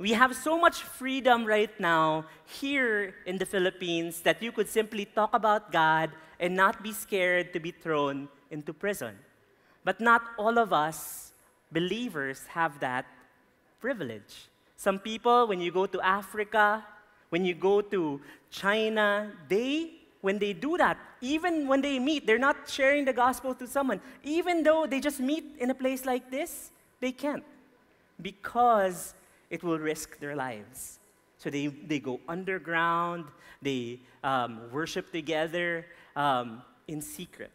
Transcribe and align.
We 0.00 0.12
have 0.12 0.34
so 0.34 0.56
much 0.56 0.80
freedom 0.80 1.44
right 1.44 1.68
now 1.78 2.24
here 2.46 3.14
in 3.26 3.36
the 3.36 3.44
Philippines 3.44 4.22
that 4.22 4.42
you 4.42 4.50
could 4.50 4.68
simply 4.68 5.04
talk 5.04 5.34
about 5.34 5.70
God 5.70 6.10
and 6.40 6.56
not 6.56 6.82
be 6.82 6.92
scared 6.92 7.52
to 7.52 7.60
be 7.60 7.70
thrown 7.70 8.28
into 8.50 8.72
prison. 8.72 9.14
But 9.84 10.00
not 10.00 10.22
all 10.38 10.56
of 10.58 10.72
us 10.72 11.32
believers 11.70 12.46
have 12.48 12.80
that 12.80 13.04
privilege. 13.80 14.48
Some 14.76 14.98
people, 14.98 15.46
when 15.46 15.60
you 15.60 15.70
go 15.70 15.84
to 15.84 16.00
Africa, 16.00 16.82
when 17.28 17.44
you 17.44 17.54
go 17.54 17.80
to 17.80 18.20
China, 18.50 19.30
they, 19.48 19.92
when 20.22 20.38
they 20.38 20.54
do 20.54 20.78
that, 20.78 20.96
even 21.20 21.68
when 21.68 21.82
they 21.82 21.98
meet, 21.98 22.26
they're 22.26 22.38
not 22.38 22.56
sharing 22.68 23.04
the 23.04 23.12
gospel 23.12 23.54
to 23.54 23.66
someone. 23.66 24.00
Even 24.24 24.62
though 24.62 24.86
they 24.86 25.00
just 25.00 25.20
meet 25.20 25.44
in 25.58 25.70
a 25.70 25.74
place 25.74 26.06
like 26.06 26.30
this, 26.30 26.72
they 27.00 27.12
can't 27.12 27.44
because 28.22 29.14
it 29.50 29.62
will 29.62 29.78
risk 29.78 30.18
their 30.18 30.36
lives. 30.36 30.98
So 31.38 31.50
they, 31.50 31.68
they 31.68 31.98
go 31.98 32.20
underground, 32.28 33.24
they 33.62 34.00
um, 34.22 34.60
worship 34.70 35.10
together 35.10 35.86
um, 36.14 36.62
in 36.86 37.00
secret. 37.00 37.50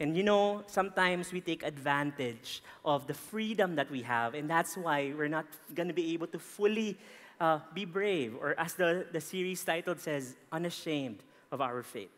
And 0.00 0.16
you 0.16 0.22
know, 0.22 0.64
sometimes 0.66 1.32
we 1.32 1.40
take 1.40 1.62
advantage 1.62 2.62
of 2.84 3.06
the 3.06 3.14
freedom 3.14 3.76
that 3.76 3.90
we 3.90 4.02
have, 4.02 4.34
and 4.34 4.48
that's 4.50 4.76
why 4.76 5.12
we're 5.16 5.28
not 5.28 5.46
going 5.74 5.88
to 5.88 5.94
be 5.94 6.12
able 6.12 6.26
to 6.28 6.38
fully 6.38 6.98
uh, 7.40 7.60
be 7.74 7.84
brave, 7.84 8.34
or 8.40 8.58
as 8.58 8.74
the, 8.74 9.06
the 9.12 9.20
series 9.20 9.62
title 9.64 9.94
says, 9.96 10.34
unashamed 10.50 11.18
of 11.50 11.60
our 11.60 11.82
faith. 11.82 12.10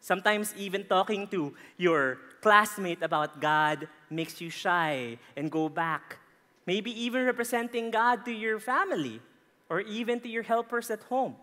Sometimes, 0.00 0.54
even 0.56 0.84
talking 0.84 1.26
to 1.28 1.54
your 1.78 2.18
classmate 2.40 3.02
about 3.02 3.40
God 3.40 3.88
makes 4.08 4.40
you 4.40 4.50
shy 4.50 5.18
and 5.36 5.50
go 5.50 5.68
back. 5.68 6.18
Maybe 6.66 6.90
even 7.00 7.24
representing 7.24 7.90
God 7.90 8.24
to 8.24 8.32
your 8.32 8.58
family 8.58 9.20
or 9.68 9.80
even 9.80 10.20
to 10.20 10.28
your 10.28 10.42
helpers 10.42 10.90
at 10.90 11.02
home. 11.04 11.36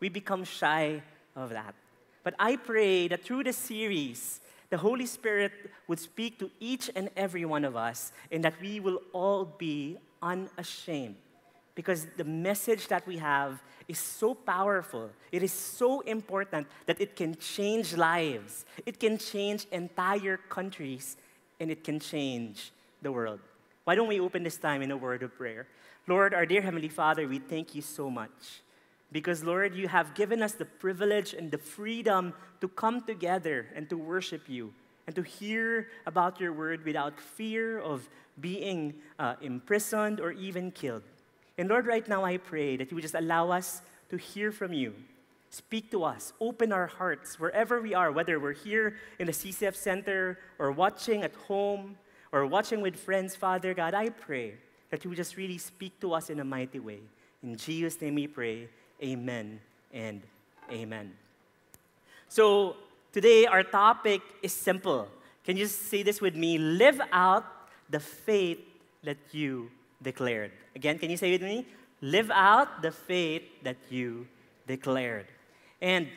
We 0.00 0.08
become 0.08 0.44
shy 0.44 1.02
of 1.36 1.50
that. 1.50 1.74
But 2.24 2.34
I 2.38 2.56
pray 2.56 3.08
that 3.08 3.24
through 3.24 3.44
the 3.44 3.52
series, 3.52 4.40
the 4.68 4.76
Holy 4.76 5.06
Spirit 5.06 5.52
would 5.88 5.98
speak 5.98 6.38
to 6.38 6.50
each 6.60 6.90
and 6.94 7.10
every 7.16 7.44
one 7.44 7.64
of 7.64 7.76
us 7.76 8.12
and 8.30 8.44
that 8.44 8.54
we 8.60 8.80
will 8.80 9.00
all 9.12 9.44
be 9.44 9.98
unashamed. 10.22 11.16
Because 11.74 12.06
the 12.16 12.24
message 12.24 12.88
that 12.88 13.06
we 13.06 13.16
have 13.18 13.62
is 13.88 13.98
so 13.98 14.34
powerful. 14.34 15.10
It 15.32 15.42
is 15.42 15.52
so 15.52 16.00
important 16.00 16.66
that 16.86 17.00
it 17.00 17.16
can 17.16 17.36
change 17.36 17.96
lives. 17.96 18.64
It 18.84 19.00
can 19.00 19.18
change 19.18 19.66
entire 19.72 20.36
countries 20.36 21.16
and 21.58 21.70
it 21.70 21.82
can 21.82 21.98
change 21.98 22.72
the 23.02 23.10
world. 23.10 23.40
Why 23.90 23.96
don't 23.96 24.06
we 24.06 24.20
open 24.20 24.44
this 24.44 24.56
time 24.56 24.82
in 24.82 24.92
a 24.92 24.96
word 24.96 25.24
of 25.24 25.36
prayer? 25.36 25.66
Lord, 26.06 26.32
our 26.32 26.46
dear 26.46 26.62
Heavenly 26.62 26.88
Father, 26.88 27.26
we 27.26 27.40
thank 27.40 27.74
you 27.74 27.82
so 27.82 28.08
much. 28.08 28.62
Because, 29.10 29.42
Lord, 29.42 29.74
you 29.74 29.88
have 29.88 30.14
given 30.14 30.44
us 30.44 30.52
the 30.52 30.64
privilege 30.64 31.34
and 31.34 31.50
the 31.50 31.58
freedom 31.58 32.32
to 32.60 32.68
come 32.68 33.02
together 33.02 33.66
and 33.74 33.90
to 33.90 33.96
worship 33.96 34.42
you 34.46 34.72
and 35.08 35.16
to 35.16 35.22
hear 35.22 35.88
about 36.06 36.38
your 36.38 36.52
word 36.52 36.84
without 36.84 37.18
fear 37.18 37.80
of 37.80 38.08
being 38.40 38.94
uh, 39.18 39.34
imprisoned 39.42 40.20
or 40.20 40.30
even 40.30 40.70
killed. 40.70 41.02
And 41.58 41.68
Lord, 41.68 41.84
right 41.84 42.06
now 42.06 42.24
I 42.24 42.36
pray 42.36 42.76
that 42.76 42.92
you 42.92 42.94
would 42.94 43.02
just 43.02 43.16
allow 43.16 43.50
us 43.50 43.82
to 44.10 44.16
hear 44.16 44.52
from 44.52 44.72
you. 44.72 44.94
Speak 45.50 45.90
to 45.90 46.04
us, 46.04 46.32
open 46.40 46.70
our 46.70 46.86
hearts 46.86 47.40
wherever 47.40 47.82
we 47.82 47.92
are, 47.92 48.12
whether 48.12 48.38
we're 48.38 48.52
here 48.52 48.94
in 49.18 49.26
the 49.26 49.32
CCF 49.32 49.74
Center 49.74 50.38
or 50.60 50.70
watching 50.70 51.24
at 51.24 51.34
home 51.34 51.96
or 52.32 52.46
watching 52.46 52.80
with 52.80 52.96
friends, 52.96 53.34
Father 53.34 53.74
God, 53.74 53.94
I 53.94 54.10
pray 54.10 54.54
that 54.90 55.04
you 55.04 55.10
would 55.10 55.16
just 55.16 55.36
really 55.36 55.58
speak 55.58 55.98
to 56.00 56.12
us 56.14 56.30
in 56.30 56.40
a 56.40 56.44
mighty 56.44 56.78
way. 56.78 57.00
In 57.42 57.56
Jesus' 57.56 58.00
name 58.00 58.16
we 58.16 58.26
pray. 58.26 58.68
Amen 59.02 59.60
and 59.92 60.20
amen. 60.70 61.12
So, 62.28 62.76
today 63.12 63.46
our 63.46 63.62
topic 63.62 64.20
is 64.42 64.52
simple. 64.52 65.08
Can 65.44 65.56
you 65.56 65.66
say 65.66 66.02
this 66.02 66.20
with 66.20 66.36
me? 66.36 66.58
Live 66.58 67.00
out 67.12 67.44
the 67.88 68.00
faith 68.00 68.58
that 69.02 69.16
you 69.32 69.70
declared. 70.02 70.52
Again, 70.76 70.98
can 70.98 71.10
you 71.10 71.16
say 71.16 71.32
it 71.32 71.40
with 71.40 71.50
me? 71.50 71.66
Live 72.02 72.30
out 72.30 72.82
the 72.82 72.92
faith 72.92 73.42
that 73.62 73.76
you 73.88 74.26
declared. 74.66 75.26
And 75.80 76.08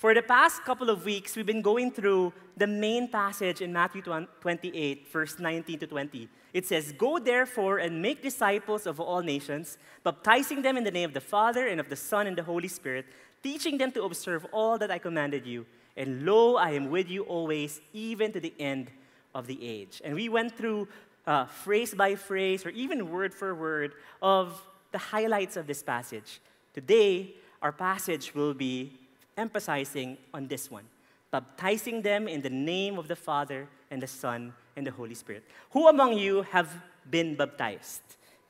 for 0.00 0.14
the 0.14 0.22
past 0.22 0.64
couple 0.64 0.88
of 0.88 1.04
weeks, 1.04 1.36
we've 1.36 1.44
been 1.44 1.60
going 1.60 1.90
through 1.90 2.32
the 2.56 2.66
main 2.66 3.06
passage 3.06 3.60
in 3.60 3.70
Matthew 3.70 4.00
28, 4.00 5.06
verse 5.12 5.38
19 5.38 5.78
to 5.80 5.86
20. 5.86 6.26
It 6.54 6.64
says, 6.64 6.92
Go 6.92 7.18
therefore 7.18 7.76
and 7.76 8.00
make 8.00 8.22
disciples 8.22 8.86
of 8.86 8.98
all 8.98 9.20
nations, 9.20 9.76
baptizing 10.02 10.62
them 10.62 10.78
in 10.78 10.84
the 10.84 10.90
name 10.90 11.10
of 11.10 11.12
the 11.12 11.20
Father 11.20 11.66
and 11.68 11.78
of 11.78 11.90
the 11.90 11.96
Son 11.96 12.26
and 12.26 12.34
the 12.34 12.42
Holy 12.42 12.66
Spirit, 12.66 13.04
teaching 13.42 13.76
them 13.76 13.92
to 13.92 14.04
observe 14.04 14.46
all 14.52 14.78
that 14.78 14.90
I 14.90 14.96
commanded 14.96 15.44
you. 15.44 15.66
And 15.98 16.24
lo, 16.24 16.56
I 16.56 16.70
am 16.70 16.88
with 16.88 17.10
you 17.10 17.24
always, 17.24 17.82
even 17.92 18.32
to 18.32 18.40
the 18.40 18.54
end 18.58 18.90
of 19.34 19.46
the 19.46 19.58
age. 19.62 20.00
And 20.02 20.14
we 20.14 20.30
went 20.30 20.56
through 20.56 20.88
uh, 21.26 21.44
phrase 21.44 21.92
by 21.92 22.14
phrase, 22.14 22.64
or 22.64 22.70
even 22.70 23.10
word 23.10 23.34
for 23.34 23.54
word, 23.54 23.92
of 24.22 24.66
the 24.92 24.98
highlights 24.98 25.58
of 25.58 25.66
this 25.66 25.82
passage. 25.82 26.40
Today, 26.72 27.34
our 27.60 27.72
passage 27.72 28.34
will 28.34 28.54
be 28.54 28.98
emphasizing 29.40 30.18
on 30.32 30.46
this 30.46 30.70
one 30.70 30.84
baptizing 31.30 32.02
them 32.02 32.26
in 32.28 32.42
the 32.42 32.50
name 32.50 32.98
of 32.98 33.08
the 33.08 33.16
Father 33.16 33.68
and 33.90 34.02
the 34.02 34.06
Son 34.06 34.52
and 34.76 34.86
the 34.86 34.90
Holy 34.90 35.14
Spirit. 35.14 35.44
Who 35.70 35.88
among 35.88 36.18
you 36.18 36.42
have 36.42 36.68
been 37.08 37.36
baptized? 37.36 38.02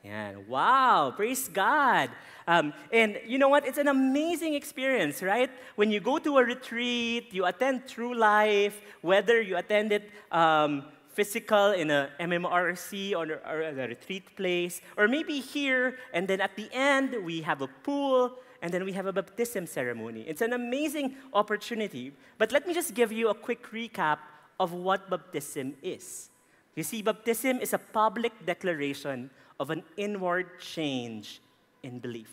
And 0.02 0.48
wow, 0.48 1.12
praise 1.14 1.46
God. 1.48 2.08
Um, 2.46 2.72
and 2.90 3.20
you 3.26 3.36
know 3.36 3.50
what? 3.50 3.66
It's 3.66 3.76
an 3.76 3.88
amazing 3.88 4.54
experience, 4.54 5.22
right? 5.22 5.50
When 5.76 5.90
you 5.90 6.00
go 6.00 6.18
to 6.18 6.38
a 6.38 6.44
retreat, 6.44 7.34
you 7.34 7.44
attend 7.44 7.86
True 7.86 8.14
Life, 8.14 8.80
whether 9.02 9.42
you 9.42 9.58
attend 9.58 9.92
it 9.92 10.10
um, 10.32 10.84
physical 11.12 11.72
in 11.72 11.90
a 11.90 12.08
MMRC 12.18 13.12
or, 13.12 13.40
or 13.46 13.60
a 13.60 13.88
retreat 13.88 14.34
place, 14.36 14.80
or 14.96 15.06
maybe 15.06 15.38
here, 15.40 15.98
and 16.14 16.26
then 16.26 16.40
at 16.40 16.56
the 16.56 16.70
end, 16.72 17.14
we 17.22 17.42
have 17.42 17.60
a 17.60 17.66
pool 17.66 18.38
and 18.62 18.72
then 18.72 18.84
we 18.84 18.92
have 18.92 19.06
a 19.06 19.12
baptism 19.12 19.66
ceremony. 19.66 20.24
It's 20.28 20.42
an 20.42 20.52
amazing 20.52 21.16
opportunity. 21.32 22.12
But 22.38 22.52
let 22.52 22.66
me 22.66 22.74
just 22.74 22.94
give 22.94 23.10
you 23.12 23.28
a 23.28 23.34
quick 23.34 23.70
recap 23.70 24.18
of 24.58 24.72
what 24.72 25.08
baptism 25.08 25.74
is. 25.82 26.28
You 26.76 26.82
see, 26.82 27.02
baptism 27.02 27.60
is 27.60 27.72
a 27.72 27.78
public 27.78 28.32
declaration 28.44 29.30
of 29.58 29.70
an 29.70 29.82
inward 29.96 30.60
change 30.60 31.40
in 31.82 31.98
belief. 31.98 32.30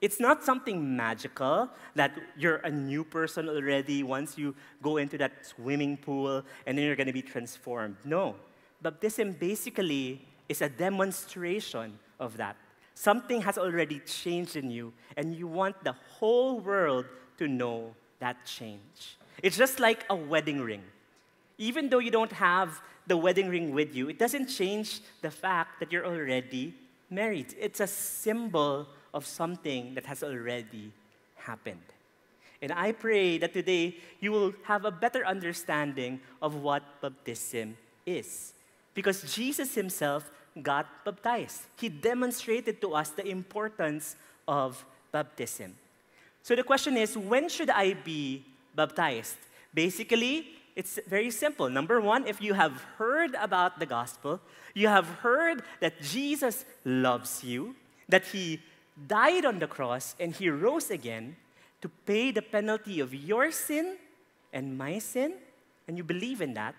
It's 0.00 0.20
not 0.20 0.44
something 0.44 0.96
magical 0.96 1.70
that 1.94 2.12
you're 2.36 2.56
a 2.56 2.70
new 2.70 3.02
person 3.02 3.48
already 3.48 4.02
once 4.02 4.36
you 4.36 4.54
go 4.82 4.98
into 4.98 5.18
that 5.18 5.32
swimming 5.46 5.96
pool 5.96 6.44
and 6.66 6.76
then 6.76 6.84
you're 6.84 6.96
going 6.96 7.06
to 7.06 7.12
be 7.12 7.22
transformed. 7.22 7.96
No. 8.04 8.36
Baptism 8.82 9.32
basically 9.32 10.20
is 10.48 10.60
a 10.60 10.68
demonstration 10.68 11.98
of 12.20 12.36
that. 12.36 12.56
Something 12.96 13.42
has 13.42 13.58
already 13.58 14.00
changed 14.00 14.56
in 14.56 14.70
you, 14.70 14.94
and 15.18 15.36
you 15.36 15.46
want 15.46 15.84
the 15.84 15.92
whole 16.16 16.60
world 16.60 17.04
to 17.36 17.46
know 17.46 17.94
that 18.20 18.46
change. 18.46 19.18
It's 19.42 19.58
just 19.58 19.78
like 19.78 20.06
a 20.08 20.16
wedding 20.16 20.62
ring. 20.62 20.82
Even 21.58 21.90
though 21.90 21.98
you 21.98 22.10
don't 22.10 22.32
have 22.32 22.80
the 23.06 23.16
wedding 23.16 23.50
ring 23.50 23.74
with 23.74 23.94
you, 23.94 24.08
it 24.08 24.18
doesn't 24.18 24.46
change 24.46 25.02
the 25.20 25.30
fact 25.30 25.78
that 25.80 25.92
you're 25.92 26.06
already 26.06 26.74
married. 27.10 27.54
It's 27.60 27.80
a 27.80 27.86
symbol 27.86 28.88
of 29.12 29.26
something 29.26 29.94
that 29.94 30.06
has 30.06 30.22
already 30.22 30.90
happened. 31.36 31.84
And 32.62 32.72
I 32.72 32.92
pray 32.92 33.36
that 33.36 33.52
today 33.52 33.96
you 34.20 34.32
will 34.32 34.54
have 34.64 34.86
a 34.86 34.90
better 34.90 35.24
understanding 35.26 36.18
of 36.40 36.54
what 36.54 36.82
baptism 37.02 37.76
is. 38.06 38.54
Because 38.94 39.34
Jesus 39.34 39.74
himself 39.74 40.30
got 40.62 40.86
baptized. 41.04 41.62
He 41.78 41.88
demonstrated 41.88 42.80
to 42.80 42.94
us 42.94 43.10
the 43.10 43.26
importance 43.26 44.16
of 44.48 44.84
baptism. 45.12 45.74
So 46.42 46.54
the 46.54 46.62
question 46.62 46.96
is 46.96 47.16
when 47.16 47.48
should 47.48 47.70
I 47.70 47.94
be 47.94 48.44
baptized? 48.74 49.36
Basically, 49.74 50.48
it's 50.74 50.98
very 51.08 51.30
simple. 51.30 51.68
Number 51.68 52.00
one, 52.00 52.26
if 52.26 52.40
you 52.40 52.54
have 52.54 52.82
heard 52.98 53.34
about 53.34 53.78
the 53.78 53.86
gospel, 53.86 54.40
you 54.74 54.88
have 54.88 55.06
heard 55.24 55.62
that 55.80 56.00
Jesus 56.02 56.64
loves 56.84 57.42
you, 57.42 57.74
that 58.08 58.26
he 58.26 58.60
died 59.08 59.44
on 59.44 59.58
the 59.58 59.66
cross 59.66 60.14
and 60.20 60.34
he 60.34 60.48
rose 60.48 60.90
again 60.90 61.36
to 61.80 61.88
pay 62.04 62.30
the 62.30 62.42
penalty 62.42 63.00
of 63.00 63.14
your 63.14 63.50
sin 63.50 63.96
and 64.52 64.76
my 64.76 64.98
sin, 64.98 65.34
and 65.88 65.96
you 65.96 66.04
believe 66.04 66.40
in 66.40 66.54
that, 66.54 66.74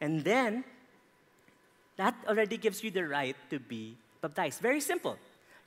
and 0.00 0.24
then 0.24 0.64
that 1.96 2.14
already 2.28 2.56
gives 2.56 2.82
you 2.84 2.90
the 2.90 3.06
right 3.06 3.36
to 3.50 3.58
be 3.58 3.96
baptized. 4.20 4.60
Very 4.60 4.80
simple. 4.80 5.16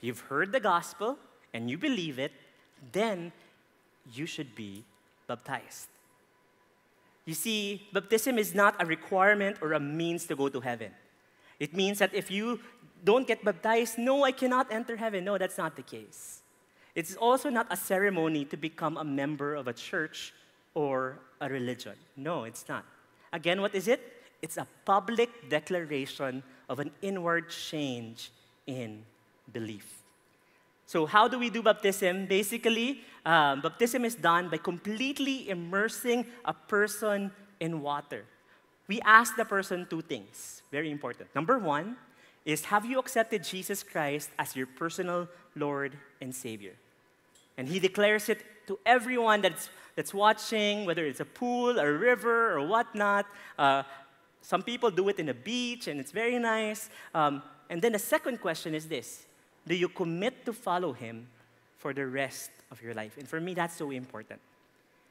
You've 0.00 0.20
heard 0.20 0.52
the 0.52 0.60
gospel 0.60 1.18
and 1.52 1.70
you 1.70 1.76
believe 1.76 2.18
it, 2.18 2.32
then 2.92 3.32
you 4.12 4.26
should 4.26 4.54
be 4.54 4.84
baptized. 5.26 5.88
You 7.24 7.34
see, 7.34 7.86
baptism 7.92 8.38
is 8.38 8.54
not 8.54 8.74
a 8.82 8.86
requirement 8.86 9.58
or 9.60 9.74
a 9.74 9.80
means 9.80 10.26
to 10.26 10.36
go 10.36 10.48
to 10.48 10.60
heaven. 10.60 10.92
It 11.58 11.74
means 11.74 11.98
that 11.98 12.14
if 12.14 12.30
you 12.30 12.60
don't 13.04 13.26
get 13.26 13.44
baptized, 13.44 13.98
no, 13.98 14.24
I 14.24 14.32
cannot 14.32 14.72
enter 14.72 14.96
heaven. 14.96 15.24
No, 15.24 15.38
that's 15.38 15.58
not 15.58 15.76
the 15.76 15.82
case. 15.82 16.40
It's 16.94 17.14
also 17.16 17.50
not 17.50 17.66
a 17.70 17.76
ceremony 17.76 18.44
to 18.46 18.56
become 18.56 18.96
a 18.96 19.04
member 19.04 19.54
of 19.54 19.68
a 19.68 19.72
church 19.72 20.32
or 20.74 21.18
a 21.40 21.48
religion. 21.48 21.94
No, 22.16 22.44
it's 22.44 22.68
not. 22.68 22.84
Again, 23.32 23.60
what 23.60 23.74
is 23.74 23.86
it? 23.86 24.19
It's 24.42 24.56
a 24.56 24.66
public 24.84 25.48
declaration 25.48 26.42
of 26.68 26.80
an 26.80 26.90
inward 27.02 27.50
change 27.50 28.30
in 28.66 29.04
belief. 29.52 30.00
So, 30.86 31.06
how 31.06 31.28
do 31.28 31.38
we 31.38 31.50
do 31.50 31.62
baptism? 31.62 32.26
Basically, 32.26 33.02
um, 33.24 33.60
baptism 33.60 34.04
is 34.04 34.14
done 34.14 34.48
by 34.48 34.56
completely 34.56 35.48
immersing 35.48 36.26
a 36.44 36.52
person 36.52 37.30
in 37.60 37.80
water. 37.80 38.24
We 38.88 39.00
ask 39.02 39.36
the 39.36 39.44
person 39.44 39.86
two 39.88 40.02
things, 40.02 40.62
very 40.72 40.90
important. 40.90 41.28
Number 41.34 41.58
one 41.58 41.96
is 42.44 42.64
Have 42.64 42.84
you 42.84 42.98
accepted 42.98 43.44
Jesus 43.44 43.84
Christ 43.84 44.30
as 44.38 44.56
your 44.56 44.66
personal 44.66 45.28
Lord 45.54 45.96
and 46.20 46.34
Savior? 46.34 46.74
And 47.56 47.68
he 47.68 47.78
declares 47.78 48.28
it 48.28 48.42
to 48.66 48.78
everyone 48.86 49.42
that's, 49.42 49.68
that's 49.94 50.14
watching, 50.14 50.86
whether 50.86 51.04
it's 51.04 51.20
a 51.20 51.24
pool, 51.24 51.78
a 51.78 51.92
river, 51.92 52.52
or 52.56 52.66
whatnot. 52.66 53.26
Uh, 53.58 53.82
some 54.42 54.62
people 54.62 54.90
do 54.90 55.08
it 55.08 55.18
in 55.18 55.28
a 55.28 55.34
beach, 55.34 55.86
and 55.86 56.00
it's 56.00 56.12
very 56.12 56.38
nice. 56.38 56.88
Um, 57.14 57.42
and 57.68 57.80
then 57.80 57.92
the 57.92 57.98
second 57.98 58.40
question 58.40 58.74
is 58.74 58.86
this 58.86 59.26
Do 59.66 59.74
you 59.74 59.88
commit 59.88 60.44
to 60.46 60.52
follow 60.52 60.92
him 60.92 61.28
for 61.76 61.92
the 61.92 62.06
rest 62.06 62.50
of 62.70 62.82
your 62.82 62.94
life? 62.94 63.16
And 63.18 63.28
for 63.28 63.40
me, 63.40 63.54
that's 63.54 63.76
so 63.76 63.90
important. 63.90 64.40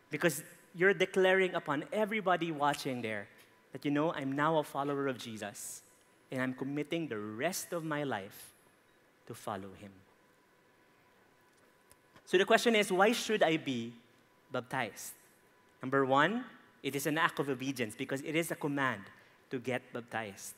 Because 0.10 0.44
you're 0.76 0.94
declaring 0.94 1.56
upon 1.56 1.86
everybody 1.92 2.52
watching 2.52 3.02
there 3.02 3.28
that, 3.72 3.86
you 3.86 3.92
know, 3.92 4.14
I'm 4.14 4.36
now 4.36 4.58
a 4.58 4.64
follower 4.64 5.08
of 5.08 5.18
Jesus, 5.18 5.84
and 6.32 6.42
I'm 6.42 6.54
committing 6.54 7.08
the 7.08 7.20
rest 7.20 7.74
of 7.74 7.84
my 7.84 8.04
life 8.04 8.52
to 9.28 9.34
follow 9.34 9.70
him. 9.80 9.92
So 12.26 12.38
the 12.38 12.46
question 12.46 12.76
is 12.76 12.92
why 12.92 13.12
should 13.12 13.42
I 13.42 13.58
be 13.58 13.94
baptized? 14.52 15.14
Number 15.82 16.06
one, 16.06 16.46
it 16.84 16.96
is 16.96 17.08
an 17.08 17.18
act 17.18 17.40
of 17.40 17.50
obedience 17.50 17.96
because 17.96 18.22
it 18.22 18.36
is 18.36 18.52
a 18.52 18.56
command 18.56 19.02
to 19.50 19.60
get 19.60 19.82
baptized. 19.94 20.54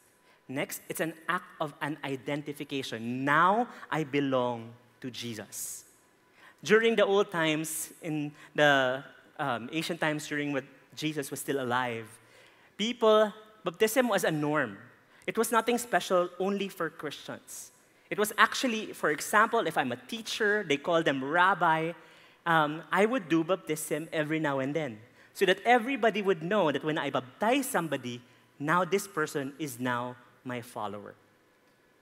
Next, 0.47 0.81
it's 0.89 0.99
an 0.99 1.13
act 1.29 1.45
of 1.59 1.73
an 1.81 1.97
identification. 2.03 3.23
Now 3.23 3.67
I 3.89 4.03
belong 4.03 4.73
to 5.01 5.09
Jesus. 5.09 5.85
During 6.63 6.95
the 6.95 7.05
old 7.05 7.31
times, 7.31 7.93
in 8.01 8.31
the 8.53 9.03
um, 9.39 9.69
ancient 9.71 9.99
times 9.99 10.27
during 10.27 10.51
when 10.51 10.67
Jesus 10.95 11.31
was 11.31 11.39
still 11.39 11.61
alive, 11.61 12.05
people, 12.77 13.33
baptism 13.63 14.09
was 14.09 14.23
a 14.23 14.31
norm. 14.31 14.77
It 15.25 15.38
was 15.38 15.51
nothing 15.51 15.77
special 15.77 16.29
only 16.39 16.67
for 16.67 16.89
Christians. 16.89 17.71
It 18.09 18.19
was 18.19 18.33
actually, 18.38 18.91
for 18.93 19.09
example, 19.09 19.65
if 19.65 19.77
I'm 19.77 19.91
a 19.91 19.95
teacher, 19.95 20.65
they 20.67 20.77
call 20.77 21.01
them 21.01 21.23
rabbi, 21.23 21.93
um, 22.45 22.83
I 22.91 23.05
would 23.05 23.29
do 23.29 23.43
baptism 23.43 24.09
every 24.11 24.39
now 24.39 24.59
and 24.59 24.75
then 24.75 24.99
so 25.33 25.45
that 25.45 25.59
everybody 25.65 26.21
would 26.21 26.43
know 26.43 26.71
that 26.71 26.83
when 26.83 26.97
I 26.97 27.09
baptize 27.09 27.65
somebody, 27.67 28.21
now 28.61 28.85
this 28.85 29.07
person 29.07 29.53
is 29.57 29.79
now 29.79 30.15
my 30.43 30.61
follower. 30.61 31.15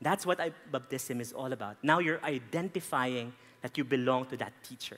That's 0.01 0.25
what 0.25 0.39
I, 0.39 0.51
baptism 0.71 1.21
is 1.21 1.31
all 1.31 1.51
about. 1.51 1.77
Now 1.81 2.00
you're 2.00 2.23
identifying 2.23 3.33
that 3.61 3.77
you 3.77 3.83
belong 3.83 4.25
to 4.27 4.38
that 4.38 4.53
teacher. 4.63 4.97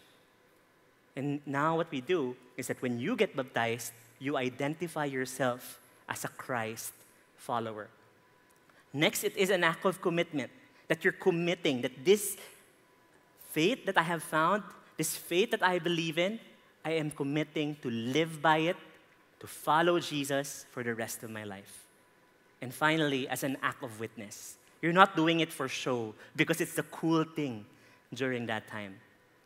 And 1.16 1.40
now 1.46 1.78
what 1.78 1.92
we 1.92 2.02
do 2.02 2.36
is 2.58 2.68
that 2.68 2.82
when 2.82 3.00
you 3.00 3.16
get 3.16 3.36
baptized, 3.36 3.94
you 4.20 4.38
identify 4.38 5.06
yourself 5.06 5.80
as 6.10 6.24
a 6.24 6.30
Christ 6.30 6.94
follower. 7.38 7.88
Next, 8.94 9.24
it 9.24 9.38
is 9.38 9.50
an 9.50 9.64
act 9.64 9.86
of 9.86 10.02
commitment 10.02 10.52
that 10.88 11.04
you're 11.04 11.14
committing 11.14 11.82
that 11.82 12.04
this 12.04 12.38
faith 13.52 13.86
that 13.86 13.98
I 13.98 14.04
have 14.04 14.24
found, 14.24 14.64
this 14.98 15.16
faith 15.16 15.52
that 15.52 15.64
I 15.64 15.80
believe 15.80 16.18
in, 16.18 16.40
I 16.84 16.92
am 16.92 17.12
committing 17.12 17.78
to 17.82 17.90
live 17.90 18.42
by 18.42 18.58
it 18.58 18.78
to 19.42 19.48
follow 19.48 20.00
Jesus 20.00 20.66
for 20.72 20.84
the 20.84 20.94
rest 20.94 21.24
of 21.24 21.30
my 21.30 21.44
life. 21.44 21.88
And 22.62 22.72
finally, 22.72 23.28
as 23.28 23.44
an 23.44 23.58
act 23.64 23.84
of 23.84 24.00
witness, 24.00 24.58
you're 24.82 24.94
not 24.94 25.16
doing 25.16 25.40
it 25.40 25.52
for 25.52 25.68
show 25.68 26.14
because 26.36 26.62
it's 26.62 26.76
the 26.76 26.84
cool 26.84 27.24
thing 27.24 27.66
during 28.14 28.46
that 28.46 28.68
time, 28.68 28.96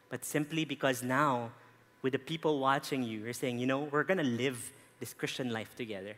but 0.10 0.26
simply 0.26 0.66
because 0.66 1.02
now, 1.02 1.52
with 2.02 2.12
the 2.12 2.20
people 2.20 2.60
watching 2.60 3.04
you, 3.04 3.24
you're 3.24 3.34
saying, 3.34 3.58
you 3.58 3.66
know, 3.66 3.88
we're 3.90 4.04
going 4.04 4.18
to 4.18 4.24
live 4.24 4.72
this 5.00 5.14
Christian 5.14 5.52
life 5.52 5.76
together. 5.76 6.16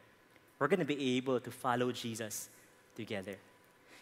We're 0.59 0.67
going 0.67 0.79
to 0.79 0.85
be 0.85 1.17
able 1.17 1.39
to 1.39 1.51
follow 1.51 1.91
Jesus 1.91 2.49
together. 2.95 3.35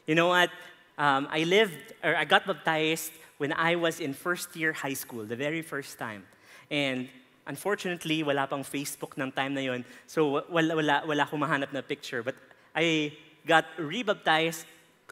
You 0.07 0.15
know 0.15 0.29
what? 0.29 0.49
Um, 0.97 1.27
I 1.29 1.43
lived, 1.43 1.93
or 2.01 2.15
I 2.15 2.23
got 2.23 2.47
baptized 2.47 3.11
when 3.37 3.51
I 3.51 3.75
was 3.75 3.99
in 3.99 4.13
first 4.13 4.55
year 4.55 4.71
high 4.71 4.93
school, 4.93 5.25
the 5.25 5.35
very 5.35 5.61
first 5.61 5.99
time. 5.99 6.23
And 6.71 7.09
Unfortunately, 7.47 8.23
wala 8.23 8.47
pang 8.47 8.63
Facebook 8.63 9.17
ng 9.17 9.31
time 9.31 9.53
na 9.53 9.61
yon. 9.61 9.85
So 10.07 10.41
wala, 10.49 10.75
wala, 10.75 11.03
wala 11.05 11.23
akong 11.23 11.39
mahanap 11.39 11.71
na 11.73 11.81
picture. 11.81 12.23
But 12.23 12.35
I 12.75 13.13
got 13.45 13.65
rebaptized 13.77 14.65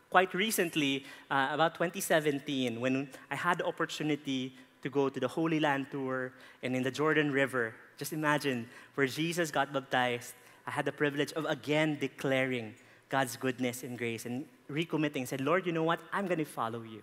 quite 0.09 0.33
recently, 0.33 1.05
uh, 1.29 1.49
about 1.51 1.73
2017, 1.75 2.79
when 2.79 3.09
I 3.29 3.35
had 3.35 3.57
the 3.57 3.65
opportunity 3.65 4.53
to 4.83 4.89
go 4.89 5.09
to 5.09 5.19
the 5.19 5.27
Holy 5.27 5.59
Land 5.59 5.87
Tour 5.89 6.33
and 6.61 6.75
in 6.75 6.83
the 6.83 6.91
Jordan 6.91 7.31
River. 7.31 7.73
Just 7.97 8.13
imagine 8.13 8.67
where 8.95 9.07
Jesus 9.07 9.49
got 9.49 9.73
baptized. 9.73 10.33
I 10.67 10.71
had 10.71 10.85
the 10.85 10.91
privilege 10.91 11.33
of 11.33 11.45
again 11.45 11.97
declaring 11.99 12.75
God's 13.09 13.37
goodness 13.37 13.83
and 13.83 13.97
grace 13.97 14.25
and 14.25 14.45
recommitting. 14.69 15.27
Said, 15.27 15.41
Lord, 15.41 15.65
you 15.65 15.71
know 15.71 15.83
what? 15.83 15.99
I'm 16.11 16.27
going 16.27 16.39
to 16.39 16.45
follow 16.45 16.83
you. 16.83 17.01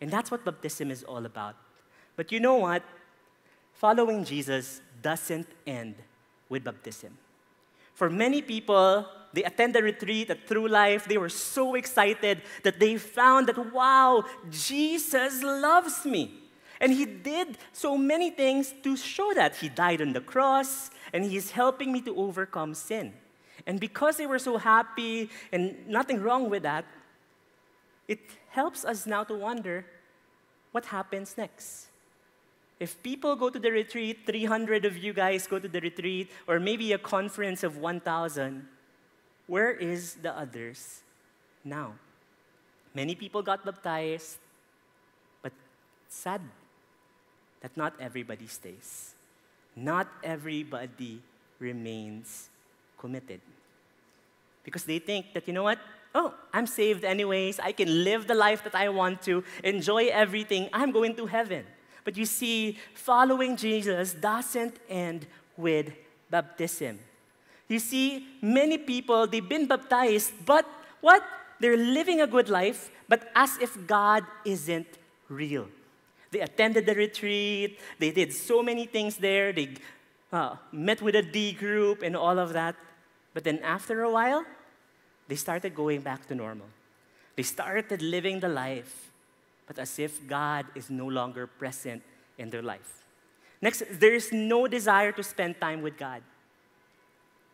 And 0.00 0.10
that's 0.10 0.30
what 0.30 0.44
baptism 0.44 0.90
is 0.90 1.04
all 1.04 1.26
about. 1.26 1.54
But 2.16 2.32
you 2.32 2.40
know 2.40 2.56
what? 2.56 2.82
Following 3.74 4.24
Jesus 4.24 4.80
doesn't 5.00 5.48
end 5.66 5.94
with 6.48 6.64
baptism. 6.64 7.16
For 7.94 8.08
many 8.08 8.42
people, 8.42 9.06
they 9.32 9.44
attend 9.44 9.74
the 9.74 9.82
retreat 9.82 10.30
at 10.30 10.46
True 10.46 10.68
Life. 10.68 11.06
They 11.06 11.18
were 11.18 11.28
so 11.28 11.74
excited 11.74 12.42
that 12.62 12.78
they 12.78 12.96
found 12.96 13.48
that, 13.48 13.72
wow, 13.72 14.24
Jesus 14.50 15.42
loves 15.42 16.04
me. 16.04 16.38
And 16.80 16.92
he 16.92 17.04
did 17.06 17.58
so 17.72 17.96
many 17.96 18.30
things 18.30 18.74
to 18.82 18.96
show 18.96 19.32
that. 19.34 19.56
He 19.56 19.68
died 19.68 20.02
on 20.02 20.12
the 20.12 20.20
cross, 20.20 20.90
and 21.12 21.24
he's 21.24 21.52
helping 21.52 21.92
me 21.92 22.00
to 22.02 22.16
overcome 22.16 22.74
sin. 22.74 23.12
And 23.66 23.78
because 23.78 24.16
they 24.16 24.26
were 24.26 24.40
so 24.40 24.58
happy 24.58 25.30
and 25.52 25.86
nothing 25.86 26.20
wrong 26.20 26.50
with 26.50 26.64
that, 26.64 26.84
it 28.08 28.18
helps 28.50 28.84
us 28.84 29.06
now 29.06 29.22
to 29.24 29.34
wonder 29.34 29.86
what 30.72 30.86
happens 30.86 31.36
next? 31.38 31.86
If 32.82 33.00
people 33.00 33.36
go 33.36 33.48
to 33.48 33.60
the 33.60 33.70
retreat, 33.70 34.26
300 34.26 34.84
of 34.84 34.98
you 34.98 35.12
guys 35.12 35.46
go 35.46 35.60
to 35.60 35.68
the 35.68 35.78
retreat, 35.78 36.28
or 36.48 36.58
maybe 36.58 36.92
a 36.92 36.98
conference 36.98 37.62
of 37.62 37.78
1,000, 37.78 38.66
where 39.46 39.70
is 39.70 40.14
the 40.14 40.36
others 40.36 41.02
now? 41.62 41.94
Many 42.92 43.14
people 43.14 43.40
got 43.40 43.64
baptized, 43.64 44.38
but 45.42 45.52
sad 46.08 46.40
that 47.60 47.70
not 47.76 47.94
everybody 48.00 48.48
stays. 48.48 49.14
Not 49.76 50.08
everybody 50.24 51.22
remains 51.60 52.50
committed. 52.98 53.40
Because 54.64 54.82
they 54.82 54.98
think 54.98 55.34
that, 55.34 55.46
you 55.46 55.54
know 55.54 55.62
what? 55.62 55.78
Oh, 56.16 56.34
I'm 56.52 56.66
saved 56.66 57.04
anyways. 57.04 57.60
I 57.60 57.70
can 57.70 58.02
live 58.02 58.26
the 58.26 58.34
life 58.34 58.64
that 58.64 58.74
I 58.74 58.88
want 58.88 59.22
to, 59.22 59.44
enjoy 59.62 60.08
everything. 60.08 60.68
I'm 60.72 60.90
going 60.90 61.14
to 61.14 61.26
heaven. 61.26 61.64
But 62.04 62.16
you 62.16 62.24
see, 62.24 62.78
following 62.94 63.56
Jesus 63.56 64.14
doesn't 64.14 64.78
end 64.88 65.26
with 65.56 65.92
baptism. 66.30 66.98
You 67.68 67.78
see, 67.78 68.26
many 68.40 68.78
people, 68.78 69.26
they've 69.26 69.48
been 69.48 69.66
baptized, 69.66 70.32
but 70.44 70.66
what? 71.00 71.22
They're 71.60 71.76
living 71.76 72.20
a 72.20 72.26
good 72.26 72.48
life, 72.48 72.90
but 73.08 73.30
as 73.36 73.56
if 73.58 73.86
God 73.86 74.24
isn't 74.44 74.88
real. 75.28 75.68
They 76.30 76.40
attended 76.40 76.86
the 76.86 76.94
retreat, 76.94 77.78
they 77.98 78.10
did 78.10 78.32
so 78.32 78.62
many 78.62 78.86
things 78.86 79.16
there, 79.16 79.52
they 79.52 79.76
uh, 80.32 80.56
met 80.72 81.02
with 81.02 81.14
a 81.14 81.22
D 81.22 81.52
group 81.52 82.02
and 82.02 82.16
all 82.16 82.38
of 82.38 82.52
that. 82.54 82.74
But 83.34 83.44
then 83.44 83.58
after 83.60 84.02
a 84.02 84.10
while, 84.10 84.44
they 85.28 85.36
started 85.36 85.74
going 85.74 86.00
back 86.00 86.26
to 86.28 86.34
normal. 86.34 86.66
They 87.36 87.42
started 87.42 88.02
living 88.02 88.40
the 88.40 88.48
life, 88.48 89.11
but 89.72 89.80
as 89.80 89.98
if 89.98 90.26
God 90.26 90.66
is 90.74 90.90
no 90.90 91.06
longer 91.06 91.46
present 91.46 92.02
in 92.36 92.50
their 92.50 92.60
life. 92.60 93.06
Next, 93.62 93.82
there 93.92 94.12
is 94.12 94.30
no 94.30 94.68
desire 94.68 95.12
to 95.12 95.22
spend 95.22 95.58
time 95.58 95.80
with 95.80 95.96
God. 95.96 96.20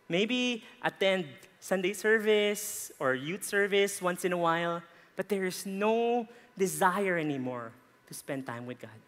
Maybe 0.09 0.65
attend 0.81 1.27
Sunday 1.61 1.93
service 1.93 2.91
or 2.99 3.15
youth 3.15 3.45
service 3.45 4.01
once 4.01 4.25
in 4.25 4.33
a 4.33 4.37
while, 4.37 4.83
but 5.15 5.29
there 5.29 5.45
is 5.45 5.65
no 5.65 6.27
desire 6.57 7.17
anymore 7.17 7.71
to 8.09 8.13
spend 8.13 8.45
time 8.45 8.65
with 8.65 8.81
God. 8.81 8.99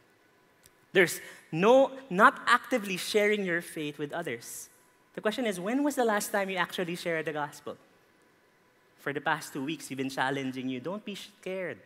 There's 0.94 1.20
no, 1.52 1.92
not 2.10 2.40
actively 2.48 2.96
sharing 2.96 3.44
your 3.44 3.62
faith 3.62 3.98
with 3.98 4.14
others. 4.14 4.70
The 5.16 5.22
question 5.22 5.46
is, 5.46 5.60
when 5.60 5.84
was 5.84 5.96
the 5.96 6.06
last 6.06 6.32
time 6.32 6.50
you 6.50 6.56
actually 6.56 6.96
shared 6.96 7.26
the 7.26 7.34
gospel? 7.34 7.76
For 9.00 9.12
the 9.12 9.20
past 9.20 9.52
two 9.52 9.66
weeks, 9.66 9.90
we've 9.90 9.98
been 9.98 10.10
challenging 10.10 10.70
you. 10.70 10.80
Don't 10.80 11.04
be 11.04 11.16
scared. 11.16 11.80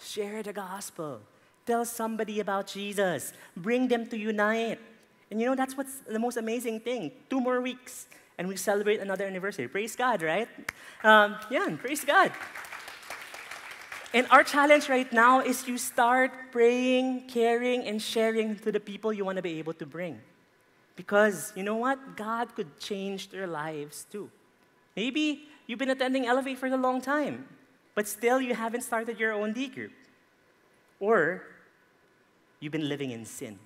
Share 0.00 0.42
the 0.42 0.52
gospel. 0.52 1.20
Tell 1.66 1.84
somebody 1.84 2.40
about 2.40 2.66
Jesus. 2.66 3.32
Bring 3.56 3.88
them 3.88 4.06
to 4.06 4.16
unite. 4.16 4.78
And 5.30 5.40
you 5.40 5.46
know, 5.46 5.54
that's 5.54 5.76
what's 5.76 5.98
the 6.08 6.18
most 6.18 6.36
amazing 6.36 6.80
thing. 6.80 7.12
Two 7.28 7.40
more 7.40 7.60
weeks, 7.60 8.06
and 8.38 8.48
we 8.48 8.56
celebrate 8.56 9.00
another 9.00 9.26
anniversary. 9.26 9.68
Praise 9.68 9.94
God, 9.94 10.22
right? 10.22 10.48
Um, 11.04 11.36
yeah, 11.50 11.68
praise 11.76 12.04
God. 12.04 12.32
And 14.14 14.26
our 14.30 14.42
challenge 14.42 14.88
right 14.88 15.12
now 15.12 15.40
is 15.40 15.68
you 15.68 15.76
start 15.76 16.32
praying, 16.50 17.28
caring, 17.28 17.84
and 17.84 18.00
sharing 18.00 18.56
to 18.60 18.72
the 18.72 18.80
people 18.80 19.12
you 19.12 19.24
want 19.24 19.36
to 19.36 19.42
be 19.42 19.58
able 19.58 19.74
to 19.74 19.84
bring. 19.84 20.18
Because 20.96 21.52
you 21.54 21.62
know 21.62 21.76
what? 21.76 22.16
God 22.16 22.54
could 22.54 22.80
change 22.80 23.28
their 23.28 23.46
lives 23.46 24.06
too. 24.10 24.30
Maybe 24.96 25.44
you've 25.66 25.78
been 25.78 25.90
attending 25.90 26.26
Elevate 26.26 26.56
for 26.56 26.66
a 26.66 26.76
long 26.76 27.02
time, 27.02 27.46
but 27.98 28.06
still 28.06 28.40
you 28.40 28.54
haven't 28.54 28.82
started 28.82 29.18
your 29.18 29.32
own 29.32 29.52
D 29.52 29.66
group. 29.66 29.90
Or 31.00 31.42
you've 32.60 32.70
been 32.70 32.88
living 32.88 33.10
in 33.10 33.24
sin. 33.24 33.58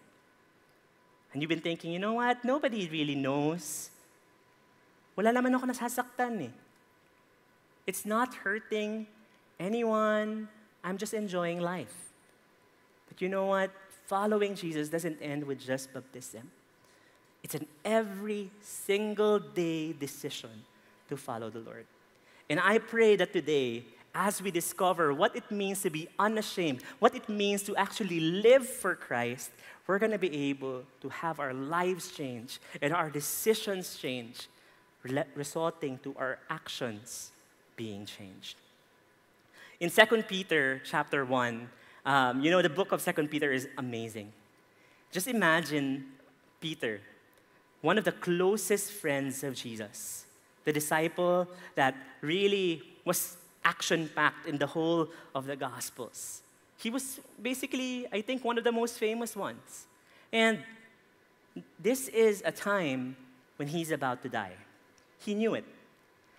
And 1.33 1.43
you've 1.43 1.51
been 1.51 1.61
thinking, 1.61 1.93
you 1.93 1.99
know 1.99 2.15
what? 2.15 2.43
Nobody 2.43 2.89
really 2.89 3.15
knows. 3.15 3.91
Wala 5.21 5.37
naman 5.37 5.53
ako 5.53 5.69
nasasaktan 5.69 6.49
eh. 6.49 6.55
It's 7.85 8.09
not 8.09 8.33
hurting 8.41 9.05
anyone. 9.61 10.49
I'm 10.81 10.97
just 10.97 11.12
enjoying 11.12 11.61
life. 11.61 11.93
But 13.12 13.21
you 13.21 13.29
know 13.29 13.53
what? 13.53 13.69
Following 14.09 14.57
Jesus 14.57 14.89
doesn't 14.89 15.21
end 15.21 15.45
with 15.45 15.61
just 15.61 15.93
baptism. 15.93 16.49
It's 17.45 17.53
an 17.53 17.69
every 17.85 18.49
single 18.65 19.37
day 19.41 19.93
decision 19.93 20.65
to 21.12 21.21
follow 21.21 21.53
the 21.53 21.61
Lord. 21.61 21.85
And 22.49 22.57
I 22.57 22.81
pray 22.81 23.17
that 23.17 23.37
today, 23.37 23.85
as 24.14 24.42
we 24.42 24.50
discover 24.50 25.12
what 25.14 25.35
it 25.35 25.50
means 25.50 25.83
to 25.83 25.90
be 25.90 26.09
unashamed, 26.19 26.83
what 26.99 27.14
it 27.14 27.28
means 27.28 27.62
to 27.62 27.76
actually 27.76 28.21
live 28.21 28.66
for 28.66 28.95
Christ, 28.95 29.50
we're 29.87 29.99
going 29.99 30.12
to 30.12 30.19
be 30.19 30.50
able 30.50 30.85
to 31.00 31.09
have 31.09 31.40
our 31.40 31.54
lives 31.54 32.12
change 32.12 32.61
and 32.81 32.92
our 32.92 33.11
decisions 33.11 33.97
change, 33.97 34.49
resulting 35.35 35.99
to 35.99 36.14
our 36.19 36.38
actions 36.50 37.33
being 37.76 38.07
changed. 38.07 38.57
In 39.81 39.90
2 39.90 40.23
Peter 40.28 40.81
chapter 40.85 41.25
1, 41.25 41.69
um, 42.04 42.40
you 42.40 42.50
know, 42.50 42.62
the 42.62 42.71
book 42.71 42.92
of 42.92 43.04
2 43.04 43.28
Peter 43.28 43.50
is 43.50 43.69
amazing. 43.78 44.33
Just 45.11 45.26
imagine 45.26 46.07
Peter 46.61 47.00
one 47.83 47.99
of 47.99 48.04
the 48.04 48.12
closest 48.12 48.92
friends 48.92 49.45
of 49.45 49.54
Jesus, 49.54 50.25
the 50.64 50.73
disciple 50.73 51.49
that 51.75 51.95
really 52.21 52.83
was 53.04 53.37
action 53.64 54.11
packed 54.14 54.47
in 54.47 54.59
the 54.59 54.66
whole 54.66 55.09
of 55.35 55.47
the 55.47 55.57
Gospels. 55.57 56.42
He 56.78 56.90
was 56.90 57.21
basically, 57.40 58.07
I 58.12 58.21
think, 58.21 58.45
one 58.45 58.59
of 58.59 58.64
the 58.64 58.73
most 58.73 58.99
famous 58.99 59.37
ones. 59.37 59.87
And 60.33 60.59
this 61.78 62.09
is 62.09 62.42
a 62.45 62.52
time 62.52 63.16
when 63.57 63.69
he's 63.69 63.90
about 63.90 64.23
to 64.23 64.28
die. 64.28 64.57
He 65.19 65.35
knew 65.35 65.54
it, 65.54 65.64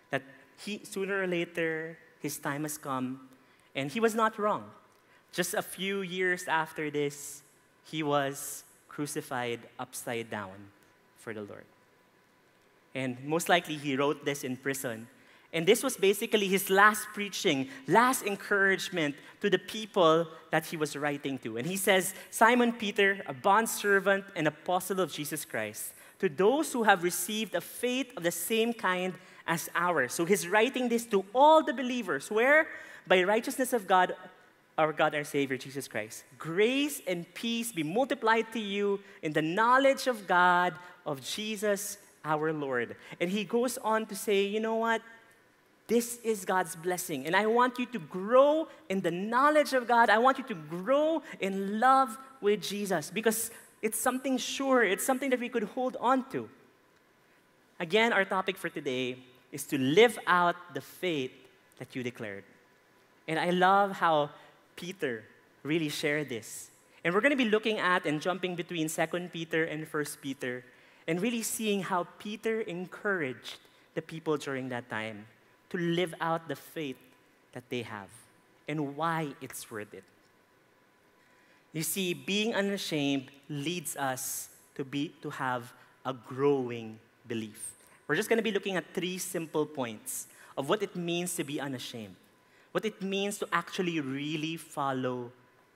that 0.10 0.24
he, 0.58 0.82
sooner 0.84 1.22
or 1.22 1.28
later, 1.28 1.98
his 2.20 2.38
time 2.38 2.64
has 2.64 2.78
come, 2.78 3.30
and 3.76 3.92
he 3.92 4.00
was 4.00 4.16
not 4.16 4.38
wrong. 4.38 4.66
Just 5.32 5.54
a 5.54 5.62
few 5.62 6.02
years 6.02 6.48
after 6.48 6.92
this, 6.92 7.42
he 7.86 8.04
was 8.04 8.64
crucified 8.90 9.60
upside 9.80 10.30
down 10.30 10.72
for 11.18 11.34
the 11.34 11.42
Lord. 11.42 11.66
And 12.94 13.18
most 13.24 13.50
likely, 13.50 13.76
he 13.76 13.96
wrote 13.96 14.26
this 14.26 14.44
in 14.44 14.58
prison. 14.58 15.08
And 15.54 15.68
this 15.68 15.84
was 15.84 15.96
basically 15.96 16.48
his 16.48 16.70
last 16.70 17.08
preaching, 17.14 17.70
last 17.88 18.26
encouragement 18.26 19.16
to 19.42 19.50
the 19.50 19.60
people 19.60 20.28
that 20.52 20.66
he 20.66 20.76
was 20.76 20.96
writing 20.96 21.38
to. 21.40 21.58
And 21.58 21.68
he 21.68 21.78
says, 21.78 22.14
Simon 22.32 22.74
Peter, 22.74 23.22
a 23.28 23.34
bondservant 23.34 24.26
and 24.36 24.48
apostle 24.48 25.00
of 25.00 25.12
Jesus 25.12 25.46
Christ, 25.46 25.94
to 26.20 26.28
those 26.28 26.74
who 26.74 26.84
have 26.84 27.04
received 27.04 27.54
a 27.54 27.62
faith 27.62 28.12
of 28.18 28.24
the 28.24 28.32
same 28.32 28.74
kind 28.74 29.14
as 29.46 29.70
ours. 29.76 30.14
So 30.14 30.26
he's 30.26 30.48
writing 30.48 30.90
this 30.90 31.06
to 31.08 31.24
all 31.36 31.64
the 31.64 31.74
believers, 31.74 32.32
where 32.32 32.68
by 33.06 33.24
righteousness 33.24 33.74
of 33.74 33.88
God 33.88 34.16
our 34.78 34.92
God, 34.92 35.14
our 35.14 35.24
Savior, 35.24 35.58
Jesus 35.58 35.88
Christ. 35.88 36.24
Grace 36.38 37.02
and 37.06 37.32
peace 37.34 37.72
be 37.72 37.84
multiplied 37.84 38.52
to 38.54 38.60
you 38.60 39.00
in 39.22 39.32
the 39.32 39.42
knowledge 39.42 40.08
of 40.08 40.28
God, 40.28 40.74
of 41.06 41.22
Jesus, 41.22 41.98
our 42.26 42.52
Lord. 42.52 42.96
And 43.20 43.30
he 43.30 43.44
goes 43.44 43.78
on 43.78 44.06
to 44.08 44.16
say, 44.16 44.46
you 44.46 44.60
know 44.60 44.76
what? 44.76 45.02
This 45.88 46.20
is 46.24 46.46
God's 46.46 46.76
blessing. 46.76 47.26
And 47.26 47.36
I 47.36 47.46
want 47.46 47.78
you 47.78 47.86
to 47.88 48.00
grow 48.00 48.68
in 48.90 49.02
the 49.02 49.12
knowledge 49.12 49.74
of 49.74 49.88
God. 49.88 50.10
I 50.10 50.18
want 50.18 50.38
you 50.38 50.44
to 50.46 50.56
grow 50.56 51.22
in 51.40 51.80
love 51.80 52.18
with 52.42 52.62
Jesus 52.62 53.12
because 53.12 53.52
it's 53.82 54.00
something 54.00 54.38
sure, 54.38 54.84
it's 54.84 55.06
something 55.06 55.30
that 55.30 55.40
we 55.40 55.50
could 55.50 55.64
hold 55.64 55.98
on 56.00 56.30
to. 56.32 56.50
Again, 57.80 58.14
our 58.14 58.24
topic 58.24 58.58
for 58.58 58.70
today 58.70 59.18
is 59.52 59.66
to 59.66 59.78
live 59.78 60.18
out 60.26 60.56
the 60.74 60.82
faith 60.82 61.32
that 61.80 61.96
you 61.96 62.02
declared. 62.02 62.46
And 63.28 63.38
I 63.38 63.50
love 63.50 63.92
how 63.92 64.30
Peter 64.76 65.24
really 65.64 65.90
shared 65.90 66.30
this. 66.30 66.70
And 67.04 67.14
we're 67.14 67.22
going 67.22 67.38
to 67.38 67.44
be 67.44 67.50
looking 67.50 67.80
at 67.80 68.06
and 68.06 68.22
jumping 68.22 68.56
between 68.56 68.88
2 68.88 69.30
Peter 69.34 69.66
and 69.66 69.86
1 69.86 70.06
Peter 70.22 70.64
and 71.08 71.22
really 71.22 71.42
seeing 71.42 71.84
how 71.84 72.08
Peter 72.20 72.62
encouraged 72.62 73.60
the 73.96 74.02
people 74.02 74.38
during 74.38 74.70
that 74.70 74.90
time 74.90 75.26
to 75.74 75.78
live 75.78 76.14
out 76.22 76.48
the 76.48 76.56
faith 76.56 77.02
that 77.52 77.68
they 77.70 77.82
have 77.82 78.10
and 78.70 78.96
why 78.96 79.34
it's 79.42 79.70
worth 79.70 79.94
it. 79.94 80.06
You 81.74 81.84
see, 81.84 82.14
being 82.14 82.54
unashamed 82.54 83.30
leads 83.50 83.98
us 83.98 84.50
to, 84.76 84.86
be, 84.86 85.12
to 85.22 85.30
have 85.32 85.74
a 86.06 86.14
growing 86.14 87.00
belief. 87.28 87.74
We're 88.08 88.16
just 88.16 88.30
going 88.30 88.38
to 88.38 88.44
be 88.44 88.52
looking 88.52 88.78
at 88.78 88.86
three 88.94 89.18
simple 89.18 89.66
points 89.66 90.28
of 90.56 90.70
what 90.70 90.82
it 90.84 90.96
means 90.96 91.36
to 91.36 91.44
be 91.44 91.60
unashamed 91.60 92.16
what 92.74 92.86
it 92.86 93.02
means 93.02 93.38
to 93.38 93.48
actually 93.54 94.02
really 94.02 94.58
follow 94.58 95.32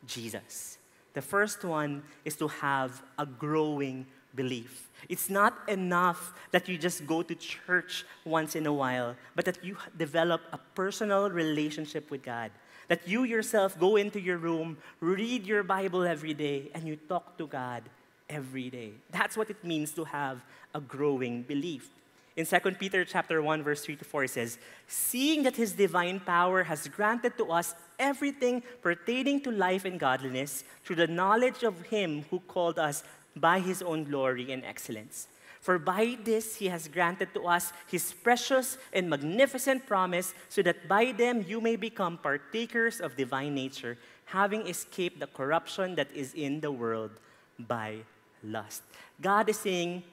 Jesus. 0.06 0.80
The 1.14 1.22
first 1.22 1.64
one 1.64 2.04
is 2.26 2.36
to 2.38 2.48
have 2.48 3.02
a 3.18 3.26
growing 3.26 4.06
belief. 4.38 4.88
It's 5.10 5.30
not 5.30 5.54
enough 5.68 6.34
that 6.52 6.70
you 6.70 6.78
just 6.78 7.06
go 7.06 7.24
to 7.24 7.36
church 7.36 8.06
once 8.24 8.56
in 8.56 8.66
a 8.66 8.74
while, 8.74 9.16
but 9.36 9.44
that 9.46 9.64
you 9.64 9.76
develop 9.98 10.42
a 10.54 10.60
personal 10.76 11.30
relationship 11.30 12.10
with 12.10 12.24
God. 12.24 12.52
That 12.88 13.06
you 13.06 13.26
yourself 13.26 13.78
go 13.78 13.98
into 13.98 14.22
your 14.22 14.38
room, 14.38 14.78
read 15.02 15.46
your 15.46 15.64
Bible 15.64 16.04
every 16.04 16.34
day, 16.34 16.72
and 16.74 16.88
you 16.88 16.96
talk 16.96 17.38
to 17.38 17.48
God 17.48 17.84
every 18.30 18.70
day. 18.70 18.92
That's 19.12 19.36
what 19.36 19.50
it 19.50 19.64
means 19.64 19.92
to 20.00 20.06
have 20.06 20.44
a 20.74 20.80
growing 20.80 21.44
belief. 21.44 21.90
In 22.38 22.46
2 22.46 22.60
Peter 22.78 23.04
chapter 23.04 23.42
1 23.42 23.64
verse 23.64 23.84
3 23.84 23.96
to 23.96 24.06
4 24.06 24.24
it 24.26 24.30
says, 24.30 24.60
"Seeing 24.86 25.42
that 25.44 25.56
his 25.56 25.74
divine 25.74 26.20
power 26.20 26.64
has 26.64 26.88
granted 26.88 27.36
to 27.38 27.52
us 27.52 27.74
everything 27.98 28.62
pertaining 28.80 29.42
to 29.42 29.50
life 29.50 29.86
and 29.86 30.00
godliness 30.00 30.64
through 30.84 30.98
the 30.98 31.08
knowledge 31.08 31.64
of 31.64 31.82
him 31.90 32.26
who 32.30 32.40
called 32.42 32.78
us 32.78 33.04
by 33.40 33.60
his 33.60 33.82
own 33.82 34.04
glory 34.04 34.52
and 34.52 34.64
excellence." 34.66 35.28
For 35.60 35.80
by 35.80 36.18
this 36.24 36.58
he 36.58 36.70
has 36.70 36.88
granted 36.88 37.34
to 37.34 37.48
us 37.48 37.74
his 37.88 38.14
precious 38.14 38.78
and 38.94 39.10
magnificent 39.10 39.86
promise, 39.86 40.34
so 40.48 40.62
that 40.62 40.88
by 40.88 41.12
them 41.12 41.44
you 41.44 41.60
may 41.60 41.76
become 41.76 42.18
partakers 42.18 43.02
of 43.02 43.18
divine 43.18 43.54
nature, 43.56 43.98
having 44.26 44.68
escaped 44.68 45.20
the 45.20 45.28
corruption 45.28 45.96
that 45.96 46.08
is 46.16 46.34
in 46.34 46.62
the 46.62 46.72
world 46.72 47.12
by 47.60 48.06
lust. 48.44 48.84
God 49.20 49.50
is 49.50 49.60
saying, 49.60 50.04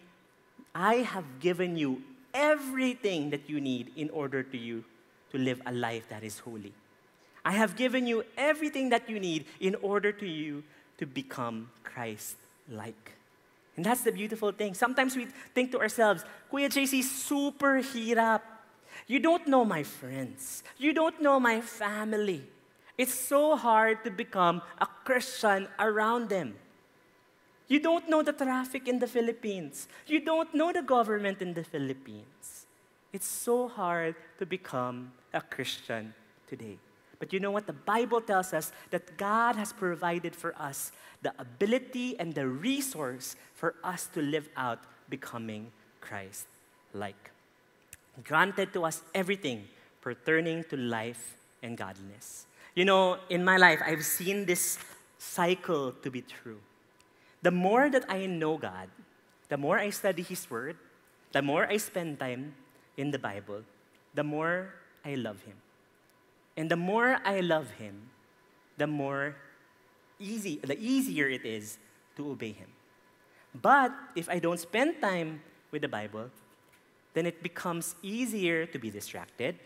I 0.74 1.06
have 1.06 1.38
given 1.38 1.76
you 1.76 2.02
everything 2.32 3.30
that 3.30 3.48
you 3.48 3.60
need 3.60 3.92
in 3.94 4.10
order 4.10 4.42
to 4.42 4.58
you 4.58 4.84
to 5.30 5.38
live 5.38 5.62
a 5.66 5.72
life 5.72 6.08
that 6.08 6.24
is 6.24 6.40
holy. 6.40 6.72
I 7.44 7.52
have 7.52 7.76
given 7.76 8.06
you 8.06 8.24
everything 8.36 8.88
that 8.88 9.08
you 9.08 9.20
need 9.20 9.46
in 9.60 9.76
order 9.76 10.10
to 10.10 10.26
you 10.26 10.64
to 10.98 11.06
become 11.06 11.70
Christ 11.84 12.36
like. 12.68 13.12
And 13.76 13.84
that's 13.84 14.02
the 14.02 14.12
beautiful 14.12 14.52
thing. 14.52 14.74
Sometimes 14.74 15.16
we 15.16 15.26
think 15.54 15.72
to 15.72 15.80
ourselves, 15.80 16.24
Kuya 16.52 16.68
JC, 16.68 17.02
super 17.02 17.82
hirap. 17.82 18.42
You 19.06 19.18
don't 19.18 19.48
know 19.48 19.64
my 19.64 19.82
friends. 19.82 20.62
You 20.78 20.92
don't 20.92 21.20
know 21.20 21.40
my 21.40 21.60
family. 21.60 22.46
It's 22.96 23.14
so 23.14 23.56
hard 23.56 24.04
to 24.04 24.10
become 24.10 24.62
a 24.78 24.86
Christian 25.04 25.66
around 25.78 26.28
them. 26.28 26.54
You 27.66 27.80
don't 27.80 28.08
know 28.08 28.22
the 28.22 28.32
traffic 28.32 28.86
in 28.86 29.00
the 29.00 29.08
Philippines. 29.08 29.88
You 30.06 30.20
don't 30.20 30.54
know 30.54 30.72
the 30.72 30.82
government 30.82 31.42
in 31.42 31.54
the 31.54 31.64
Philippines. 31.64 32.66
It's 33.12 33.26
so 33.26 33.68
hard 33.68 34.14
to 34.38 34.46
become 34.46 35.12
a 35.32 35.40
Christian 35.40 36.14
today. 36.46 36.78
But 37.24 37.32
you 37.32 37.40
know 37.40 37.52
what? 37.52 37.66
The 37.66 37.72
Bible 37.72 38.20
tells 38.20 38.52
us 38.52 38.70
that 38.90 39.16
God 39.16 39.56
has 39.56 39.72
provided 39.72 40.36
for 40.36 40.52
us 40.60 40.92
the 41.22 41.32
ability 41.38 42.20
and 42.20 42.34
the 42.34 42.46
resource 42.46 43.34
for 43.54 43.76
us 43.82 44.04
to 44.12 44.20
live 44.20 44.50
out 44.58 44.80
becoming 45.08 45.72
Christ 46.02 46.44
like. 46.92 47.30
Granted 48.22 48.74
to 48.74 48.84
us 48.84 49.00
everything 49.14 49.64
pertaining 50.02 50.64
to 50.64 50.76
life 50.76 51.38
and 51.62 51.78
godliness. 51.78 52.44
You 52.74 52.84
know, 52.84 53.16
in 53.30 53.42
my 53.42 53.56
life, 53.56 53.80
I've 53.80 54.04
seen 54.04 54.44
this 54.44 54.76
cycle 55.16 55.92
to 56.04 56.10
be 56.10 56.20
true. 56.20 56.60
The 57.40 57.50
more 57.50 57.88
that 57.88 58.04
I 58.06 58.26
know 58.26 58.58
God, 58.58 58.90
the 59.48 59.56
more 59.56 59.78
I 59.78 59.88
study 59.88 60.20
His 60.20 60.50
Word, 60.50 60.76
the 61.32 61.40
more 61.40 61.64
I 61.64 61.78
spend 61.78 62.20
time 62.20 62.52
in 62.98 63.12
the 63.12 63.18
Bible, 63.18 63.62
the 64.12 64.24
more 64.24 64.74
I 65.06 65.14
love 65.14 65.40
Him. 65.40 65.63
And 66.56 66.70
the 66.70 66.76
more 66.76 67.18
I 67.24 67.40
love 67.40 67.70
Him, 67.72 68.10
the 68.76 68.86
more 68.86 69.36
easy, 70.18 70.60
the 70.62 70.78
easier 70.78 71.28
it 71.28 71.44
is 71.44 71.78
to 72.16 72.30
obey 72.30 72.52
Him. 72.52 72.68
But 73.60 73.92
if 74.16 74.28
I 74.28 74.38
don't 74.38 74.58
spend 74.58 75.00
time 75.00 75.40
with 75.70 75.82
the 75.82 75.88
Bible, 75.88 76.30
then 77.14 77.26
it 77.26 77.42
becomes 77.42 77.94
easier 78.02 78.66
to 78.66 78.78
be 78.78 78.90
distracted. 78.90 79.56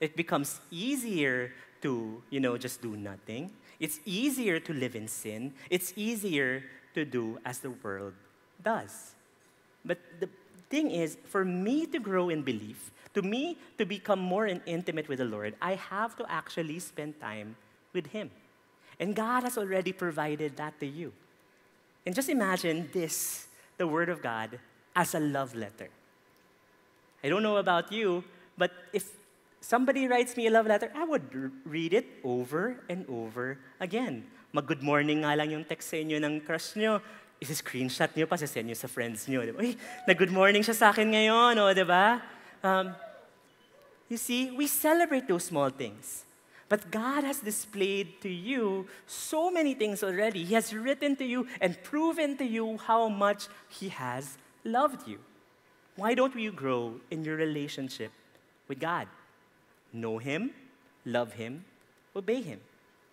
It 0.00 0.16
becomes 0.16 0.60
easier 0.70 1.52
to, 1.82 2.22
you 2.30 2.40
know, 2.40 2.56
just 2.56 2.80
do 2.80 2.96
nothing. 2.96 3.50
It's 3.78 4.00
easier 4.04 4.58
to 4.60 4.72
live 4.72 4.96
in 4.96 5.08
sin. 5.08 5.52
It's 5.70 5.92
easier 5.96 6.64
to 6.94 7.04
do 7.04 7.38
as 7.44 7.58
the 7.58 7.70
world 7.70 8.14
does. 8.62 9.14
But 9.84 9.98
the 10.18 10.28
thing 10.70 10.90
is, 10.90 11.16
for 11.24 11.44
me 11.44 11.86
to 11.86 11.98
grow 11.98 12.28
in 12.28 12.42
belief, 12.42 12.90
to 13.18 13.22
me 13.26 13.58
to 13.74 13.82
become 13.82 14.22
more 14.22 14.46
intimate 14.46 15.10
with 15.10 15.18
the 15.18 15.26
Lord, 15.26 15.58
I 15.58 15.74
have 15.74 16.14
to 16.22 16.24
actually 16.30 16.78
spend 16.78 17.18
time 17.18 17.58
with 17.90 18.14
Him. 18.14 18.30
And 19.02 19.10
God 19.10 19.42
has 19.42 19.58
already 19.58 19.90
provided 19.90 20.54
that 20.56 20.78
to 20.78 20.86
you. 20.86 21.10
And 22.06 22.14
just 22.14 22.30
imagine 22.30 22.88
this, 22.94 23.50
the 23.76 23.90
Word 23.90 24.08
of 24.08 24.22
God, 24.22 24.62
as 24.94 25.18
a 25.18 25.20
love 25.20 25.58
letter. 25.58 25.90
I 27.22 27.28
don't 27.28 27.42
know 27.42 27.58
about 27.58 27.90
you, 27.90 28.22
but 28.54 28.70
if 28.94 29.10
somebody 29.60 30.06
writes 30.06 30.38
me 30.38 30.46
a 30.46 30.50
love 30.54 30.66
letter, 30.70 30.90
I 30.94 31.02
would 31.02 31.26
read 31.66 31.92
it 31.92 32.06
over 32.22 32.78
and 32.88 33.02
over 33.10 33.58
again. 33.82 34.30
Mag-good 34.54 34.82
morning 34.82 35.26
nga 35.26 35.34
lang 35.34 35.50
yung 35.50 35.66
text 35.66 35.90
sa 35.90 35.98
inyo 35.98 36.22
ng 36.22 36.46
crush 36.46 36.78
nyo. 36.78 37.02
Isi-screenshot 37.42 38.14
nyo 38.14 38.26
pa, 38.30 38.38
send 38.38 38.66
nyo 38.66 38.78
sa 38.78 38.86
friends. 38.86 39.26
Diba? 39.26 39.58
Uy, 39.58 39.74
na-good 40.06 40.30
morning 40.30 40.62
siya 40.62 40.74
sa 40.74 40.86
akin 40.94 41.10
ngayon, 41.10 41.54
o, 41.58 41.70
di 41.74 41.82
ba? 41.82 42.22
Um, 42.62 42.94
you 44.08 44.16
see, 44.16 44.50
we 44.50 44.66
celebrate 44.66 45.28
those 45.28 45.44
small 45.44 45.70
things. 45.70 46.24
But 46.68 46.90
God 46.90 47.24
has 47.24 47.40
displayed 47.40 48.20
to 48.20 48.28
you 48.28 48.86
so 49.06 49.50
many 49.50 49.74
things 49.74 50.02
already. 50.02 50.44
He 50.44 50.54
has 50.54 50.74
written 50.74 51.16
to 51.16 51.24
you 51.24 51.46
and 51.60 51.82
proven 51.82 52.36
to 52.36 52.44
you 52.44 52.76
how 52.76 53.08
much 53.08 53.48
He 53.68 53.88
has 53.88 54.36
loved 54.64 55.08
you. 55.08 55.18
Why 55.96 56.14
don't 56.14 56.36
you 56.38 56.52
grow 56.52 57.00
in 57.10 57.24
your 57.24 57.36
relationship 57.36 58.12
with 58.68 58.80
God? 58.80 59.08
Know 59.92 60.18
Him, 60.18 60.50
love 61.06 61.32
Him, 61.32 61.64
obey 62.14 62.42
Him. 62.42 62.60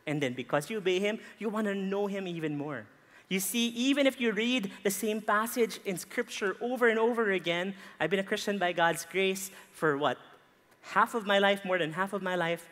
And 0.05 0.21
then 0.21 0.34
because 0.34 0.69
you 0.69 0.77
obey 0.77 0.99
Him, 0.99 1.19
you 1.39 1.49
want 1.49 1.67
to 1.67 1.75
know 1.75 2.08
Him 2.08 2.27
even 2.27 2.58
more. 2.58 2.86
You 3.29 3.39
see, 3.39 3.69
even 3.69 4.05
if 4.05 4.21
you 4.21 4.34
read 4.34 4.71
the 4.84 4.91
same 4.91 5.21
passage 5.21 5.79
in 5.86 5.97
Scripture 5.97 6.58
over 6.62 6.89
and 6.89 6.99
over 6.99 7.31
again, 7.31 7.73
I've 7.99 8.10
been 8.10 8.19
a 8.19 8.23
Christian 8.23 8.60
by 8.60 8.73
God's 8.73 9.05
grace 9.10 9.49
for 9.71 9.97
what? 9.97 10.17
Half 10.91 11.15
of 11.15 11.26
my 11.26 11.39
life, 11.39 11.65
more 11.65 11.78
than 11.78 11.93
half 11.93 12.13
of 12.13 12.21
my 12.21 12.36
life. 12.36 12.67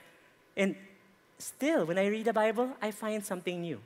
And 0.55 0.75
still, 1.37 1.85
when 1.85 1.97
I 1.97 2.07
read 2.07 2.25
the 2.25 2.33
Bible, 2.33 2.69
I 2.81 2.91
find 2.91 3.25
something 3.25 3.61
new. 3.61 3.79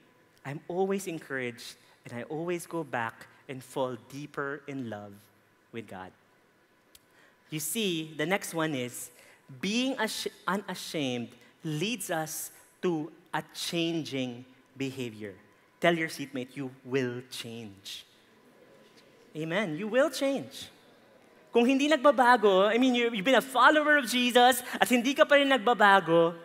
I'm 0.45 0.59
always 0.67 1.07
encouraged, 1.07 1.75
and 2.05 2.13
I 2.17 2.23
always 2.23 2.65
go 2.65 2.83
back 2.83 3.27
and 3.49 3.63
fall 3.63 3.97
deeper 4.09 4.61
in 4.67 4.89
love 4.89 5.13
with 5.71 5.87
God. 5.87 6.11
You 7.49 7.59
see, 7.59 8.13
the 8.17 8.25
next 8.25 8.53
one 8.53 8.75
is 8.75 9.09
being 9.61 9.95
unashamed 10.47 11.29
leads 11.63 12.11
us 12.11 12.51
to 12.81 13.11
a 13.33 13.43
changing 13.53 14.45
behavior. 14.77 15.33
Tell 15.79 15.95
your 15.95 16.09
seatmate, 16.09 16.55
you 16.55 16.71
will 16.83 17.21
change. 17.29 18.05
Amen. 19.35 19.77
You 19.77 19.87
will 19.87 20.09
change. 20.09 20.67
Kung 21.57 21.65
hindi 21.65 21.89
nagbabago, 21.89 22.69
I 22.69 22.77
mean, 22.77 22.93
you've 22.93 23.25
been 23.25 23.41
a 23.41 23.41
follower 23.41 23.97
of 23.97 24.05
Jesus 24.05 24.61
at 24.77 24.85
hindi 24.93 25.17
ka 25.17 25.25
pa 25.25 25.41
rin 25.41 25.49
nagbabago, 25.49 26.37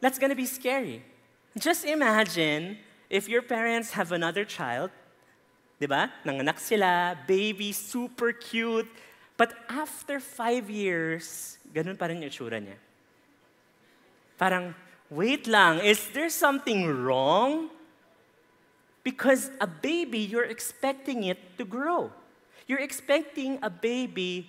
that's 0.00 0.16
to 0.16 0.32
be 0.32 0.48
scary. 0.48 1.04
Just 1.60 1.84
imagine 1.84 2.80
if 3.12 3.28
your 3.28 3.44
parents 3.44 3.92
have 3.92 4.16
another 4.16 4.48
child, 4.48 4.88
di 5.76 5.84
ba? 5.84 6.08
Nanganak 6.24 6.56
sila, 6.56 7.20
baby, 7.28 7.76
super 7.76 8.32
cute, 8.32 8.88
but 9.36 9.52
after 9.68 10.16
five 10.16 10.72
years, 10.72 11.60
ganun 11.76 12.00
pa 12.00 12.08
rin 12.08 12.24
yung 12.24 12.32
itsura 12.32 12.64
niya. 12.64 12.80
Parang, 14.40 14.72
wait 15.12 15.44
lang, 15.52 15.84
is 15.84 16.00
there 16.16 16.32
something 16.32 16.88
wrong? 16.88 17.68
Because 19.04 19.52
a 19.60 19.68
baby, 19.68 20.24
you're 20.24 20.48
expecting 20.48 21.28
it 21.28 21.60
to 21.60 21.68
grow. 21.68 22.08
You're 22.70 22.86
expecting 22.86 23.58
a 23.66 23.68
baby 23.68 24.46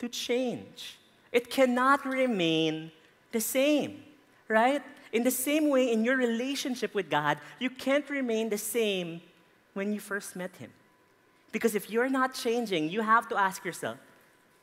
to 0.00 0.08
change. 0.08 0.96
It 1.30 1.52
cannot 1.52 2.06
remain 2.08 2.90
the 3.36 3.42
same 3.44 4.08
right? 4.48 4.82
In 5.12 5.22
the 5.22 5.30
same 5.30 5.68
way, 5.68 5.92
in 5.92 6.04
your 6.04 6.16
relationship 6.16 6.94
with 6.94 7.08
God, 7.08 7.38
you 7.58 7.70
can't 7.70 8.08
remain 8.10 8.48
the 8.48 8.58
same 8.58 9.20
when 9.74 9.92
you 9.92 10.00
first 10.00 10.34
met 10.34 10.56
Him. 10.56 10.70
Because 11.52 11.74
if 11.74 11.90
you're 11.90 12.08
not 12.08 12.34
changing, 12.34 12.90
you 12.90 13.02
have 13.02 13.28
to 13.28 13.36
ask 13.36 13.64
yourself, 13.64 13.98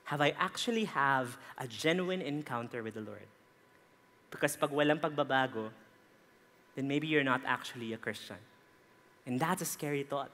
have 0.05 0.21
I 0.21 0.33
actually 0.37 0.85
have 0.85 1.37
a 1.57 1.67
genuine 1.67 2.21
encounter 2.21 2.83
with 2.83 2.93
the 2.93 3.01
Lord? 3.01 3.25
Because 4.29 4.55
pag 4.55 4.69
walang 4.69 4.99
pagbabago, 4.99 5.69
then 6.75 6.87
maybe 6.87 7.07
you're 7.07 7.23
not 7.23 7.41
actually 7.45 7.93
a 7.93 7.97
Christian. 7.97 8.37
And 9.25 9.39
that's 9.39 9.61
a 9.61 9.65
scary 9.65 10.03
thought. 10.03 10.29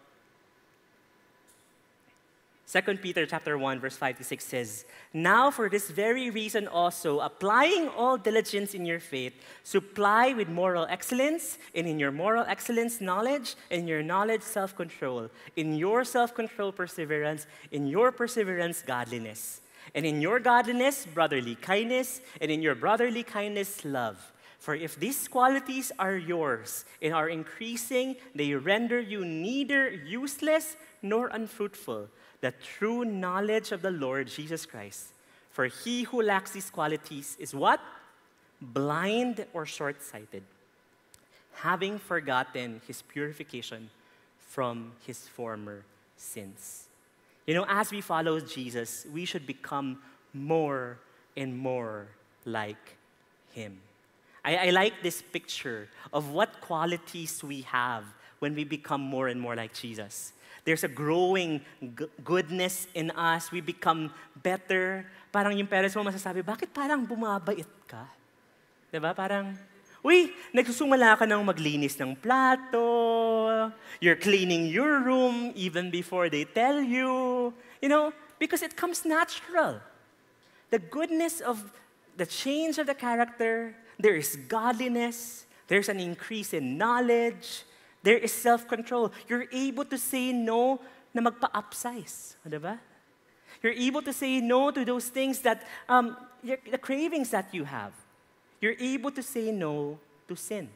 2 2.72 2.82
Peter 3.04 3.26
chapter 3.26 3.58
1 3.58 3.82
verse 3.82 3.98
5 3.98 4.18
to 4.20 4.24
6 4.24 4.46
says, 4.46 4.86
"Now 5.12 5.52
for 5.52 5.68
this 5.68 5.92
very 5.92 6.30
reason 6.30 6.70
also, 6.70 7.20
applying 7.20 7.90
all 7.90 8.16
diligence 8.16 8.74
in 8.74 8.86
your 8.86 9.02
faith, 9.02 9.34
supply 9.64 10.32
with 10.32 10.48
moral 10.48 10.88
excellence, 10.88 11.58
and 11.76 11.86
in 11.86 12.00
your 12.00 12.12
moral 12.14 12.46
excellence 12.48 13.02
knowledge, 13.02 13.56
and 13.70 13.82
in 13.82 13.88
your 13.90 14.02
knowledge 14.02 14.42
self-control, 14.42 15.30
in 15.58 15.76
your 15.76 16.06
self-control 16.06 16.72
perseverance, 16.72 17.46
in 17.72 17.88
your 17.88 18.10
perseverance 18.10 18.82
godliness, 18.88 19.60
and 19.94 20.06
in 20.06 20.22
your 20.22 20.40
godliness 20.40 21.06
brotherly 21.06 21.56
kindness, 21.56 22.22
and 22.40 22.50
in 22.50 22.62
your 22.62 22.76
brotherly 22.76 23.24
kindness 23.24 23.84
love." 23.84 24.32
For 24.60 24.76
if 24.76 24.96
these 24.96 25.28
qualities 25.28 25.92
are 26.00 26.16
yours 26.16 26.86
and 27.02 27.14
are 27.14 27.28
increasing, 27.28 28.16
they 28.34 28.54
render 28.54 29.02
you 29.02 29.26
neither 29.26 29.90
useless 29.90 30.78
nor 31.02 31.28
unfruitful. 31.28 32.08
The 32.42 32.52
true 32.52 33.06
knowledge 33.06 33.72
of 33.72 33.82
the 33.82 33.92
Lord 33.92 34.28
Jesus 34.28 34.66
Christ. 34.66 35.14
For 35.52 35.66
he 35.66 36.04
who 36.04 36.22
lacks 36.22 36.52
these 36.52 36.70
qualities 36.70 37.38
is 37.40 37.54
what? 37.54 37.80
Blind 38.62 39.46
or 39.54 39.66
short 39.66 40.02
sighted, 40.02 40.44
having 41.54 42.00
forgotten 42.00 42.82
his 42.88 43.02
purification 43.02 43.90
from 44.40 44.94
his 45.06 45.28
former 45.28 45.84
sins. 46.16 46.86
You 47.46 47.56
know, 47.56 47.66
as 47.68 47.92
we 47.92 48.02
follow 48.02 48.40
Jesus, 48.40 49.06
we 49.12 49.26
should 49.26 49.46
become 49.46 50.00
more 50.34 51.00
and 51.36 51.58
more 51.58 52.08
like 52.46 52.98
him. 53.52 53.78
I, 54.44 54.68
I 54.68 54.70
like 54.70 55.04
this 55.04 55.22
picture 55.22 55.90
of 56.14 56.32
what 56.32 56.62
qualities 56.62 57.44
we 57.44 57.62
have 57.62 58.06
when 58.42 58.58
we 58.58 58.66
become 58.66 59.00
more 59.00 59.30
and 59.30 59.38
more 59.38 59.54
like 59.54 59.70
Jesus. 59.70 60.34
There's 60.66 60.84
a 60.84 60.90
growing 60.90 61.62
goodness 62.26 62.90
in 62.98 63.14
us. 63.14 63.54
We 63.54 63.62
become 63.62 64.10
better. 64.42 65.06
Parang 65.30 65.54
yung 65.54 65.70
parents 65.70 65.94
mo 65.94 66.02
masasabi, 66.02 66.42
bakit 66.42 66.74
parang 66.74 67.06
bumabait 67.06 67.70
ka? 67.86 68.10
Diba? 68.90 69.14
Parang, 69.14 69.54
uy, 70.02 70.34
nagsusumala 70.54 71.22
ka 71.22 71.30
ng 71.30 71.42
maglinis 71.46 71.94
ng 72.02 72.18
plato. 72.18 73.70
You're 74.02 74.18
cleaning 74.18 74.74
your 74.74 75.06
room 75.06 75.54
even 75.54 75.94
before 75.94 76.30
they 76.30 76.46
tell 76.46 76.82
you. 76.82 77.54
You 77.78 77.90
know, 77.90 78.10
because 78.42 78.66
it 78.66 78.74
comes 78.74 79.06
natural. 79.06 79.82
The 80.74 80.82
goodness 80.82 81.46
of 81.46 81.62
the 82.18 82.26
change 82.26 82.82
of 82.82 82.90
the 82.90 82.98
character, 82.98 83.78
there 84.02 84.18
is 84.18 84.34
godliness, 84.50 85.46
there's 85.70 85.90
an 85.90 86.02
increase 86.02 86.54
in 86.54 86.78
knowledge, 86.78 87.70
there 88.04 88.18
is 88.18 88.32
self-control. 88.32 89.12
You're 89.28 89.46
able 89.52 89.86
to 89.86 89.98
say 89.98 90.34
no 90.34 90.80
na 91.14 91.22
magpa-upsize. 91.22 92.36
Diba? 92.48 92.80
You're 93.62 93.74
able 93.74 94.02
to 94.02 94.14
say 94.14 94.42
no 94.42 94.72
to 94.72 94.84
those 94.84 95.10
things 95.10 95.40
that, 95.42 95.68
um, 95.88 96.18
the 96.44 96.78
cravings 96.78 97.30
that 97.30 97.54
you 97.54 97.64
have. 97.64 97.94
You're 98.60 98.76
able 98.80 99.12
to 99.12 99.22
say 99.22 99.52
no 99.52 100.00
to 100.28 100.36
sin. 100.36 100.70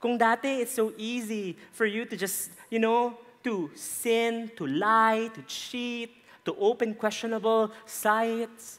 Kung 0.00 0.18
dati, 0.18 0.60
it's 0.60 0.74
so 0.74 0.92
easy 0.96 1.56
for 1.72 1.86
you 1.86 2.04
to 2.04 2.16
just, 2.16 2.50
you 2.70 2.78
know, 2.78 3.18
to 3.44 3.70
sin, 3.74 4.50
to 4.56 4.66
lie, 4.66 5.30
to 5.34 5.42
cheat, 5.42 6.10
to 6.44 6.54
open 6.58 6.94
questionable 6.94 7.72
sites. 7.86 8.78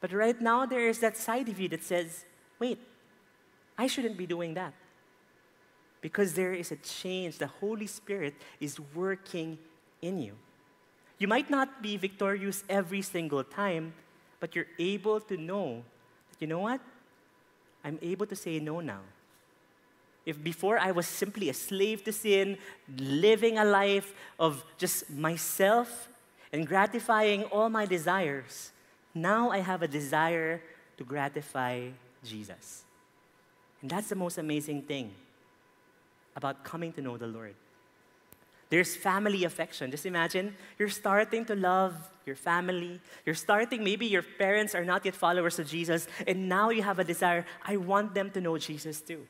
But 0.00 0.12
right 0.12 0.40
now, 0.40 0.66
there 0.66 0.88
is 0.88 0.98
that 1.00 1.16
side 1.16 1.48
of 1.48 1.58
you 1.58 1.68
that 1.68 1.82
says, 1.82 2.24
wait, 2.58 2.78
I 3.76 3.86
shouldn't 3.86 4.16
be 4.16 4.26
doing 4.26 4.54
that. 4.54 4.74
Because 6.00 6.34
there 6.34 6.52
is 6.52 6.72
a 6.72 6.76
change. 6.76 7.38
The 7.38 7.46
Holy 7.46 7.86
Spirit 7.86 8.34
is 8.60 8.78
working 8.94 9.58
in 10.00 10.18
you. 10.18 10.34
You 11.18 11.28
might 11.28 11.50
not 11.50 11.82
be 11.82 11.96
victorious 11.96 12.64
every 12.68 13.02
single 13.02 13.44
time, 13.44 13.92
but 14.40 14.56
you're 14.56 14.72
able 14.78 15.20
to 15.20 15.36
know 15.36 15.82
that, 16.30 16.40
you 16.40 16.46
know 16.46 16.60
what? 16.60 16.80
I'm 17.84 17.98
able 18.00 18.26
to 18.26 18.36
say 18.36 18.58
no 18.58 18.80
now. 18.80 19.00
If 20.24 20.42
before 20.42 20.78
I 20.78 20.92
was 20.92 21.06
simply 21.06 21.48
a 21.48 21.54
slave 21.54 22.04
to 22.04 22.12
sin, 22.12 22.56
living 22.96 23.58
a 23.58 23.64
life 23.64 24.14
of 24.38 24.64
just 24.78 25.10
myself 25.10 26.08
and 26.52 26.66
gratifying 26.66 27.44
all 27.44 27.68
my 27.68 27.84
desires, 27.86 28.72
now 29.14 29.50
I 29.50 29.58
have 29.58 29.82
a 29.82 29.88
desire 29.88 30.62
to 30.96 31.04
gratify 31.04 31.88
Jesus. 32.24 32.84
And 33.82 33.90
that's 33.90 34.08
the 34.08 34.14
most 34.14 34.38
amazing 34.38 34.82
thing 34.82 35.12
about 36.36 36.64
coming 36.64 36.92
to 36.92 37.00
know 37.02 37.16
the 37.16 37.26
Lord. 37.26 37.54
There's 38.70 38.94
family 38.94 39.44
affection. 39.44 39.90
Just 39.90 40.06
imagine 40.06 40.54
you're 40.78 40.88
starting 40.88 41.44
to 41.46 41.56
love 41.56 41.94
your 42.24 42.36
family. 42.36 43.00
You're 43.26 43.34
starting, 43.34 43.82
maybe 43.82 44.06
your 44.06 44.22
parents 44.22 44.74
are 44.76 44.84
not 44.84 45.04
yet 45.04 45.16
followers 45.16 45.58
of 45.58 45.68
Jesus, 45.68 46.06
and 46.26 46.48
now 46.48 46.70
you 46.70 46.82
have 46.82 47.00
a 47.00 47.04
desire 47.04 47.44
I 47.66 47.76
want 47.76 48.14
them 48.14 48.30
to 48.30 48.40
know 48.40 48.56
Jesus 48.58 49.00
too. 49.00 49.26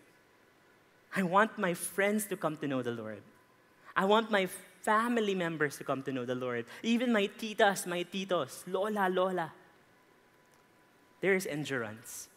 I 1.16 1.22
want 1.22 1.58
my 1.58 1.74
friends 1.74 2.26
to 2.26 2.36
come 2.36 2.56
to 2.58 2.68
know 2.68 2.82
the 2.82 2.92
Lord. 2.92 3.22
I 3.96 4.04
want 4.04 4.30
my 4.30 4.46
family 4.82 5.34
members 5.34 5.76
to 5.78 5.84
come 5.84 6.02
to 6.02 6.12
know 6.12 6.24
the 6.24 6.34
Lord. 6.34 6.66
Even 6.82 7.12
my 7.12 7.28
titas, 7.38 7.86
my 7.86 8.04
titos, 8.04 8.62
lola, 8.66 9.08
lola. 9.08 9.52
There 11.20 11.34
is 11.34 11.46
endurance. 11.46 12.28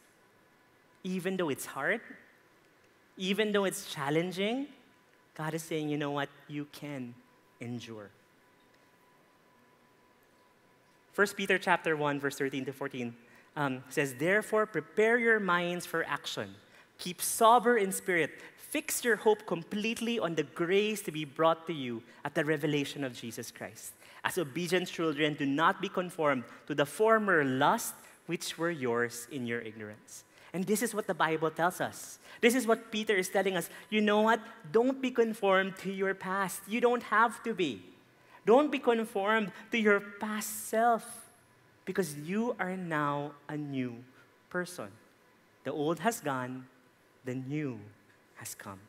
Even 1.03 1.37
though 1.37 1.49
it's 1.49 1.65
hard, 1.65 2.01
even 3.17 3.51
though 3.51 3.65
it's 3.65 3.91
challenging, 3.93 4.67
God 5.35 5.53
is 5.53 5.63
saying, 5.63 5.89
you 5.89 5.97
know 5.97 6.11
what? 6.11 6.29
You 6.47 6.67
can 6.71 7.13
endure. 7.59 8.09
1 11.15 11.27
Peter 11.35 11.57
chapter 11.57 11.95
1, 11.95 12.19
verse 12.19 12.37
13 12.37 12.65
to 12.65 12.73
14 12.73 13.15
um, 13.55 13.83
says, 13.89 14.15
Therefore, 14.15 14.65
prepare 14.65 15.17
your 15.17 15.39
minds 15.39 15.85
for 15.85 16.03
action. 16.05 16.55
Keep 16.97 17.21
sober 17.21 17.77
in 17.77 17.91
spirit. 17.91 18.31
Fix 18.55 19.03
your 19.03 19.17
hope 19.17 19.45
completely 19.45 20.17
on 20.17 20.33
the 20.33 20.43
grace 20.43 21.01
to 21.03 21.11
be 21.11 21.25
brought 21.25 21.67
to 21.67 21.73
you 21.73 22.01
at 22.25 22.33
the 22.33 22.43
revelation 22.43 23.03
of 23.03 23.13
Jesus 23.13 23.51
Christ. 23.51 23.93
As 24.23 24.37
obedient 24.37 24.87
children, 24.87 25.35
do 25.35 25.45
not 25.45 25.81
be 25.81 25.89
conformed 25.89 26.43
to 26.65 26.73
the 26.73 26.85
former 26.85 27.43
lust 27.43 27.93
which 28.25 28.57
were 28.57 28.71
yours 28.71 29.27
in 29.31 29.45
your 29.45 29.59
ignorance. 29.59 30.23
And 30.53 30.63
this 30.65 30.83
is 30.83 30.93
what 30.93 31.07
the 31.07 31.15
Bible 31.15 31.49
tells 31.49 31.81
us. 31.81 32.19
This 32.39 32.53
is 32.53 32.67
what 32.67 32.91
Peter 32.91 33.15
is 33.15 33.27
telling 33.27 33.57
us. 33.57 33.69
You 33.89 34.01
know 34.01 34.21
what? 34.21 34.39
Don't 34.71 35.01
be 35.01 35.09
conformed 35.09 35.77
to 35.77 35.91
your 35.91 36.13
past. 36.13 36.61
You 36.67 36.79
don't 36.79 37.01
have 37.03 37.41
to 37.43 37.53
be. 37.53 37.81
Don't 38.45 38.71
be 38.71 38.77
conformed 38.77 39.51
to 39.71 39.79
your 39.79 39.99
past 39.99 40.67
self 40.67 41.03
because 41.85 42.15
you 42.19 42.55
are 42.59 42.77
now 42.77 43.31
a 43.49 43.57
new 43.57 43.95
person. 44.49 44.89
The 45.63 45.71
old 45.71 45.99
has 45.99 46.19
gone, 46.19 46.67
the 47.25 47.35
new 47.35 47.79
has 48.35 48.53
come. 48.53 48.79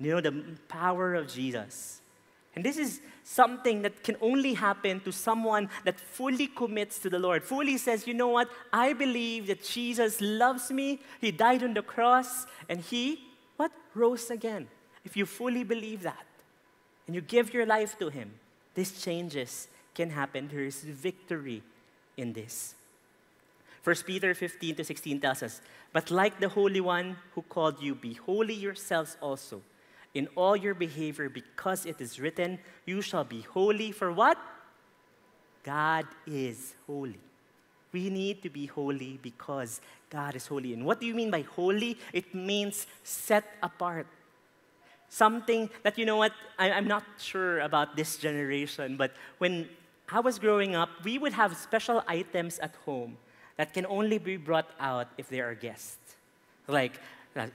You 0.00 0.12
know, 0.12 0.20
the 0.20 0.56
power 0.68 1.14
of 1.14 1.28
Jesus 1.28 2.00
and 2.58 2.64
this 2.64 2.76
is 2.76 3.00
something 3.22 3.82
that 3.82 4.02
can 4.02 4.16
only 4.20 4.52
happen 4.52 4.98
to 5.02 5.12
someone 5.12 5.70
that 5.84 6.00
fully 6.00 6.48
commits 6.48 6.98
to 6.98 7.08
the 7.08 7.20
Lord, 7.20 7.44
fully 7.44 7.76
says, 7.76 8.04
you 8.04 8.14
know 8.14 8.30
what? 8.30 8.50
I 8.72 8.94
believe 8.94 9.46
that 9.46 9.62
Jesus 9.62 10.20
loves 10.20 10.72
me. 10.72 10.98
He 11.20 11.30
died 11.30 11.62
on 11.62 11.72
the 11.72 11.82
cross, 11.82 12.46
and 12.68 12.80
He, 12.80 13.20
what? 13.56 13.70
Rose 13.94 14.28
again. 14.32 14.66
If 15.04 15.16
you 15.16 15.24
fully 15.24 15.62
believe 15.62 16.02
that, 16.02 16.26
and 17.06 17.14
you 17.14 17.20
give 17.20 17.54
your 17.54 17.64
life 17.64 17.96
to 18.00 18.08
Him, 18.08 18.32
these 18.74 19.00
changes 19.00 19.68
can 19.94 20.10
happen. 20.10 20.48
There 20.48 20.64
is 20.64 20.82
victory 20.82 21.62
in 22.16 22.32
this. 22.32 22.74
1 23.84 23.94
Peter 24.04 24.34
15 24.34 24.74
to 24.74 24.82
16 24.82 25.20
tells 25.20 25.44
us, 25.44 25.60
But 25.92 26.10
like 26.10 26.40
the 26.40 26.48
Holy 26.48 26.80
One 26.80 27.18
who 27.36 27.42
called 27.42 27.80
you, 27.80 27.94
be 27.94 28.14
holy 28.14 28.54
yourselves 28.54 29.16
also 29.22 29.62
in 30.14 30.28
all 30.34 30.56
your 30.56 30.74
behavior 30.74 31.28
because 31.28 31.86
it 31.86 32.00
is 32.00 32.18
written, 32.20 32.58
You 32.86 33.00
shall 33.02 33.24
be 33.24 33.42
holy 33.42 33.92
for 33.92 34.12
what? 34.12 34.38
God 35.62 36.06
is 36.26 36.74
holy. 36.86 37.18
We 37.92 38.10
need 38.10 38.42
to 38.42 38.50
be 38.50 38.66
holy 38.66 39.18
because 39.22 39.80
God 40.10 40.36
is 40.36 40.46
holy. 40.46 40.74
And 40.74 40.84
what 40.84 41.00
do 41.00 41.06
you 41.06 41.14
mean 41.14 41.30
by 41.30 41.42
holy? 41.42 41.98
It 42.12 42.34
means 42.34 42.86
set 43.02 43.44
apart. 43.62 44.06
Something 45.08 45.70
that, 45.82 45.96
you 45.96 46.04
know 46.04 46.16
what, 46.16 46.32
I, 46.58 46.68
am 46.68 46.86
not 46.86 47.04
sure 47.18 47.60
about 47.60 47.96
this 47.96 48.16
generation, 48.18 48.96
but 48.96 49.12
when 49.38 49.68
I 50.10 50.20
was 50.20 50.38
growing 50.38 50.74
up, 50.74 50.90
we 51.02 51.18
would 51.18 51.32
have 51.32 51.56
special 51.56 52.04
items 52.06 52.58
at 52.58 52.74
home 52.84 53.16
that 53.56 53.72
can 53.72 53.86
only 53.86 54.18
be 54.18 54.36
brought 54.36 54.70
out 54.78 55.08
if 55.16 55.28
there 55.28 55.48
are 55.48 55.54
guests. 55.54 56.16
Like 56.66 57.00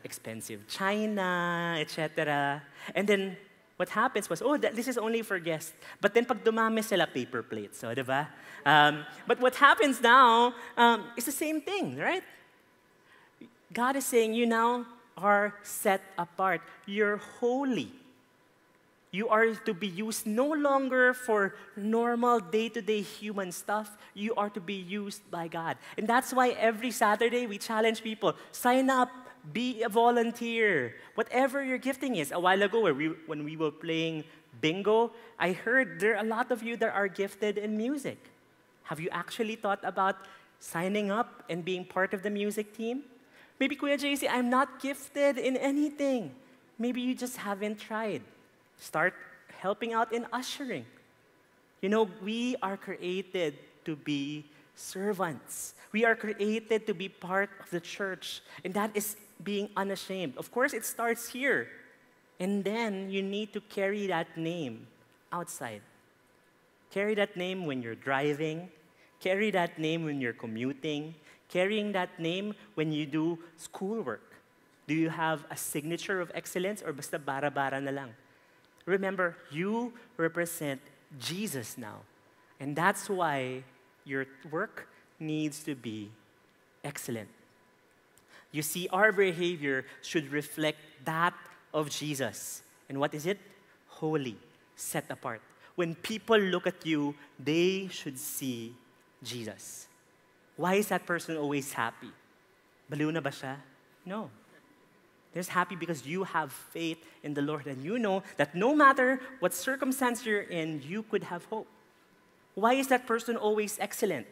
expensive 0.04 0.68
china, 0.68 1.76
etc. 1.80 2.62
And 2.96 3.08
then 3.08 3.38
what 3.78 3.90
happens 3.90 4.30
was, 4.30 4.42
oh, 4.42 4.58
this 4.58 4.88
is 4.88 4.98
only 4.98 5.22
for 5.22 5.40
guests. 5.40 5.74
But 6.00 6.14
then 6.14 6.26
pag 6.26 6.44
dumami 6.44 6.84
sila, 6.84 7.08
paper 7.08 7.44
plates, 7.44 7.80
so, 7.80 7.94
di 7.94 8.02
ba? 8.02 8.30
Um, 8.66 9.06
but 9.28 9.40
what 9.40 9.56
happens 9.56 10.02
now 10.02 10.54
um, 10.78 11.04
is 11.18 11.26
the 11.26 11.32
same 11.32 11.62
thing, 11.62 11.98
right? 11.98 12.24
God 13.74 13.96
is 13.96 14.06
saying, 14.06 14.34
you 14.34 14.46
now 14.46 14.86
are 15.18 15.54
set 15.64 16.02
apart. 16.18 16.62
You're 16.86 17.18
holy. 17.18 17.92
You 19.14 19.30
are 19.30 19.54
to 19.54 19.74
be 19.74 19.88
used 19.88 20.26
no 20.26 20.50
longer 20.50 21.14
for 21.14 21.54
normal 21.78 22.40
day 22.40 22.70
to 22.70 22.82
day 22.82 23.02
human 23.02 23.52
stuff. 23.52 23.96
You 24.16 24.34
are 24.36 24.50
to 24.50 24.60
be 24.60 24.74
used 24.74 25.22
by 25.30 25.48
God. 25.48 25.78
And 25.98 26.08
that's 26.08 26.34
why 26.34 26.50
every 26.58 26.90
Saturday 26.90 27.46
we 27.46 27.60
challenge 27.60 28.02
people 28.02 28.34
sign 28.52 28.90
up, 28.90 29.10
be 29.51 29.84
a 29.84 29.89
volunteer. 29.89 30.95
Whatever 31.15 31.63
your 31.63 31.77
gifting 31.77 32.15
is. 32.15 32.32
A 32.32 32.39
while 32.39 32.62
ago, 32.62 32.91
we, 32.93 33.08
when 33.25 33.43
we 33.43 33.58
were 33.58 33.71
playing 33.71 34.23
bingo, 34.62 35.12
I 35.38 35.51
heard 35.51 35.99
there 35.99 36.15
are 36.15 36.23
a 36.23 36.27
lot 36.27 36.51
of 36.51 36.63
you 36.63 36.77
that 36.77 36.93
are 36.93 37.08
gifted 37.08 37.58
in 37.58 37.75
music. 37.75 38.17
Have 38.84 38.99
you 38.99 39.10
actually 39.12 39.56
thought 39.56 39.79
about 39.84 40.15
signing 40.60 41.12
up 41.12 41.43
and 41.49 41.65
being 41.65 41.84
part 41.84 42.13
of 42.13 42.23
the 42.23 42.29
music 42.29 42.75
team? 42.75 43.03
Maybe 43.60 43.75
Kuya 43.75 43.99
JC, 43.99 44.27
I'm 44.29 44.49
not 44.49 44.82
gifted 44.82 45.38
in 45.38 45.58
anything. 45.58 46.32
Maybe 46.79 47.01
you 47.01 47.15
just 47.15 47.38
haven't 47.38 47.79
tried. 47.79 48.21
Start 48.77 49.13
helping 49.60 49.93
out 49.93 50.12
in 50.13 50.25
ushering. 50.34 50.86
You 51.82 51.89
know, 51.89 52.10
we 52.23 52.56
are 52.62 52.77
created 52.77 53.56
to 53.86 53.95
be 53.95 54.45
servants. 54.75 55.75
We 55.91 56.06
are 56.06 56.15
created 56.15 56.88
to 56.88 56.93
be 56.93 57.10
part 57.10 57.49
of 57.60 57.69
the 57.69 57.79
church, 57.79 58.41
and 58.65 58.73
that 58.73 58.91
is 58.95 59.15
being 59.43 59.69
unashamed. 59.75 60.38
Of 60.38 60.51
course, 60.51 60.73
it 60.73 60.86
starts 60.86 61.29
here. 61.29 61.67
And 62.39 62.63
then 62.63 63.10
you 63.10 63.21
need 63.21 63.53
to 63.53 63.62
carry 63.62 64.08
that 64.08 64.38
name 64.38 64.88
outside. 65.32 65.82
Carry 66.91 67.15
that 67.15 67.36
name 67.36 67.65
when 67.65 67.82
you're 67.82 67.95
driving, 67.95 68.69
carry 69.19 69.49
that 69.51 69.79
name 69.79 70.06
when 70.06 70.21
you're 70.21 70.34
commuting, 70.34 71.15
carrying 71.49 71.91
that 71.93 72.19
name 72.19 72.53
when 72.75 72.91
you 72.91 73.06
do 73.06 73.39
schoolwork. 73.58 74.34
Do 74.88 74.93
you 74.93 75.10
have 75.10 75.45
a 75.49 75.58
signature 75.58 76.19
of 76.19 76.32
excellence 76.36 76.84
or 76.84 76.93
basta 76.93 77.17
bara-bara 77.17 77.79
na 77.79 77.91
lang? 77.91 78.13
Remember, 78.86 79.38
you 79.49 79.93
represent 80.17 80.82
Jesus 81.19 81.77
now. 81.77 82.03
And 82.60 82.75
that's 82.75 83.10
why 83.10 83.63
your 84.03 84.25
work 84.51 84.88
needs 85.19 85.63
to 85.63 85.75
be 85.75 86.12
excellent. 86.84 87.29
You 88.54 88.62
see, 88.62 88.88
our 88.94 89.12
behavior 89.12 89.84
should 90.02 90.32
reflect 90.32 90.78
that 91.04 91.34
of 91.74 91.89
Jesus. 91.89 92.62
And 92.88 93.00
what 93.00 93.13
is 93.13 93.26
it? 93.26 93.39
Holy, 93.88 94.38
set 94.76 95.10
apart. 95.10 95.42
When 95.76 95.96
people 95.96 96.38
look 96.38 96.68
at 96.68 96.86
you, 96.86 97.16
they 97.42 97.89
should 97.89 98.18
see 98.18 98.76
Jesus. 99.24 99.88
Why 100.56 100.76
is 100.76 100.88
that 100.94 101.06
person 101.06 101.36
always 101.36 101.74
happy? 101.74 102.13
Baliw 102.92 103.12
na 103.12 103.20
ba 103.20 103.34
siya? 103.34 103.58
No. 104.06 104.30
They're 105.34 105.42
happy 105.42 105.76
because 105.76 106.06
you 106.06 106.24
have 106.24 106.52
faith 106.54 107.02
in 107.24 107.34
the 107.34 107.42
Lord 107.42 107.66
and 107.66 107.84
you 107.84 107.98
know 107.98 108.22
that 108.38 108.54
no 108.54 108.76
matter 108.76 109.20
what 109.39 109.52
circumstance 109.52 110.24
you're 110.24 110.46
in, 110.46 110.84
you 110.86 111.02
could 111.02 111.24
have 111.24 111.44
hope. 111.46 111.66
Why 112.54 112.74
is 112.74 112.88
that 112.89 113.08
person 113.08 113.36
always 113.36 113.80
excellent? 113.82 114.28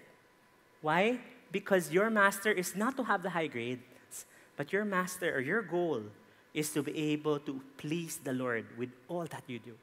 Why? 0.81 1.17
Because 1.51 1.91
your 1.91 2.11
master 2.11 2.51
is 2.51 2.75
not 2.75 2.95
to 2.97 3.03
have 3.03 3.23
the 3.23 3.31
high 3.31 3.47
grades, 3.47 3.81
but 4.57 4.73
your 4.73 4.85
master 4.85 5.35
or 5.35 5.39
your 5.39 5.61
goal 5.61 6.03
is 6.53 6.71
to 6.73 6.83
be 6.83 6.97
able 7.13 7.39
to 7.39 7.61
please 7.77 8.19
the 8.23 8.33
Lord 8.33 8.65
with 8.77 8.89
all 9.07 9.25
that 9.25 9.43
you 9.47 9.59
do. 9.59 9.73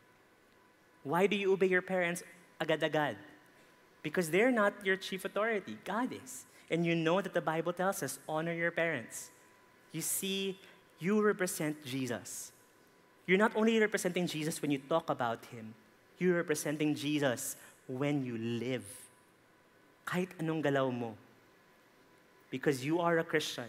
Why 1.02 1.26
do 1.26 1.36
you 1.36 1.52
obey 1.52 1.66
your 1.66 1.82
parents 1.82 2.22
agad-agad? 2.60 3.16
Because 4.02 4.30
they're 4.30 4.52
not 4.52 4.74
your 4.84 4.96
chief 4.96 5.24
authority, 5.24 5.78
God 5.84 6.12
is. 6.12 6.44
And 6.70 6.84
you 6.84 6.94
know 6.94 7.20
that 7.20 7.32
the 7.32 7.40
Bible 7.40 7.72
tells 7.72 8.02
us 8.02 8.18
honor 8.28 8.52
your 8.52 8.70
parents. 8.70 9.30
You 9.92 10.02
see, 10.02 10.58
you 10.98 11.22
represent 11.22 11.82
Jesus. 11.84 12.52
You're 13.26 13.38
not 13.38 13.56
only 13.56 13.80
representing 13.80 14.26
Jesus 14.26 14.60
when 14.60 14.70
you 14.70 14.78
talk 14.78 15.08
about 15.08 15.44
him, 15.46 15.74
you're 16.18 16.36
representing 16.36 16.94
Jesus 16.94 17.56
when 17.86 18.24
you 18.24 18.36
live. 18.36 18.84
Kahit 20.06 20.28
anong 20.40 20.62
galaw 20.62 20.92
mo. 20.92 21.14
Because 22.50 22.84
you 22.84 23.00
are 23.00 23.18
a 23.18 23.24
Christian, 23.24 23.68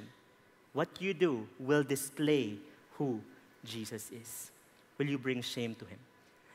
what 0.73 1.01
you 1.01 1.13
do 1.13 1.47
will 1.59 1.83
display 1.83 2.57
who 2.97 3.21
Jesus 3.65 4.11
is. 4.11 4.51
Will 4.97 5.07
you 5.07 5.17
bring 5.17 5.41
shame 5.41 5.75
to 5.75 5.85
him? 5.85 5.99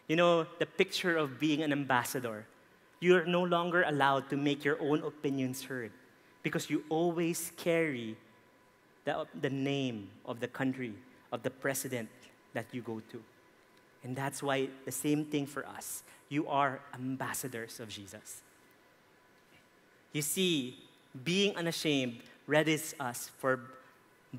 You 0.08 0.16
know, 0.16 0.46
the 0.58 0.66
picture 0.66 1.16
of 1.16 1.40
being 1.40 1.62
an 1.62 1.72
ambassador, 1.72 2.46
you're 3.00 3.24
no 3.24 3.42
longer 3.42 3.84
allowed 3.86 4.28
to 4.30 4.36
make 4.36 4.64
your 4.64 4.80
own 4.80 5.02
opinions 5.02 5.62
heard 5.64 5.92
because 6.42 6.68
you 6.68 6.84
always 6.88 7.52
carry 7.56 8.16
the, 9.04 9.26
the 9.40 9.50
name 9.50 10.10
of 10.26 10.40
the 10.40 10.48
country, 10.48 10.94
of 11.32 11.42
the 11.42 11.50
president 11.50 12.08
that 12.52 12.66
you 12.72 12.82
go 12.82 13.00
to. 13.10 13.22
And 14.02 14.14
that's 14.14 14.42
why 14.42 14.68
the 14.84 14.92
same 14.92 15.24
thing 15.24 15.46
for 15.46 15.66
us. 15.66 16.02
You 16.28 16.46
are 16.48 16.80
ambassadors 16.94 17.80
of 17.80 17.88
Jesus. 17.88 18.42
You 20.12 20.22
see, 20.22 20.78
being 21.24 21.56
unashamed 21.56 22.20
readies 22.48 22.94
us 23.00 23.30
for 23.38 23.60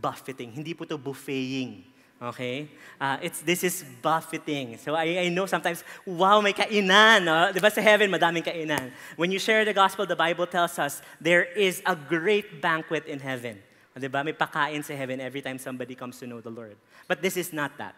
buffeting. 0.01 0.51
Hindi 0.51 0.73
po 0.73 0.85
to 0.85 0.97
buffeting. 0.97 1.83
Okay? 2.21 2.69
Uh, 2.99 3.17
it's, 3.21 3.41
this 3.41 3.63
is 3.63 3.83
buffeting. 4.01 4.77
So 4.77 4.95
I, 4.95 5.27
I 5.27 5.29
know 5.29 5.45
sometimes, 5.45 5.83
wow, 6.05 6.41
may 6.41 6.53
kainan. 6.53 7.23
No? 7.25 7.51
Di 7.51 7.59
ba 7.59 7.69
sa 7.69 7.81
heaven, 7.81 8.09
madaming 8.09 8.45
kainan. 8.45 8.91
When 9.15 9.31
you 9.31 9.39
share 9.39 9.65
the 9.65 9.73
gospel, 9.73 10.05
the 10.05 10.15
Bible 10.15 10.47
tells 10.47 10.79
us 10.79 11.01
there 11.19 11.43
is 11.43 11.81
a 11.85 11.95
great 11.95 12.61
banquet 12.61 13.05
in 13.05 13.19
heaven. 13.19 13.59
Di 13.97 14.07
ba? 14.07 14.23
May 14.23 14.33
pakain 14.33 14.83
sa 14.83 14.93
heaven 14.93 15.19
every 15.19 15.41
time 15.41 15.57
somebody 15.57 15.95
comes 15.95 16.19
to 16.19 16.27
know 16.27 16.41
the 16.41 16.51
Lord. 16.51 16.75
But 17.07 17.21
this 17.21 17.37
is 17.37 17.51
not 17.51 17.77
that. 17.77 17.95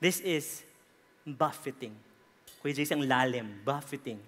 This 0.00 0.20
is 0.20 0.62
buffeting. 1.26 1.94
Kuya 2.62 2.92
ang 2.92 3.02
lalim, 3.02 3.64
buffeting. 3.64 4.18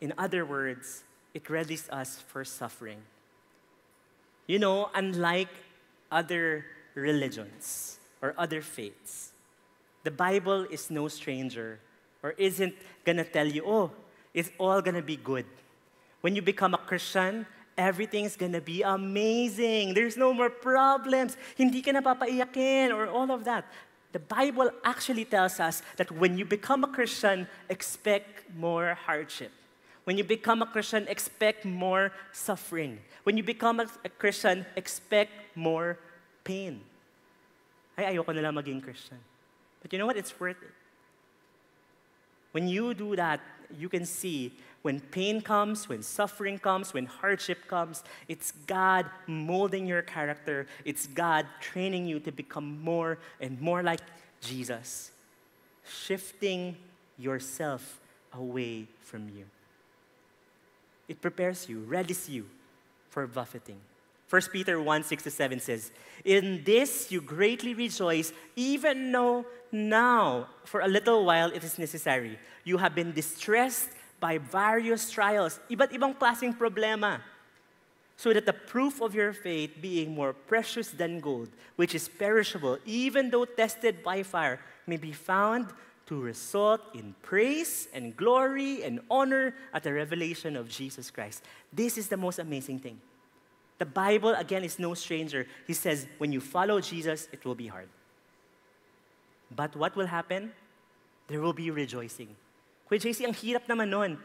In 0.00 0.12
other 0.18 0.44
words, 0.44 1.02
it 1.34 1.44
readies 1.46 1.88
us 1.90 2.22
for 2.26 2.44
suffering. 2.44 2.98
You 4.46 4.58
know, 4.58 4.90
unlike 4.94 5.48
other 6.12 6.66
religions 6.94 7.98
or 8.20 8.34
other 8.36 8.60
faiths, 8.60 9.32
the 10.04 10.10
Bible 10.10 10.68
is 10.70 10.90
no 10.90 11.08
stranger 11.08 11.80
or 12.22 12.36
isn't 12.36 12.74
gonna 13.04 13.24
tell 13.24 13.46
you, 13.46 13.64
oh, 13.66 13.90
it's 14.34 14.50
all 14.58 14.80
gonna 14.82 15.02
be 15.02 15.16
good. 15.16 15.46
When 16.20 16.36
you 16.36 16.42
become 16.42 16.74
a 16.74 16.78
Christian, 16.78 17.46
everything's 17.76 18.36
gonna 18.36 18.60
be 18.60 18.82
amazing. 18.82 19.94
There's 19.94 20.16
no 20.16 20.32
more 20.32 20.50
problems. 20.50 21.36
Hindi 21.56 21.82
ka 21.82 21.90
napapaiyakin 21.90 22.92
or 22.94 23.08
all 23.08 23.30
of 23.32 23.44
that. 23.44 23.64
The 24.12 24.20
Bible 24.20 24.70
actually 24.84 25.24
tells 25.24 25.58
us 25.58 25.82
that 25.96 26.12
when 26.12 26.36
you 26.36 26.44
become 26.44 26.84
a 26.84 26.88
Christian, 26.88 27.48
expect 27.70 28.44
more 28.54 28.94
hardship. 28.94 29.50
When 30.04 30.18
you 30.18 30.24
become 30.24 30.62
a 30.62 30.66
Christian, 30.66 31.06
expect 31.08 31.64
more 31.64 32.12
suffering. 32.32 32.98
When 33.22 33.36
you 33.36 33.42
become 33.42 33.80
a, 33.80 33.86
Christian, 34.18 34.66
expect 34.76 35.30
more 35.54 35.98
pain. 36.42 36.80
Ay, 37.96 38.14
ayoko 38.14 38.34
na 38.34 38.50
maging 38.50 38.82
Christian. 38.82 39.18
But 39.80 39.92
you 39.92 39.98
know 39.98 40.06
what? 40.06 40.16
It's 40.16 40.38
worth 40.40 40.60
it. 40.62 40.74
When 42.52 42.68
you 42.68 42.94
do 42.94 43.16
that, 43.16 43.40
you 43.78 43.88
can 43.88 44.04
see 44.04 44.52
when 44.82 44.98
pain 44.98 45.40
comes, 45.40 45.88
when 45.88 46.02
suffering 46.02 46.58
comes, 46.58 46.92
when 46.92 47.06
hardship 47.06 47.68
comes, 47.68 48.02
it's 48.28 48.52
God 48.66 49.06
molding 49.26 49.86
your 49.86 50.02
character. 50.02 50.66
It's 50.84 51.06
God 51.06 51.46
training 51.60 52.06
you 52.06 52.18
to 52.20 52.32
become 52.32 52.82
more 52.82 53.18
and 53.40 53.60
more 53.60 53.82
like 53.82 54.00
Jesus, 54.40 55.12
shifting 55.84 56.76
yourself 57.16 58.00
away 58.32 58.88
from 59.00 59.28
you. 59.28 59.46
It 61.12 61.20
prepares 61.20 61.68
you, 61.68 61.84
readies 61.84 62.26
you 62.26 62.48
for 63.10 63.26
buffeting. 63.26 63.76
1 64.30 64.42
Peter 64.50 64.80
1 64.80 65.04
6 65.04 65.24
to 65.24 65.30
7 65.30 65.60
says, 65.60 65.92
In 66.24 66.64
this 66.64 67.12
you 67.12 67.20
greatly 67.20 67.74
rejoice, 67.74 68.32
even 68.56 69.12
though 69.12 69.44
now, 69.70 70.48
for 70.64 70.80
a 70.80 70.88
little 70.88 71.26
while, 71.26 71.52
it 71.52 71.62
is 71.62 71.78
necessary. 71.78 72.38
You 72.64 72.78
have 72.78 72.94
been 72.94 73.12
distressed 73.12 73.90
by 74.20 74.38
various 74.38 75.10
trials, 75.10 75.60
iba't 75.68 75.92
ibang 75.92 76.16
klaseng 76.16 76.56
problema, 76.56 77.20
so 78.16 78.32
that 78.32 78.46
the 78.46 78.56
proof 78.56 79.02
of 79.02 79.14
your 79.14 79.34
faith, 79.34 79.76
being 79.82 80.14
more 80.14 80.32
precious 80.32 80.88
than 80.88 81.20
gold, 81.20 81.52
which 81.76 81.94
is 81.94 82.08
perishable, 82.08 82.78
even 82.86 83.28
though 83.28 83.44
tested 83.44 84.02
by 84.02 84.22
fire, 84.22 84.60
may 84.86 84.96
be 84.96 85.12
found 85.12 85.68
to 86.06 86.20
result 86.20 86.80
in 86.94 87.14
praise 87.22 87.88
and 87.94 88.16
glory 88.16 88.82
and 88.82 89.00
honor 89.10 89.54
at 89.72 89.82
the 89.82 89.92
revelation 89.92 90.56
of 90.56 90.68
Jesus 90.68 91.10
Christ. 91.10 91.42
This 91.72 91.96
is 91.96 92.08
the 92.08 92.16
most 92.16 92.38
amazing 92.38 92.80
thing. 92.80 93.00
The 93.78 93.86
Bible, 93.86 94.34
again, 94.34 94.64
is 94.64 94.78
no 94.78 94.94
stranger. 94.94 95.46
He 95.66 95.72
says, 95.72 96.06
when 96.18 96.32
you 96.32 96.40
follow 96.40 96.80
Jesus, 96.80 97.28
it 97.32 97.44
will 97.44 97.54
be 97.54 97.66
hard. 97.66 97.88
But 99.54 99.74
what 99.76 99.96
will 99.96 100.06
happen? 100.06 100.52
There 101.28 101.40
will 101.40 101.52
be 101.52 101.70
rejoicing. 101.70 102.36
Kuya 102.90 103.00
JC, 103.00 103.24
ang 103.24 103.34
hirap 103.34 103.66
naman 103.68 103.88
nun. 103.88 104.18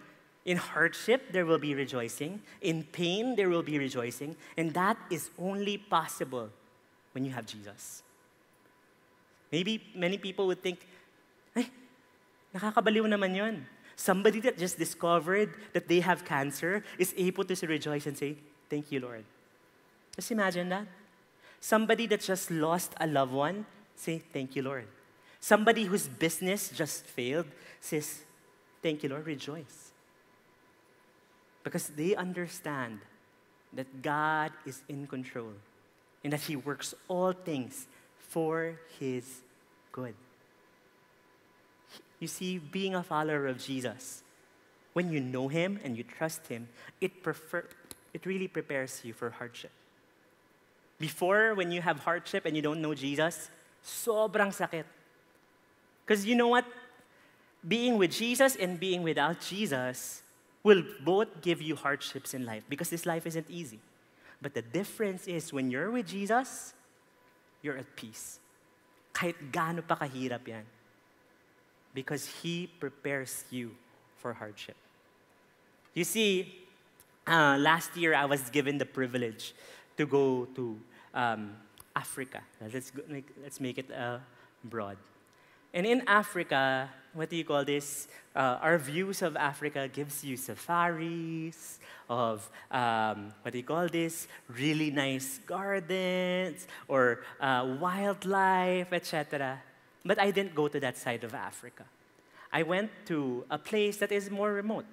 In 0.45 0.57
hardship, 0.57 1.31
there 1.31 1.45
will 1.45 1.59
be 1.59 1.75
rejoicing. 1.75 2.41
In 2.61 2.83
pain, 2.83 3.35
there 3.35 3.49
will 3.49 3.63
be 3.63 3.77
rejoicing. 3.77 4.35
And 4.55 4.73
that 4.73 4.97
is 5.11 5.29
only 5.37 5.77
possible 5.77 6.49
when 7.11 7.25
you 7.25 7.31
have 7.31 7.45
Jesus. 7.45 8.03
Maybe 9.51 9.83
many 9.95 10.17
people 10.17 10.47
would 10.47 10.61
think, 10.61 10.87
nakakabaliw 12.57 13.05
naman 13.05 13.35
yun. 13.35 13.65
Somebody 13.95 14.39
that 14.41 14.57
just 14.57 14.77
discovered 14.77 15.53
that 15.73 15.87
they 15.87 16.01
have 16.01 16.25
cancer 16.25 16.83
is 16.97 17.13
able 17.17 17.43
to 17.45 17.67
rejoice 17.67 18.05
and 18.05 18.17
say, 18.17 18.37
Thank 18.69 18.91
you, 18.91 18.99
Lord. 18.99 19.23
Just 20.15 20.31
imagine 20.31 20.69
that. 20.69 20.85
Somebody 21.59 22.05
that 22.07 22.21
just 22.21 22.51
lost 22.51 22.93
a 22.99 23.07
loved 23.07 23.33
one, 23.33 23.65
say, 23.95 24.21
Thank 24.33 24.55
you, 24.55 24.61
Lord. 24.63 24.85
Somebody 25.39 25.85
whose 25.85 26.07
business 26.07 26.69
just 26.69 27.05
failed 27.05 27.47
says, 27.81 28.23
Thank 28.81 29.03
you, 29.03 29.09
Lord. 29.09 29.25
Rejoice. 29.25 29.91
Because 31.63 31.89
they 31.89 32.15
understand 32.15 32.99
that 33.73 34.01
God 34.01 34.51
is 34.65 34.81
in 34.87 35.07
control. 35.07 35.53
and 36.23 36.33
that 36.33 36.41
He 36.41 36.55
works 36.55 36.93
all 37.07 37.31
things 37.31 37.87
for 38.17 38.75
His 38.99 39.41
good. 39.91 40.15
You 42.19 42.27
see, 42.27 42.57
being 42.57 42.95
a 42.95 43.03
follower 43.03 43.47
of 43.47 43.59
Jesus, 43.59 44.23
when 44.93 45.11
you 45.11 45.19
know 45.19 45.47
Him 45.47 45.79
and 45.83 45.95
you 45.95 46.03
trust 46.03 46.47
Him, 46.47 46.67
it, 46.99 47.21
prefer, 47.21 47.65
it 48.13 48.25
really 48.25 48.47
prepares 48.47 49.01
you 49.03 49.13
for 49.13 49.29
hardship. 49.29 49.71
Before, 50.99 51.53
when 51.53 51.71
you 51.71 51.81
have 51.81 51.99
hardship 51.99 52.45
and 52.45 52.55
you 52.55 52.61
don't 52.61 52.81
know 52.81 52.95
Jesus, 52.95 53.51
sobrang 53.85 54.49
sakit. 54.49 54.85
Because 56.05 56.25
you 56.25 56.35
know 56.35 56.47
what? 56.47 56.65
Being 57.67 57.97
with 57.97 58.11
Jesus 58.11 58.55
and 58.55 58.79
being 58.79 59.03
without 59.03 59.41
Jesus 59.41 60.23
will 60.63 60.83
both 61.03 61.41
give 61.41 61.61
you 61.61 61.75
hardships 61.75 62.33
in 62.33 62.45
life 62.45 62.63
because 62.67 62.89
this 62.89 63.05
life 63.05 63.27
isn't 63.27 63.49
easy. 63.49 63.79
But 64.41 64.53
the 64.53 64.61
difference 64.61 65.27
is 65.27 65.53
when 65.53 65.69
you're 65.69 65.91
with 65.91 66.07
Jesus, 66.07 66.73
you're 67.61 67.77
at 67.77 67.95
peace. 67.95 68.39
Kahit 69.13 69.35
gaano 69.51 69.81
pa 69.85 69.95
kahirap 69.95 70.47
yan. 70.47 70.65
Because 71.97 72.29
He 72.45 72.69
prepares 72.79 73.43
you 73.49 73.73
for 74.21 74.31
hardship. 74.31 74.77
You 75.95 76.03
see, 76.03 76.53
uh, 77.25 77.57
last 77.57 77.97
year 77.97 78.13
I 78.13 78.25
was 78.25 78.51
given 78.51 78.77
the 78.77 78.85
privilege 78.85 79.55
to 79.97 80.05
go 80.05 80.45
to 80.53 80.77
um, 81.15 81.57
Africa. 81.95 82.41
Let's, 82.61 82.91
go, 82.91 83.01
make, 83.09 83.25
let's 83.41 83.59
make 83.59 83.79
it 83.79 83.89
uh, 83.91 84.19
broad. 84.63 84.97
And 85.73 85.87
in 85.87 86.03
Africa, 86.05 86.87
what 87.13 87.31
do 87.31 87.35
you 87.35 87.43
call 87.43 87.65
this? 87.65 88.07
Uh, 88.35 88.59
our 88.61 88.77
views 88.77 89.23
of 89.23 89.35
Africa 89.35 89.89
gives 89.91 90.23
you 90.23 90.37
safaris, 90.37 91.79
of 92.07 92.47
um, 92.69 93.33
what 93.41 93.53
do 93.53 93.57
you 93.57 93.63
call 93.63 93.87
this? 93.87 94.27
Really 94.47 94.91
nice 94.91 95.39
gardens 95.47 96.67
or 96.87 97.21
uh, 97.41 97.75
wildlife, 97.81 98.93
etc. 98.93 99.63
But 100.07 100.19
I 100.19 100.31
didn't 100.31 100.55
go 100.55 100.69
to 100.69 100.79
that 100.79 100.97
side 100.97 101.25
of 101.25 101.35
Africa. 101.35 101.83
I 102.51 102.63
went 102.63 102.89
to 103.07 103.43
a 103.51 103.57
place 103.57 103.97
that 103.97 104.11
is 104.13 104.31
more 104.31 104.53
remote, 104.53 104.85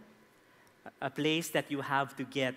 a 1.01 1.09
place 1.09 1.51
that 1.51 1.71
you 1.71 1.81
have 1.81 2.17
to 2.17 2.25
get 2.25 2.57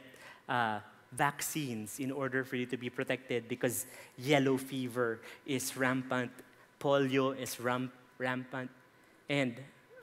uh, 0.50 0.80
vaccines 1.12 2.00
in 2.00 2.12
order 2.12 2.44
for 2.44 2.56
you 2.56 2.66
to 2.66 2.76
be 2.76 2.90
protected 2.90 3.48
because 3.48 3.86
yellow 4.18 4.58
fever 4.58 5.20
is 5.46 5.78
rampant, 5.78 6.32
polio 6.80 7.38
is 7.38 7.60
ramp, 7.60 7.94
rampant. 8.18 8.72
And 9.30 9.62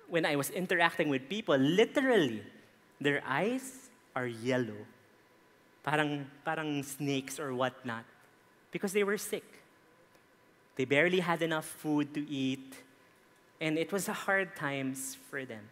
when 0.09 0.25
I 0.25 0.37
was 0.37 0.51
interacting 0.51 1.09
with 1.09 1.29
people, 1.29 1.57
literally, 1.57 2.43
their 3.01 3.21
eyes 3.27 3.90
are 4.14 4.29
yellow. 4.29 4.87
Parang, 5.83 6.31
parang 6.45 6.85
snakes 6.85 7.40
or 7.40 7.53
whatnot. 7.53 8.05
Because 8.71 8.93
they 8.93 9.03
were 9.03 9.19
sick. 9.19 9.63
They 10.77 10.85
barely 10.85 11.21
had 11.21 11.43
enough 11.43 11.67
food 11.67 12.15
to 12.15 12.29
eat. 12.29 12.75
And 13.61 13.79
it 13.79 13.93
was 13.93 14.09
a 14.09 14.13
hard 14.13 14.57
times 14.57 15.17
for 15.31 15.45
them. 15.45 15.69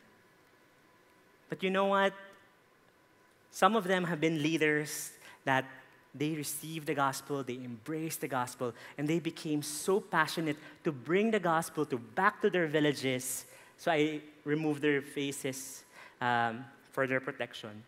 But 1.49 1.63
you 1.63 1.71
know 1.71 1.87
what? 1.87 2.15
Some 3.51 3.77
of 3.77 3.85
them 3.85 4.05
have 4.05 4.21
been 4.21 4.43
leaders 4.43 5.11
that 5.45 5.67
they 6.15 6.35
received 6.35 6.87
the 6.87 6.95
gospel, 6.95 7.43
they 7.43 7.55
embraced 7.55 8.21
the 8.21 8.29
gospel, 8.29 8.75
and 8.99 9.09
they 9.09 9.19
became 9.19 9.63
so 9.63 10.01
passionate 10.01 10.57
to 10.85 10.93
bring 10.93 11.31
the 11.31 11.41
gospel 11.41 11.87
to 11.87 11.99
back 11.99 12.41
to 12.43 12.51
their 12.51 12.67
villages. 12.67 13.47
So 13.79 13.91
I 13.91 14.21
removed 14.45 14.83
their 14.83 15.01
faces 15.01 15.85
um, 16.21 16.65
for 16.93 17.07
their 17.07 17.21
protection. 17.21 17.83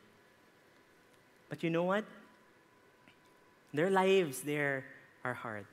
But 1.48 1.62
you 1.62 1.70
know 1.70 1.84
what? 1.84 2.04
Their 3.72 3.90
lives 3.90 4.40
there 4.40 4.84
are 5.24 5.34
hard. 5.34 5.66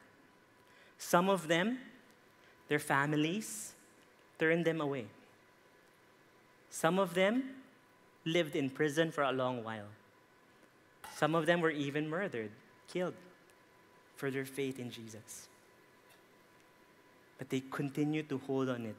Some 1.01 1.29
of 1.29 1.47
them, 1.47 1.79
their 2.69 2.79
families, 2.79 3.73
turned 4.37 4.65
them 4.65 4.79
away. 4.79 5.07
Some 6.69 6.99
of 6.99 7.15
them 7.15 7.43
lived 8.23 8.55
in 8.55 8.69
prison 8.69 9.11
for 9.11 9.23
a 9.23 9.31
long 9.31 9.63
while. 9.63 9.89
Some 11.15 11.33
of 11.33 11.47
them 11.47 11.59
were 11.59 11.71
even 11.71 12.07
murdered, 12.07 12.51
killed 12.87 13.15
for 14.15 14.29
their 14.29 14.45
faith 14.45 14.79
in 14.79 14.91
Jesus. 14.91 15.49
But 17.39 17.49
they 17.49 17.63
continue 17.71 18.21
to 18.23 18.37
hold 18.37 18.69
on 18.69 18.85
it. 18.85 18.95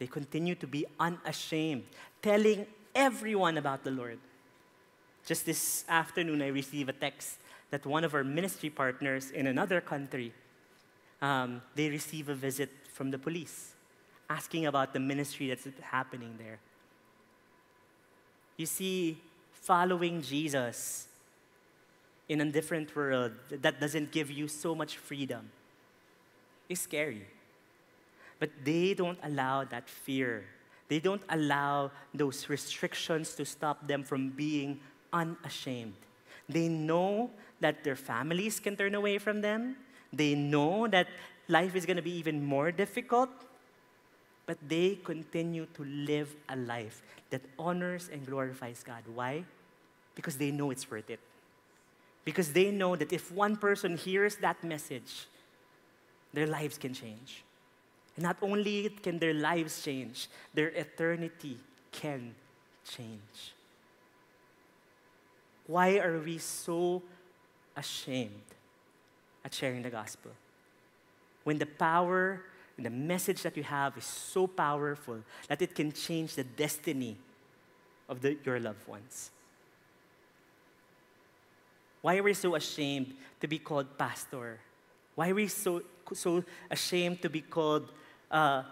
They 0.00 0.08
continue 0.08 0.56
to 0.56 0.66
be 0.66 0.84
unashamed, 0.98 1.84
telling 2.20 2.66
everyone 2.92 3.56
about 3.56 3.84
the 3.84 3.92
Lord. 3.92 4.18
Just 5.24 5.46
this 5.46 5.84
afternoon, 5.88 6.42
I 6.42 6.48
received 6.48 6.90
a 6.90 6.92
text 6.92 7.38
that 7.70 7.86
one 7.86 8.02
of 8.02 8.14
our 8.14 8.24
ministry 8.24 8.68
partners 8.68 9.30
in 9.30 9.46
another 9.46 9.80
country, 9.80 10.32
um, 11.22 11.62
they 11.74 11.88
receive 11.88 12.28
a 12.28 12.34
visit 12.34 12.70
from 12.92 13.10
the 13.10 13.18
police 13.18 13.74
asking 14.28 14.66
about 14.66 14.92
the 14.92 15.00
ministry 15.00 15.48
that's 15.48 15.66
happening 15.80 16.34
there. 16.38 16.58
You 18.56 18.66
see, 18.66 19.18
following 19.52 20.22
Jesus 20.22 21.08
in 22.28 22.40
a 22.40 22.44
different 22.50 22.94
world 22.96 23.32
that 23.50 23.80
doesn't 23.80 24.10
give 24.10 24.30
you 24.30 24.48
so 24.48 24.74
much 24.74 24.96
freedom 24.96 25.50
is 26.68 26.80
scary. 26.80 27.26
But 28.38 28.50
they 28.64 28.94
don't 28.94 29.18
allow 29.22 29.64
that 29.64 29.88
fear. 29.88 30.44
They 30.88 30.98
don't 30.98 31.22
allow 31.28 31.90
those 32.12 32.48
restrictions 32.48 33.34
to 33.34 33.44
stop 33.44 33.86
them 33.86 34.02
from 34.02 34.30
being 34.30 34.80
unashamed. 35.12 35.94
They 36.48 36.68
know 36.68 37.30
that 37.60 37.82
their 37.82 37.96
families 37.96 38.60
can 38.60 38.76
turn 38.76 38.94
away 38.94 39.18
from 39.18 39.40
them. 39.40 39.76
They 40.12 40.34
know 40.34 40.86
that 40.88 41.08
life 41.48 41.74
is 41.74 41.86
going 41.86 41.96
to 41.96 42.02
be 42.02 42.16
even 42.16 42.44
more 42.44 42.72
difficult. 42.72 43.30
But 44.46 44.58
they 44.66 44.98
continue 45.02 45.66
to 45.74 45.84
live 45.84 46.34
a 46.48 46.56
life 46.56 47.02
that 47.30 47.42
honors 47.58 48.08
and 48.12 48.24
glorifies 48.24 48.84
God. 48.84 49.02
Why? 49.12 49.44
Because 50.14 50.36
they 50.36 50.52
know 50.52 50.70
it's 50.70 50.88
worth 50.88 51.10
it 51.10 51.20
because 52.26 52.52
they 52.52 52.72
know 52.72 52.96
that 52.96 53.12
if 53.12 53.30
one 53.30 53.56
person 53.56 53.96
hears 53.96 54.34
that 54.42 54.62
message, 54.64 55.28
their 56.34 56.48
lives 56.48 56.76
can 56.76 56.92
change. 56.92 57.44
And 58.16 58.24
not 58.24 58.36
only 58.42 58.90
can 59.00 59.20
their 59.20 59.32
lives 59.32 59.80
change, 59.80 60.26
their 60.52 60.68
eternity 60.74 61.56
can 61.92 62.34
change. 62.84 63.54
Why 65.68 65.98
are 65.98 66.18
we 66.18 66.38
so 66.38 67.00
ashamed 67.76 68.55
at 69.46 69.54
sharing 69.54 69.82
the 69.86 69.90
gospel? 69.90 70.32
When 71.46 71.58
the 71.58 71.70
power 71.70 72.42
and 72.76 72.84
the 72.84 72.90
message 72.90 73.42
that 73.42 73.56
you 73.56 73.62
have 73.62 73.96
is 73.96 74.04
so 74.04 74.46
powerful 74.46 75.22
that 75.46 75.62
it 75.62 75.74
can 75.74 75.92
change 75.92 76.34
the 76.34 76.42
destiny 76.42 77.16
of 78.08 78.20
the, 78.20 78.36
your 78.44 78.58
loved 78.58 78.86
ones. 78.86 79.30
Why 82.02 82.18
are 82.18 82.22
we 82.22 82.34
so 82.34 82.54
ashamed 82.54 83.14
to 83.40 83.48
be 83.48 83.58
called 83.58 83.96
pastor? 83.96 84.58
Why 85.14 85.30
are 85.30 85.34
we 85.34 85.48
so, 85.48 85.82
so 86.12 86.44
ashamed 86.70 87.22
to 87.22 87.30
be 87.30 87.40
called, 87.40 87.90
uh, 88.30 88.62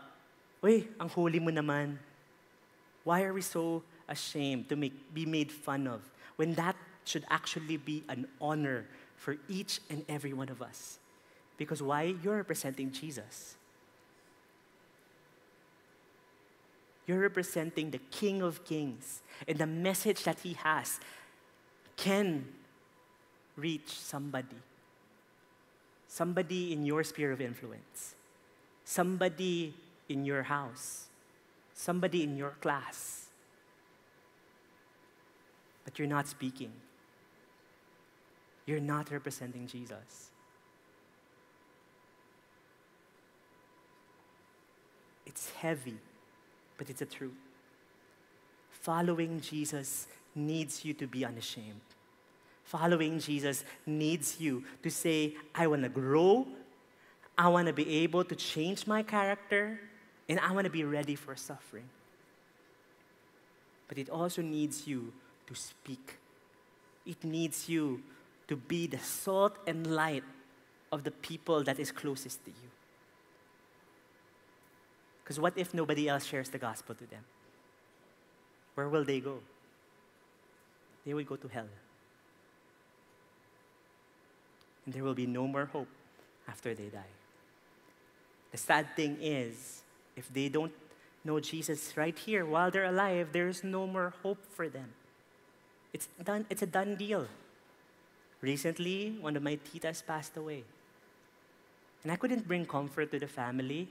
Uy, 0.62 0.88
ang 0.98 1.08
holy 1.08 1.40
mo 1.40 1.50
naman. 1.50 1.98
Why 3.04 3.22
are 3.22 3.32
we 3.32 3.42
so 3.42 3.82
ashamed 4.08 4.68
to 4.68 4.76
make, 4.76 4.96
be 5.12 5.26
made 5.26 5.52
fun 5.52 5.86
of 5.86 6.00
when 6.36 6.54
that 6.54 6.76
should 7.04 7.24
actually 7.28 7.76
be 7.76 8.02
an 8.08 8.26
honor 8.40 8.86
for 9.24 9.36
each 9.48 9.80
and 9.88 10.04
every 10.06 10.34
one 10.34 10.50
of 10.50 10.60
us? 10.60 10.98
Because 11.56 11.82
why? 11.82 12.14
You're 12.22 12.36
representing 12.36 12.92
Jesus. 12.92 13.56
You're 17.06 17.20
representing 17.20 17.90
the 17.90 18.00
King 18.10 18.42
of 18.42 18.64
Kings, 18.64 19.22
and 19.48 19.56
the 19.56 19.66
message 19.66 20.24
that 20.24 20.40
He 20.40 20.52
has 20.54 21.00
can 21.96 22.44
reach 23.56 23.88
somebody. 23.88 24.60
Somebody 26.06 26.74
in 26.74 26.84
your 26.84 27.02
sphere 27.02 27.32
of 27.32 27.40
influence. 27.40 28.14
Somebody 28.84 29.74
in 30.08 30.26
your 30.26 30.42
house. 30.42 31.06
Somebody 31.72 32.24
in 32.24 32.36
your 32.36 32.54
class. 32.60 33.28
But 35.84 35.98
you're 35.98 36.08
not 36.08 36.26
speaking. 36.28 36.72
You're 38.66 38.80
not 38.80 39.10
representing 39.10 39.66
Jesus. 39.66 40.30
It's 45.26 45.50
heavy, 45.52 45.98
but 46.78 46.88
it's 46.90 47.02
a 47.02 47.06
truth. 47.06 47.32
Following 48.70 49.40
Jesus 49.40 50.06
needs 50.34 50.84
you 50.84 50.94
to 50.94 51.06
be 51.06 51.24
unashamed. 51.24 51.80
Following 52.64 53.18
Jesus 53.18 53.64
needs 53.86 54.40
you 54.40 54.64
to 54.82 54.90
say, 54.90 55.34
I 55.54 55.66
want 55.66 55.82
to 55.82 55.88
grow, 55.88 56.46
I 57.36 57.48
want 57.48 57.66
to 57.66 57.72
be 57.72 58.02
able 58.02 58.24
to 58.24 58.34
change 58.34 58.86
my 58.86 59.02
character, 59.02 59.80
and 60.28 60.40
I 60.40 60.52
want 60.52 60.64
to 60.64 60.70
be 60.70 60.84
ready 60.84 61.14
for 61.14 61.36
suffering. 61.36 61.88
But 63.88 63.98
it 63.98 64.08
also 64.08 64.40
needs 64.40 64.86
you 64.86 65.12
to 65.46 65.54
speak. 65.54 66.18
It 67.04 67.22
needs 67.22 67.68
you 67.68 68.02
to 68.48 68.56
be 68.56 68.86
the 68.86 68.98
salt 68.98 69.56
and 69.66 69.86
light 69.86 70.24
of 70.92 71.04
the 71.04 71.10
people 71.10 71.64
that 71.64 71.78
is 71.78 71.90
closest 71.90 72.44
to 72.44 72.50
you. 72.50 72.70
Because 75.22 75.40
what 75.40 75.54
if 75.56 75.72
nobody 75.72 76.08
else 76.08 76.26
shares 76.26 76.50
the 76.50 76.58
gospel 76.58 76.94
to 76.94 77.06
them? 77.06 77.24
Where 78.74 78.88
will 78.88 79.04
they 79.04 79.20
go? 79.20 79.38
They 81.06 81.14
will 81.14 81.24
go 81.24 81.36
to 81.36 81.48
hell. 81.48 81.68
And 84.84 84.94
there 84.94 85.02
will 85.02 85.14
be 85.14 85.26
no 85.26 85.46
more 85.46 85.64
hope 85.64 85.88
after 86.46 86.74
they 86.74 86.88
die. 86.88 87.12
The 88.52 88.58
sad 88.58 88.94
thing 88.94 89.16
is, 89.20 89.82
if 90.14 90.32
they 90.32 90.48
don't 90.48 90.72
know 91.24 91.40
Jesus 91.40 91.96
right 91.96 92.16
here 92.16 92.44
while 92.44 92.70
they're 92.70 92.84
alive, 92.84 93.28
there's 93.32 93.64
no 93.64 93.86
more 93.86 94.12
hope 94.22 94.38
for 94.50 94.68
them. 94.68 94.92
It's, 95.92 96.08
done, 96.22 96.44
it's 96.50 96.62
a 96.62 96.66
done 96.66 96.96
deal. 96.96 97.26
Recently, 98.44 99.16
one 99.22 99.36
of 99.36 99.42
my 99.42 99.56
titas 99.56 100.04
passed 100.04 100.36
away. 100.36 100.64
And 102.02 102.12
I 102.12 102.16
couldn't 102.16 102.46
bring 102.46 102.66
comfort 102.66 103.10
to 103.12 103.18
the 103.18 103.26
family 103.26 103.88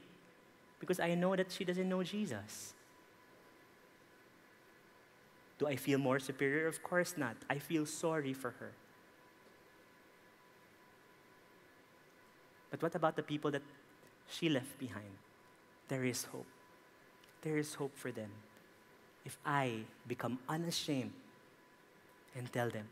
because 0.80 1.00
I 1.00 1.16
know 1.16 1.36
that 1.36 1.52
she 1.52 1.66
doesn't 1.66 1.90
know 1.90 2.04
Jesus. 2.04 2.76
Do 5.58 5.66
I 5.66 5.76
feel 5.76 5.98
more 5.98 6.20
superior? 6.20 6.68
Of 6.68 6.84
course 6.84 7.16
not. 7.18 7.36
I 7.50 7.58
feel 7.58 7.88
sorry 7.88 8.34
for 8.34 8.52
her. 8.62 8.72
But 12.70 12.84
what 12.84 12.94
about 12.94 13.16
the 13.16 13.24
people 13.24 13.50
that 13.50 13.64
she 14.30 14.50
left 14.50 14.78
behind? 14.78 15.18
There 15.88 16.06
is 16.06 16.26
hope. 16.26 16.46
There 17.42 17.58
is 17.58 17.74
hope 17.74 17.98
for 17.98 18.12
them 18.12 18.30
if 19.26 19.36
I 19.44 19.80
become 20.08 20.38
unashamed 20.48 21.14
and 22.36 22.54
tell 22.54 22.70
them 22.70 22.86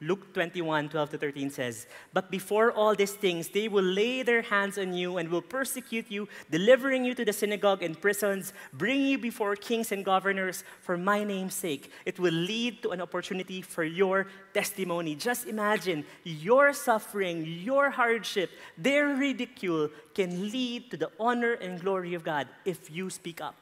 Luke 0.00 0.32
21, 0.32 0.90
12 0.90 1.10
to 1.10 1.18
13 1.18 1.50
says, 1.50 1.88
But 2.12 2.30
before 2.30 2.70
all 2.70 2.94
these 2.94 3.14
things, 3.14 3.48
they 3.48 3.66
will 3.66 3.84
lay 3.84 4.22
their 4.22 4.42
hands 4.42 4.78
on 4.78 4.92
you 4.92 5.16
and 5.16 5.28
will 5.28 5.42
persecute 5.42 6.06
you, 6.08 6.28
delivering 6.50 7.04
you 7.04 7.14
to 7.14 7.24
the 7.24 7.32
synagogue 7.32 7.82
and 7.82 8.00
prisons, 8.00 8.52
bringing 8.72 9.06
you 9.06 9.18
before 9.18 9.56
kings 9.56 9.90
and 9.90 10.04
governors 10.04 10.62
for 10.82 10.96
my 10.96 11.24
name's 11.24 11.54
sake. 11.54 11.90
It 12.06 12.20
will 12.20 12.32
lead 12.32 12.80
to 12.82 12.90
an 12.90 13.00
opportunity 13.00 13.60
for 13.60 13.82
your 13.82 14.28
testimony. 14.54 15.16
Just 15.16 15.48
imagine 15.48 16.04
your 16.22 16.72
suffering, 16.72 17.44
your 17.44 17.90
hardship, 17.90 18.50
their 18.76 19.16
ridicule 19.16 19.90
can 20.14 20.52
lead 20.52 20.92
to 20.92 20.96
the 20.96 21.10
honor 21.18 21.54
and 21.54 21.80
glory 21.80 22.14
of 22.14 22.22
God 22.22 22.46
if 22.64 22.88
you 22.88 23.10
speak 23.10 23.40
up, 23.40 23.56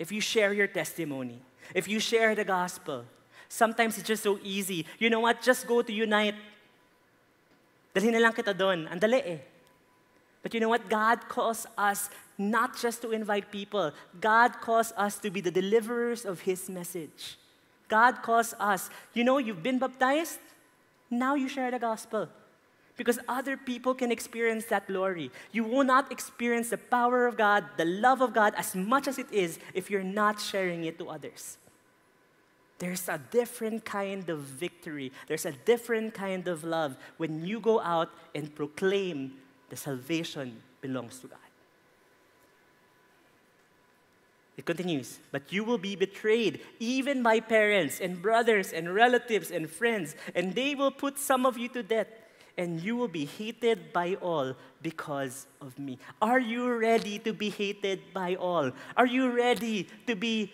if 0.00 0.10
you 0.10 0.20
share 0.20 0.52
your 0.52 0.66
testimony, 0.66 1.40
if 1.76 1.86
you 1.86 2.00
share 2.00 2.34
the 2.34 2.44
gospel 2.44 3.04
Sometimes 3.50 3.98
it's 3.98 4.06
just 4.06 4.22
so 4.22 4.38
easy. 4.44 4.86
You 5.02 5.10
know 5.10 5.18
what? 5.18 5.42
Just 5.42 5.66
go 5.66 5.82
to 5.82 5.92
Unite. 5.92 6.38
Dalhin 7.90 8.14
na 8.14 8.22
lang 8.22 8.32
kita 8.32 8.54
doon. 8.54 8.86
Ang 8.86 9.02
dali 9.02 9.18
eh. 9.26 9.42
But 10.40 10.54
you 10.54 10.62
know 10.62 10.70
what? 10.70 10.86
God 10.88 11.26
calls 11.26 11.66
us 11.76 12.08
not 12.38 12.78
just 12.78 13.02
to 13.02 13.10
invite 13.10 13.50
people. 13.50 13.90
God 14.22 14.62
calls 14.62 14.94
us 14.96 15.18
to 15.18 15.34
be 15.34 15.42
the 15.42 15.50
deliverers 15.50 16.24
of 16.24 16.46
His 16.46 16.70
message. 16.70 17.36
God 17.90 18.22
calls 18.22 18.54
us. 18.62 18.88
You 19.18 19.26
know, 19.26 19.42
you've 19.42 19.66
been 19.66 19.82
baptized. 19.82 20.38
Now 21.10 21.34
you 21.34 21.50
share 21.50 21.74
the 21.74 21.82
gospel. 21.82 22.30
Because 22.96 23.18
other 23.26 23.58
people 23.58 23.98
can 23.98 24.12
experience 24.12 24.70
that 24.70 24.86
glory. 24.86 25.34
You 25.50 25.64
will 25.64 25.82
not 25.82 26.12
experience 26.12 26.70
the 26.70 26.78
power 26.78 27.26
of 27.26 27.36
God, 27.36 27.66
the 27.76 27.84
love 27.84 28.22
of 28.22 28.32
God, 28.32 28.54
as 28.54 28.76
much 28.76 29.08
as 29.08 29.18
it 29.18 29.26
is 29.32 29.58
if 29.74 29.90
you're 29.90 30.06
not 30.06 30.38
sharing 30.38 30.84
it 30.84 31.02
to 31.02 31.10
others. 31.10 31.58
There's 32.80 33.08
a 33.08 33.20
different 33.30 33.84
kind 33.84 34.28
of 34.30 34.40
victory. 34.40 35.12
There's 35.28 35.44
a 35.44 35.52
different 35.52 36.14
kind 36.14 36.48
of 36.48 36.64
love 36.64 36.96
when 37.18 37.44
you 37.44 37.60
go 37.60 37.78
out 37.80 38.08
and 38.34 38.52
proclaim 38.54 39.34
the 39.68 39.76
salvation 39.76 40.62
belongs 40.80 41.18
to 41.20 41.28
God. 41.28 41.38
It 44.56 44.64
continues, 44.64 45.20
but 45.30 45.52
you 45.52 45.62
will 45.62 45.78
be 45.78 45.94
betrayed 45.94 46.60
even 46.78 47.22
by 47.22 47.40
parents 47.40 48.00
and 48.00 48.20
brothers 48.20 48.72
and 48.72 48.94
relatives 48.94 49.50
and 49.50 49.68
friends, 49.70 50.16
and 50.34 50.54
they 50.54 50.74
will 50.74 50.90
put 50.90 51.18
some 51.18 51.44
of 51.44 51.58
you 51.58 51.68
to 51.68 51.82
death, 51.82 52.08
and 52.58 52.80
you 52.80 52.96
will 52.96 53.08
be 53.08 53.26
hated 53.26 53.92
by 53.92 54.16
all 54.16 54.54
because 54.82 55.46
of 55.60 55.78
me. 55.78 55.98
Are 56.20 56.40
you 56.40 56.76
ready 56.76 57.18
to 57.20 57.32
be 57.32 57.50
hated 57.50 58.00
by 58.12 58.36
all? 58.36 58.72
Are 58.96 59.06
you 59.06 59.30
ready 59.30 59.86
to 60.06 60.14
be 60.14 60.52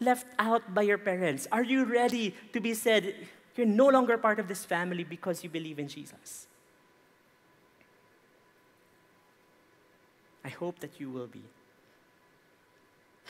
left 0.00 0.26
out 0.38 0.74
by 0.74 0.82
your 0.82 0.98
parents? 0.98 1.46
Are 1.50 1.64
you 1.64 1.84
ready 1.84 2.34
to 2.52 2.60
be 2.60 2.74
said, 2.74 3.14
you're 3.56 3.66
no 3.66 3.88
longer 3.88 4.18
part 4.18 4.38
of 4.38 4.48
this 4.48 4.64
family 4.64 5.04
because 5.04 5.42
you 5.42 5.50
believe 5.50 5.78
in 5.78 5.88
Jesus? 5.88 6.46
I 10.44 10.50
hope 10.50 10.78
that 10.80 11.00
you 11.00 11.10
will 11.10 11.26
be. 11.26 11.42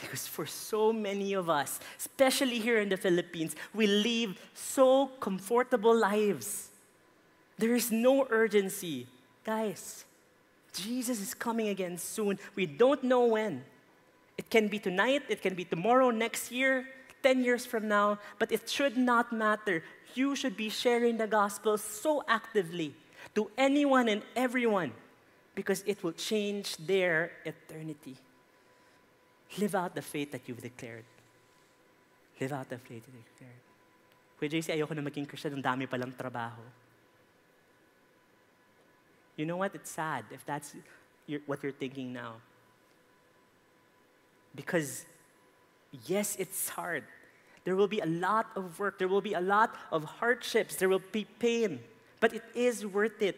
Because 0.01 0.27
for 0.27 0.45
so 0.45 0.93
many 0.93 1.33
of 1.33 1.49
us, 1.49 1.81
especially 1.99 2.59
here 2.59 2.79
in 2.79 2.91
the 2.91 2.99
Philippines, 2.99 3.57
we 3.73 3.87
live 3.87 4.39
so 4.53 5.07
comfortable 5.21 5.97
lives. 5.97 6.69
There 7.57 7.75
is 7.75 7.91
no 7.91 8.27
urgency. 8.29 9.07
Guys, 9.45 10.05
Jesus 10.75 11.21
is 11.21 11.33
coming 11.33 11.69
again 11.69 11.97
soon. 11.97 12.39
We 12.55 12.67
don't 12.67 13.03
know 13.03 13.25
when. 13.25 13.64
It 14.39 14.51
can 14.51 14.68
be 14.68 14.78
tonight, 14.78 15.22
it 15.28 15.41
can 15.41 15.55
be 15.55 15.64
tomorrow, 15.64 16.11
next 16.11 16.53
year, 16.53 16.87
10 17.22 17.43
years 17.43 17.66
from 17.66 17.89
now, 17.89 18.18
but 18.39 18.53
it 18.53 18.68
should 18.68 18.97
not 18.97 19.32
matter. 19.32 19.82
You 20.14 20.37
should 20.37 20.57
be 20.57 20.68
sharing 20.68 21.16
the 21.16 21.26
gospel 21.26 21.78
so 21.78 22.22
actively 22.28 22.95
to 23.34 23.51
anyone 23.57 24.09
and 24.09 24.22
everyone 24.37 24.93
because 25.55 25.82
it 25.87 26.05
will 26.05 26.12
change 26.12 26.76
their 26.76 27.32
eternity. 27.45 28.16
Live 29.59 29.74
out 29.74 29.95
the 29.95 30.03
faith 30.03 30.32
that 30.32 30.43
you've 30.47 30.62
declared. 30.62 31.05
Live 32.41 32.53
out 32.53 32.68
the 32.68 32.78
faith 32.78 33.05
that 33.05 33.12
you've 33.12 33.30
declared. 33.34 33.61
Kuya 34.39 34.51
JC, 34.53 34.76
ayoko 34.76 34.95
na 34.95 35.03
maging 35.03 35.26
Christian, 35.26 35.55
ang 35.57 35.62
dami 35.64 35.89
palang 35.89 36.12
trabaho. 36.12 36.61
You 39.37 39.47
know 39.47 39.57
what? 39.57 39.74
It's 39.74 39.91
sad 39.91 40.24
if 40.30 40.45
that's 40.45 40.76
your, 41.26 41.41
what 41.47 41.62
you're 41.62 41.72
thinking 41.72 42.12
now. 42.12 42.37
Because, 44.57 45.05
yes, 46.07 46.37
it's 46.39 46.71
hard. 46.71 47.05
There 47.65 47.77
will 47.77 47.89
be 47.89 48.01
a 48.01 48.07
lot 48.07 48.47
of 48.57 48.79
work, 48.79 48.99
there 48.99 49.09
will 49.09 49.21
be 49.21 49.35
a 49.35 49.41
lot 49.41 49.75
of 49.93 50.05
hardships, 50.05 50.77
there 50.77 50.89
will 50.89 51.03
be 51.13 51.27
pain, 51.39 51.81
but 52.21 52.33
it 52.33 52.45
is 52.55 52.87
worth 52.87 53.21
it. 53.21 53.37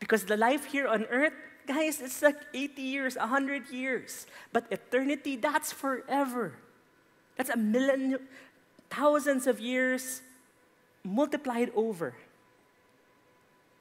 Because 0.00 0.24
the 0.24 0.36
life 0.36 0.64
here 0.64 0.88
on 0.88 1.04
earth, 1.04 1.34
guys, 1.66 2.00
it's 2.00 2.22
like 2.22 2.40
80 2.54 2.82
years, 2.82 3.16
100 3.16 3.68
years. 3.70 4.26
But 4.52 4.66
eternity, 4.70 5.36
that's 5.36 5.70
forever. 5.70 6.54
That's 7.36 7.50
a 7.50 7.56
million, 7.56 8.18
thousands 8.90 9.46
of 9.46 9.60
years 9.60 10.22
multiplied 11.04 11.70
over. 11.76 12.14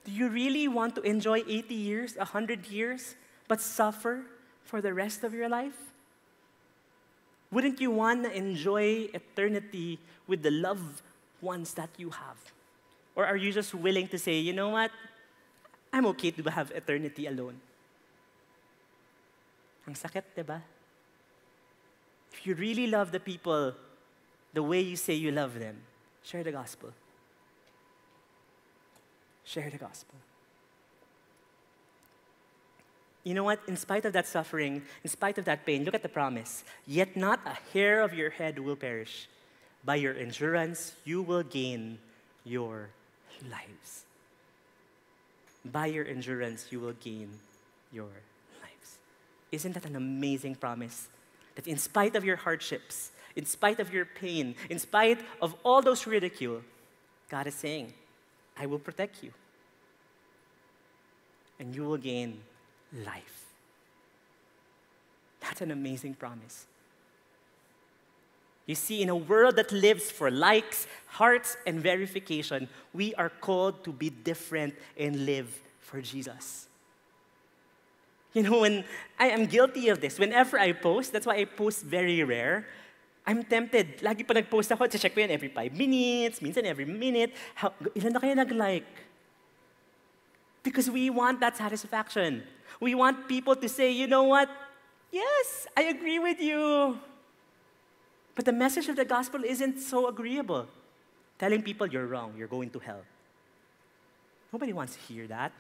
Do 0.04 0.12
you 0.12 0.30
really 0.30 0.68
want 0.68 0.96
to 0.96 1.02
enjoy 1.02 1.44
80 1.48 1.74
years, 1.76 2.16
100 2.18 2.68
years, 2.68 3.16
but 3.48 3.62
suffer 3.62 4.26
for 4.64 4.82
the 4.82 4.94
rest 4.94 5.24
of 5.24 5.34
your 5.34 5.48
life? 5.48 5.91
Wouldn't 7.52 7.82
you 7.82 7.92
want 7.92 8.24
to 8.24 8.32
enjoy 8.32 9.12
eternity 9.14 10.00
with 10.26 10.42
the 10.42 10.52
loved 10.52 11.02
ones 11.42 11.74
that 11.74 11.90
you 11.98 12.10
have? 12.10 12.40
Or 13.16 13.26
are 13.26 13.36
you 13.36 13.52
just 13.52 13.76
willing 13.76 14.08
to 14.08 14.18
say, 14.18 14.40
you 14.40 14.54
know 14.54 14.70
what? 14.70 14.92
I'm 15.92 16.06
okay 16.08 16.32
to 16.32 16.44
have 16.50 16.72
eternity 16.72 17.28
alone. 17.28 17.60
Ang 19.86 19.96
sakit, 19.96 20.24
di 20.32 20.44
ba? 20.48 20.64
If 22.32 22.48
you 22.48 22.56
really 22.56 22.88
love 22.88 23.12
the 23.12 23.20
people 23.20 23.76
the 24.54 24.64
way 24.64 24.80
you 24.80 24.96
say 24.96 25.14
you 25.14 25.32
love 25.32 25.60
them, 25.60 25.76
share 26.24 26.44
the 26.44 26.52
gospel. 26.52 26.96
Share 29.44 29.70
the 29.70 29.78
gospel. 29.78 30.16
You 33.24 33.34
know 33.36 33.44
what? 33.44 33.60
In 33.68 33.78
spite 33.78 34.06
of 34.06 34.14
that 34.14 34.28
suffering, 34.28 34.82
in 35.04 35.10
spite 35.10 35.38
of 35.38 35.46
that 35.46 35.66
pain, 35.66 35.86
look 35.86 35.94
at 35.94 36.02
the 36.02 36.10
promise. 36.10 36.64
Yet 36.88 37.16
not 37.16 37.40
a 37.46 37.58
hair 37.72 38.02
of 38.02 38.14
your 38.14 38.32
head 38.32 38.58
will 38.58 38.76
perish. 38.76 39.28
By 39.86 39.96
your 39.96 40.14
endurance, 40.14 40.94
you 41.06 41.22
will 41.22 41.44
gain 41.44 42.00
your 42.44 42.90
lives. 43.50 44.04
By 45.64 45.88
your 45.88 46.06
endurance, 46.06 46.68
you 46.72 46.80
will 46.80 46.94
gain 46.94 47.30
your 47.92 48.10
lives. 48.62 48.98
Isn't 49.52 49.74
that 49.74 49.86
an 49.86 49.96
amazing 49.96 50.56
promise? 50.56 51.08
That 51.56 51.68
in 51.68 51.78
spite 51.78 52.16
of 52.16 52.24
your 52.26 52.38
hardships, 52.38 53.12
in 53.36 53.46
spite 53.46 53.80
of 53.80 53.94
your 53.94 54.06
pain, 54.06 54.56
in 54.70 54.80
spite 54.80 55.20
of 55.42 55.56
all 55.64 55.82
those 55.82 56.08
ridicule, 56.08 56.62
God 57.30 57.46
is 57.46 57.56
saying, 57.56 57.94
I 58.58 58.66
will 58.66 58.80
protect 58.80 59.24
you. 59.24 59.32
And 61.60 61.76
you 61.76 61.84
will 61.84 61.98
gain 61.98 62.42
life. 62.94 63.46
That's 65.40 65.62
an 65.62 65.72
amazing 65.72 66.16
promise. 66.16 66.68
You 68.68 68.76
see, 68.76 69.02
in 69.02 69.10
a 69.10 69.16
world 69.16 69.56
that 69.58 69.72
lives 69.72 70.12
for 70.12 70.30
likes, 70.30 70.88
hearts, 71.08 71.58
and 71.66 71.82
verification, 71.82 72.70
we 72.94 73.14
are 73.16 73.30
called 73.30 73.84
to 73.84 73.92
be 73.92 74.10
different 74.10 74.76
and 74.98 75.26
live 75.26 75.50
for 75.82 76.02
Jesus. 76.02 76.68
You 78.34 78.44
know, 78.44 78.62
when 78.62 78.86
I 79.20 79.28
am 79.28 79.46
guilty 79.46 79.90
of 79.90 80.00
this, 80.00 80.18
whenever 80.18 80.58
I 80.58 80.72
post, 80.72 81.12
that's 81.12 81.26
why 81.26 81.36
I 81.36 81.46
post 81.46 81.84
very 81.84 82.24
rare, 82.24 82.66
I'm 83.26 83.44
tempted. 83.44 84.00
Lagi 84.00 84.26
pa 84.26 84.34
nag-post 84.34 84.72
ako, 84.72 84.88
check 84.88 85.14
ko 85.14 85.22
yan 85.22 85.30
every 85.30 85.50
five 85.50 85.74
minutes, 85.76 86.40
minsan 86.40 86.64
every 86.66 86.88
minute. 86.88 87.36
How, 87.54 87.74
ilan 87.94 88.14
na 88.16 88.20
kayo 88.24 88.34
nag-like? 88.34 88.88
Because 90.64 90.90
we 90.90 91.10
want 91.10 91.40
that 91.40 91.58
satisfaction. 91.58 92.44
We 92.80 92.96
want 92.96 93.28
people 93.28 93.56
to 93.56 93.68
say, 93.68 93.92
you 93.92 94.08
know 94.08 94.24
what? 94.24 94.50
Yes, 95.12 95.68
I 95.76 95.84
agree 95.84 96.20
with 96.20 96.40
you. 96.40 97.00
But 98.36 98.46
the 98.46 98.54
message 98.54 98.88
of 98.88 98.96
the 98.96 99.06
gospel 99.06 99.44
isn't 99.44 99.80
so 99.80 100.08
agreeable. 100.08 100.68
Telling 101.38 101.62
people 101.64 101.88
you're 101.88 102.06
wrong, 102.06 102.34
you're 102.38 102.48
going 102.48 102.70
to 102.70 102.80
hell. 102.80 103.02
Nobody 104.54 104.74
wants 104.74 104.96
to 104.96 105.02
hear 105.02 105.28
that, 105.28 105.52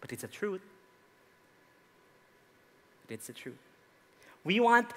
but 0.00 0.12
it's 0.12 0.22
the 0.22 0.28
truth. 0.28 0.60
But 3.06 3.14
it's 3.14 3.26
the 3.26 3.32
truth. 3.32 3.58
We 4.44 4.60
want 4.60 4.88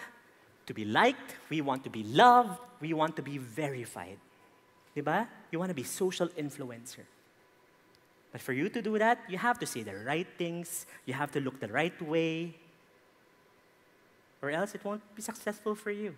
to 0.66 0.74
be 0.74 0.86
liked, 0.86 1.36
we 1.50 1.62
want 1.62 1.84
to 1.84 1.90
be 1.90 2.04
loved, 2.04 2.60
we 2.82 2.94
want 2.94 3.16
to 3.16 3.22
be 3.22 3.38
verified. 3.38 4.18
Diba? 4.96 5.28
You 5.52 5.60
want 5.60 5.70
to 5.70 5.76
be 5.76 5.84
social 5.84 6.28
influencer. 6.30 7.06
But 8.36 8.42
for 8.42 8.52
you 8.52 8.68
to 8.68 8.82
do 8.82 9.00
that, 9.00 9.20
you 9.30 9.38
have 9.38 9.60
to 9.60 9.66
say 9.66 9.82
the 9.82 9.96
right 9.96 10.28
things, 10.38 10.86
you 11.06 11.14
have 11.14 11.32
to 11.32 11.40
look 11.40 11.62
the 11.62 11.70
right 11.70 12.02
way, 12.02 12.54
or 14.42 14.52
else 14.52 14.76
it 14.76 14.84
won't 14.84 15.02
be 15.16 15.22
successful 15.22 15.74
for 15.74 15.90
you. 15.90 16.14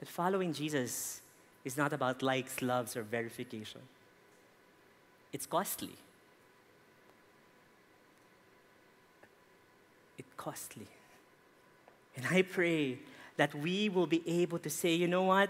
But 0.00 0.08
following 0.08 0.52
Jesus 0.52 1.20
is 1.64 1.76
not 1.76 1.92
about 1.92 2.20
likes, 2.20 2.62
loves, 2.62 2.96
or 2.96 3.04
verification. 3.04 3.80
It's 5.32 5.46
costly. 5.46 5.94
It's 10.18 10.34
costly. 10.36 10.88
And 12.16 12.26
I 12.26 12.42
pray 12.42 12.98
that 13.36 13.54
we 13.54 13.88
will 13.88 14.08
be 14.08 14.24
able 14.26 14.58
to 14.58 14.68
say, 14.68 14.94
you 14.96 15.06
know 15.06 15.22
what? 15.22 15.48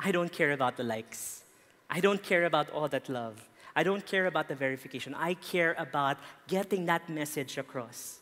I 0.00 0.10
don't 0.10 0.32
care 0.32 0.50
about 0.50 0.76
the 0.76 0.82
likes. 0.82 1.43
I 1.90 2.00
don't 2.00 2.22
care 2.22 2.44
about 2.44 2.70
all 2.70 2.88
that 2.88 3.08
love. 3.08 3.48
I 3.76 3.82
don't 3.82 4.04
care 4.06 4.26
about 4.26 4.48
the 4.48 4.54
verification. 4.54 5.14
I 5.14 5.34
care 5.34 5.74
about 5.78 6.18
getting 6.46 6.86
that 6.86 7.08
message 7.08 7.58
across. 7.58 8.20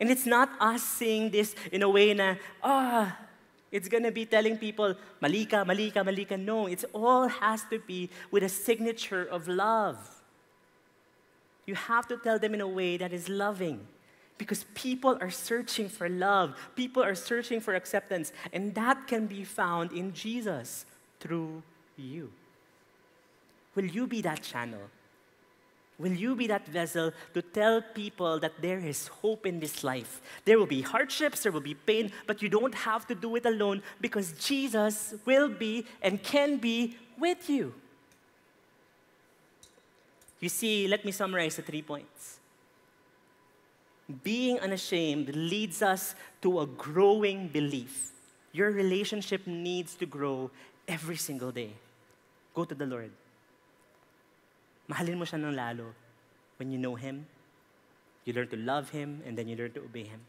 And 0.00 0.10
it's 0.10 0.26
not 0.26 0.50
us 0.60 0.82
saying 0.82 1.30
this 1.30 1.54
in 1.72 1.82
a 1.82 1.88
way 1.88 2.14
na, 2.14 2.36
ah, 2.62 3.16
oh, 3.18 3.24
it's 3.70 3.88
gonna 3.88 4.10
be 4.10 4.24
telling 4.24 4.56
people, 4.56 4.94
malika, 5.20 5.64
malika, 5.64 6.02
malika. 6.02 6.36
No, 6.36 6.66
it 6.66 6.84
all 6.94 7.28
has 7.28 7.64
to 7.70 7.78
be 7.78 8.08
with 8.30 8.42
a 8.42 8.48
signature 8.48 9.24
of 9.24 9.46
love. 9.46 9.98
You 11.66 11.74
have 11.74 12.08
to 12.08 12.16
tell 12.16 12.38
them 12.38 12.54
in 12.54 12.62
a 12.62 12.68
way 12.68 12.96
that 12.96 13.12
is 13.12 13.28
loving. 13.28 13.86
Because 14.38 14.64
people 14.74 15.18
are 15.20 15.30
searching 15.30 15.88
for 15.88 16.08
love, 16.08 16.54
people 16.76 17.02
are 17.02 17.16
searching 17.16 17.60
for 17.60 17.74
acceptance, 17.74 18.32
and 18.52 18.74
that 18.76 19.08
can 19.08 19.26
be 19.26 19.44
found 19.44 19.92
in 19.92 20.14
Jesus 20.14 20.86
through 21.18 21.62
you. 21.96 22.32
Will 23.78 23.86
you 23.86 24.08
be 24.08 24.20
that 24.22 24.42
channel? 24.42 24.90
Will 26.00 26.16
you 26.24 26.34
be 26.34 26.48
that 26.48 26.66
vessel 26.66 27.12
to 27.32 27.42
tell 27.42 27.80
people 27.80 28.40
that 28.40 28.60
there 28.60 28.80
is 28.80 29.06
hope 29.06 29.46
in 29.46 29.60
this 29.60 29.84
life? 29.84 30.20
There 30.44 30.58
will 30.58 30.66
be 30.66 30.82
hardships, 30.82 31.44
there 31.44 31.52
will 31.52 31.60
be 31.60 31.74
pain, 31.74 32.10
but 32.26 32.42
you 32.42 32.48
don't 32.48 32.74
have 32.74 33.06
to 33.06 33.14
do 33.14 33.36
it 33.36 33.46
alone 33.46 33.82
because 34.00 34.32
Jesus 34.32 35.14
will 35.24 35.48
be 35.48 35.86
and 36.02 36.20
can 36.20 36.56
be 36.56 36.96
with 37.16 37.48
you. 37.48 37.72
You 40.40 40.48
see, 40.48 40.88
let 40.88 41.04
me 41.04 41.12
summarize 41.12 41.54
the 41.54 41.62
three 41.62 41.82
points 41.82 42.40
being 44.24 44.58
unashamed 44.58 45.28
leads 45.36 45.82
us 45.82 46.16
to 46.42 46.60
a 46.60 46.66
growing 46.66 47.46
belief. 47.46 48.10
Your 48.50 48.72
relationship 48.72 49.46
needs 49.46 49.94
to 49.96 50.06
grow 50.06 50.50
every 50.88 51.16
single 51.16 51.52
day. 51.52 51.74
Go 52.54 52.64
to 52.64 52.74
the 52.74 52.86
Lord. 52.86 53.12
Mahalin 54.88 55.20
mo 55.20 55.24
siya 55.28 55.36
ng 55.36 55.52
lalo. 55.52 55.92
When 56.56 56.72
you 56.72 56.80
know 56.80 56.96
Him, 56.96 57.28
you 58.24 58.32
learn 58.32 58.48
to 58.48 58.56
love 58.56 58.90
Him, 58.90 59.22
and 59.28 59.36
then 59.36 59.46
you 59.46 59.54
learn 59.54 59.72
to 59.76 59.84
obey 59.84 60.08
Him. 60.08 60.24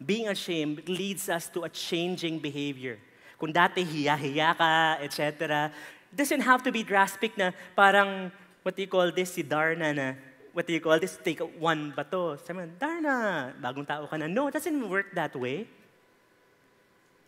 Being 0.00 0.28
ashamed 0.28 0.88
leads 0.88 1.28
us 1.28 1.52
to 1.52 1.64
a 1.64 1.70
changing 1.70 2.40
behavior. 2.40 2.96
Kung 3.38 3.52
dati 3.52 3.84
hiya-hiya 3.84 4.56
ka, 4.56 4.98
etc., 5.04 5.70
doesn't 6.10 6.40
have 6.40 6.64
to 6.64 6.72
be 6.72 6.82
drastic 6.82 7.36
na 7.36 7.52
parang, 7.76 8.32
what 8.64 8.74
do 8.74 8.82
you 8.82 8.88
call 8.88 9.12
this, 9.12 9.36
si 9.36 9.42
Darna 9.42 9.92
na, 9.92 10.14
what 10.52 10.66
do 10.66 10.72
you 10.72 10.80
call 10.80 10.98
this? 10.98 11.18
Take 11.22 11.40
one 11.60 11.92
bato. 11.92 12.40
Sabi 12.44 12.66
Darna, 12.80 13.54
bagong 13.60 13.86
tao 13.86 14.06
ka 14.06 14.16
na. 14.16 14.26
No, 14.26 14.48
it 14.48 14.54
doesn't 14.54 14.88
work 14.88 15.14
that 15.14 15.36
way. 15.36 15.68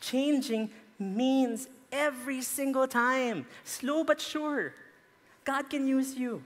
Changing 0.00 0.70
means 0.98 1.68
every 1.92 2.42
single 2.42 2.88
time, 2.88 3.46
slow 3.62 4.02
but 4.02 4.20
sure, 4.20 4.74
God 5.44 5.70
can 5.70 5.86
use 5.86 6.16
you. 6.16 6.42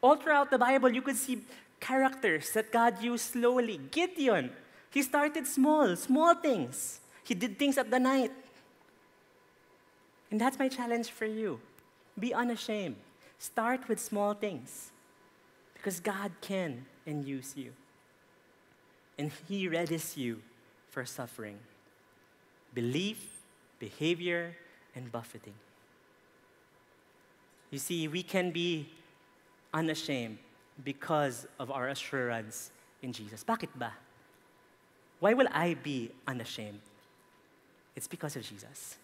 All 0.00 0.16
throughout 0.16 0.50
the 0.50 0.58
Bible, 0.58 0.90
you 0.90 1.02
could 1.02 1.16
see 1.16 1.42
characters 1.80 2.50
that 2.52 2.72
God 2.72 3.02
used 3.02 3.32
slowly. 3.32 3.80
Gideon, 3.90 4.50
he 4.90 5.02
started 5.02 5.46
small, 5.46 5.96
small 5.96 6.34
things. 6.34 7.00
He 7.24 7.34
did 7.34 7.58
things 7.58 7.76
at 7.78 7.90
the 7.90 7.98
night. 7.98 8.32
And 10.30 10.40
that's 10.40 10.58
my 10.58 10.68
challenge 10.68 11.10
for 11.10 11.26
you. 11.26 11.60
Be 12.18 12.34
unashamed. 12.34 12.96
Start 13.38 13.88
with 13.88 14.00
small 14.00 14.34
things. 14.34 14.90
Because 15.74 16.00
God 16.00 16.32
can 16.40 16.86
and 17.06 17.24
use 17.24 17.54
you. 17.56 17.72
And 19.18 19.32
He 19.48 19.68
readies 19.68 20.16
you 20.16 20.42
for 20.90 21.04
suffering, 21.04 21.58
belief, 22.74 23.40
behavior, 23.78 24.56
and 24.94 25.10
buffeting. 25.10 25.54
You 27.70 27.78
see, 27.78 28.08
we 28.08 28.22
can 28.22 28.50
be 28.50 28.88
unashamed 29.72 30.38
because 30.84 31.46
of 31.58 31.70
our 31.70 31.88
assurance 31.88 32.70
in 33.02 33.12
Jesus. 33.12 33.44
Bakit 33.44 33.68
ba? 33.74 33.92
Why 35.20 35.34
will 35.34 35.48
I 35.52 35.74
be 35.74 36.10
unashamed? 36.26 36.80
It's 37.96 38.06
because 38.06 38.36
of 38.36 38.42
Jesus. 38.42 38.96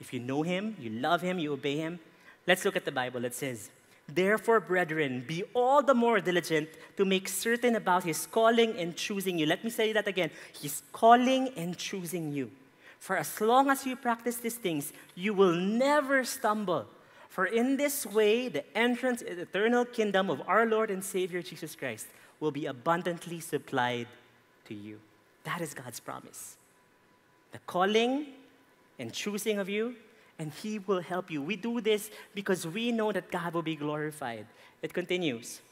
If 0.00 0.12
you 0.12 0.20
know 0.20 0.42
Him, 0.42 0.76
you 0.78 0.90
love 0.90 1.22
Him, 1.22 1.38
you 1.38 1.52
obey 1.52 1.76
Him. 1.76 2.00
Let's 2.46 2.64
look 2.64 2.76
at 2.76 2.84
the 2.84 2.92
Bible. 2.92 3.24
It 3.24 3.34
says, 3.34 3.70
Therefore, 4.08 4.60
brethren, 4.60 5.24
be 5.26 5.44
all 5.54 5.82
the 5.82 5.94
more 5.94 6.20
diligent 6.20 6.68
to 6.96 7.04
make 7.04 7.28
certain 7.28 7.76
about 7.76 8.04
his 8.04 8.26
calling 8.26 8.76
and 8.76 8.96
choosing 8.96 9.38
you. 9.38 9.46
Let 9.46 9.64
me 9.64 9.70
say 9.70 9.92
that 9.92 10.08
again. 10.08 10.30
He's 10.52 10.82
calling 10.92 11.48
and 11.56 11.78
choosing 11.78 12.32
you. 12.32 12.50
For 12.98 13.16
as 13.16 13.40
long 13.40 13.70
as 13.70 13.86
you 13.86 13.96
practice 13.96 14.36
these 14.36 14.56
things, 14.56 14.92
you 15.14 15.34
will 15.34 15.54
never 15.54 16.24
stumble. 16.24 16.86
For 17.32 17.46
in 17.46 17.78
this 17.78 18.04
way, 18.04 18.48
the 18.48 18.62
entrance 18.76 19.22
in 19.22 19.36
the 19.36 19.42
eternal 19.44 19.86
kingdom 19.86 20.28
of 20.28 20.42
our 20.46 20.66
Lord 20.66 20.90
and 20.90 21.02
Savior 21.02 21.40
Jesus 21.40 21.74
Christ 21.74 22.06
will 22.40 22.50
be 22.50 22.66
abundantly 22.66 23.40
supplied 23.40 24.06
to 24.66 24.74
you. 24.74 25.00
That 25.44 25.62
is 25.62 25.72
God's 25.72 25.98
promise. 25.98 26.58
The 27.52 27.58
calling 27.66 28.26
and 28.98 29.14
choosing 29.14 29.58
of 29.58 29.70
you 29.70 29.94
and 30.38 30.52
He 30.52 30.78
will 30.80 31.00
help 31.00 31.30
you. 31.30 31.40
We 31.40 31.56
do 31.56 31.80
this 31.80 32.10
because 32.34 32.66
we 32.66 32.92
know 32.92 33.12
that 33.12 33.30
God 33.30 33.54
will 33.54 33.62
be 33.62 33.76
glorified. 33.76 34.44
It 34.82 34.92
continues. 34.92 35.62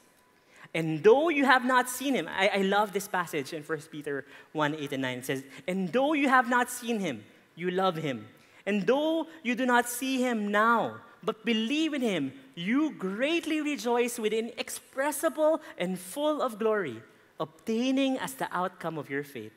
And 0.73 1.03
though 1.03 1.29
you 1.29 1.45
have 1.45 1.63
not 1.63 1.87
seen 1.87 2.15
him, 2.15 2.27
I, 2.27 2.47
I 2.47 2.61
love 2.63 2.91
this 2.91 3.07
passage 3.07 3.53
in 3.53 3.61
1 3.61 3.77
Peter 3.91 4.25
1 4.53 4.73
8 4.73 4.93
and 4.93 5.01
9. 5.03 5.17
It 5.19 5.25
says, 5.27 5.43
And 5.67 5.93
though 5.93 6.13
you 6.13 6.27
have 6.27 6.49
not 6.49 6.71
seen 6.71 6.99
him, 6.99 7.23
you 7.55 7.69
love 7.69 7.97
him. 7.97 8.25
And 8.65 8.87
though 8.87 9.27
you 9.43 9.53
do 9.53 9.67
not 9.67 9.87
see 9.87 10.21
him 10.21 10.49
now, 10.49 11.01
but 11.23 11.45
believe 11.45 11.93
in 11.93 12.01
him, 12.01 12.33
you 12.55 12.91
greatly 12.91 13.61
rejoice 13.61 14.17
with 14.17 14.33
inexpressible 14.33 15.61
and 15.77 15.99
full 15.99 16.41
of 16.41 16.57
glory, 16.57 17.01
obtaining 17.39 18.17
as 18.17 18.33
the 18.33 18.47
outcome 18.51 18.97
of 18.97 19.09
your 19.09 19.23
faith 19.23 19.53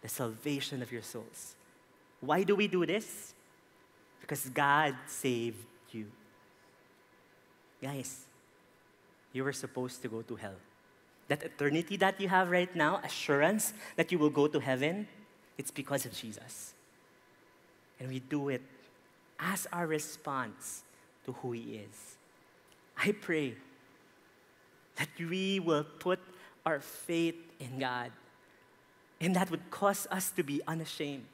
the 0.00 0.08
salvation 0.08 0.82
of 0.82 0.92
your 0.92 1.02
souls. 1.02 1.54
Why 2.20 2.42
do 2.42 2.54
we 2.54 2.68
do 2.68 2.86
this? 2.86 3.34
Because 4.20 4.48
God 4.50 4.94
saved 5.06 5.58
you. 5.90 6.06
Guys, 7.82 8.26
you 9.32 9.44
were 9.44 9.52
supposed 9.52 10.02
to 10.02 10.08
go 10.08 10.22
to 10.22 10.36
hell. 10.36 10.58
That 11.28 11.42
eternity 11.42 11.96
that 11.98 12.20
you 12.20 12.28
have 12.28 12.50
right 12.50 12.74
now, 12.74 13.00
assurance 13.04 13.72
that 13.96 14.10
you 14.10 14.18
will 14.18 14.30
go 14.30 14.46
to 14.46 14.60
heaven, 14.60 15.06
it's 15.56 15.70
because 15.70 16.06
of 16.06 16.12
Jesus. 16.14 16.74
And 18.00 18.08
we 18.08 18.20
do 18.20 18.48
it 18.48 18.62
as 19.38 19.66
our 19.72 19.86
response 19.86 20.84
to 21.28 21.32
who 21.42 21.52
He 21.52 21.84
is. 21.84 22.16
I 22.96 23.12
pray 23.12 23.54
that 24.96 25.08
we 25.20 25.60
will 25.60 25.84
put 25.84 26.18
our 26.64 26.80
faith 26.80 27.36
in 27.60 27.78
God. 27.78 28.10
And 29.20 29.36
that 29.36 29.50
would 29.50 29.70
cause 29.70 30.06
us 30.10 30.30
to 30.32 30.42
be 30.42 30.62
unashamed. 30.66 31.26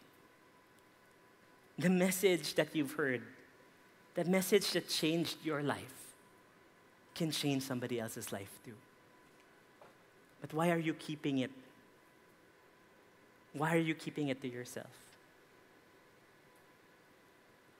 The 1.78 1.90
message 1.90 2.54
that 2.54 2.74
you've 2.74 2.92
heard, 2.92 3.22
the 4.16 4.24
message 4.24 4.72
that 4.72 4.88
changed 4.88 5.36
your 5.44 5.62
life, 5.62 6.14
can 7.14 7.30
change 7.30 7.62
somebody 7.62 8.00
else's 8.00 8.32
life 8.32 8.50
too. 8.64 8.74
But 10.40 10.52
why 10.52 10.72
are 10.72 10.78
you 10.78 10.94
keeping 10.94 11.38
it? 11.38 11.52
Why 13.52 13.74
are 13.76 13.86
you 13.90 13.94
keeping 13.94 14.28
it 14.28 14.42
to 14.42 14.48
yourself? 14.48 14.90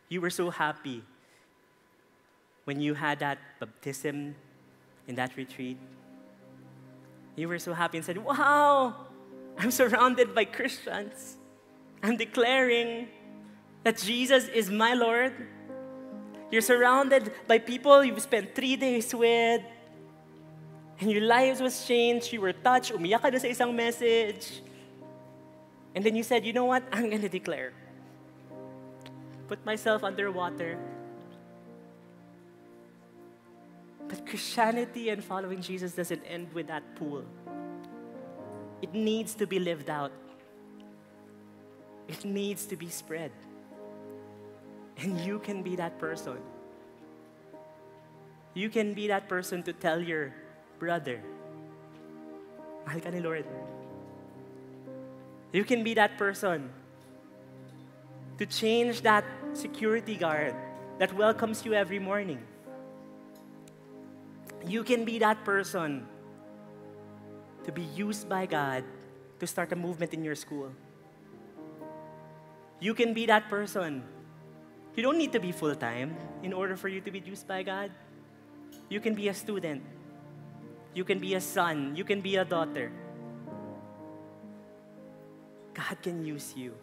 You 0.08 0.20
were 0.20 0.30
so 0.30 0.50
happy 0.50 1.02
when 2.64 2.80
you 2.80 2.94
had 2.94 3.20
that 3.20 3.38
baptism 3.60 4.34
in 5.06 5.14
that 5.16 5.36
retreat. 5.36 5.78
You 7.36 7.48
were 7.48 7.58
so 7.58 7.72
happy 7.72 7.98
and 7.98 8.04
said, 8.04 8.18
Wow, 8.18 8.94
I'm 9.58 9.70
surrounded 9.70 10.34
by 10.34 10.44
Christians. 10.44 11.36
I'm 12.02 12.16
declaring 12.16 13.08
that 13.82 13.98
Jesus 13.98 14.48
is 14.48 14.70
my 14.70 14.94
Lord. 14.94 15.32
You're 16.50 16.62
surrounded 16.62 17.32
by 17.48 17.58
people 17.58 18.04
you've 18.04 18.20
spent 18.20 18.54
three 18.54 18.76
days 18.76 19.14
with. 19.14 19.62
And 21.00 21.10
your 21.10 21.22
lives 21.22 21.60
was 21.60 21.86
changed. 21.86 22.32
You 22.32 22.40
were 22.40 22.52
touched. 22.52 22.92
Umiyak 22.92 23.22
ka 23.22 23.30
sa 23.34 23.48
isang 23.48 23.74
message. 23.74 24.62
And 25.94 26.04
then 26.04 26.14
you 26.14 26.22
said, 26.22 26.44
you 26.44 26.52
know 26.52 26.64
what? 26.64 26.82
I'm 26.92 27.10
going 27.10 27.22
to 27.22 27.28
declare. 27.28 27.72
Put 29.48 29.64
myself 29.66 30.04
underwater. 30.04 30.78
But 34.09 34.26
Christianity 34.26 35.09
and 35.09 35.24
following 35.24 35.61
Jesus 35.61 35.92
doesn't 35.92 36.22
end 36.24 36.52
with 36.52 36.68
that 36.68 36.82
pool. 36.96 37.24
It 38.82 38.92
needs 38.92 39.34
to 39.36 39.46
be 39.46 39.59
lived 39.59 39.88
out. 39.88 40.12
It 42.09 42.24
needs 42.24 42.66
to 42.66 42.76
be 42.76 42.88
spread. 42.88 43.32
And 44.98 45.18
you 45.20 45.38
can 45.38 45.62
be 45.62 45.76
that 45.76 45.98
person. 45.98 46.38
You 48.52 48.70
can 48.70 48.94
be 48.94 49.09
that 49.09 49.28
person 49.28 49.62
to 49.64 49.72
tell 49.72 50.00
your 50.00 50.32
brother, 50.78 51.20
mahal 52.86 53.00
ka 53.00 53.11
ni 53.11 53.20
Lord. 53.20 53.46
You 55.52 55.64
can 55.64 55.82
be 55.82 55.94
that 55.94 56.18
person 56.18 56.70
to 58.38 58.46
change 58.46 59.02
that 59.02 59.24
security 59.55 60.14
guard 60.14 60.55
that 60.98 61.12
welcomes 61.14 61.64
you 61.64 61.74
every 61.74 61.98
morning. 61.98 62.38
You 64.66 64.82
can 64.84 65.04
be 65.04 65.18
that 65.18 65.44
person 65.44 66.06
to 67.64 67.72
be 67.72 67.82
used 67.94 68.28
by 68.28 68.46
God 68.46 68.84
to 69.40 69.46
start 69.46 69.72
a 69.72 69.76
movement 69.76 70.14
in 70.14 70.24
your 70.24 70.34
school. 70.34 70.72
You 72.80 72.94
can 72.94 73.14
be 73.14 73.26
that 73.26 73.48
person 73.48 74.04
you 74.96 75.02
don't 75.02 75.18
need 75.18 75.32
to 75.32 75.40
be 75.40 75.50
full 75.50 75.74
time 75.74 76.16
in 76.42 76.52
order 76.52 76.76
for 76.76 76.88
you 76.88 77.00
to 77.00 77.10
be 77.10 77.18
used 77.18 77.48
by 77.48 77.62
God. 77.62 77.90
You 78.88 79.00
can 79.00 79.14
be 79.14 79.28
a 79.28 79.34
student. 79.34 79.82
You 80.94 81.02
can 81.02 81.18
be 81.18 81.34
a 81.34 81.40
son. 81.40 81.96
You 81.96 82.04
can 82.04 82.20
be 82.20 82.36
a 82.36 82.44
daughter. 82.44 82.92
God 85.74 85.98
can 86.00 86.24
use 86.24 86.54
you. 86.56 86.74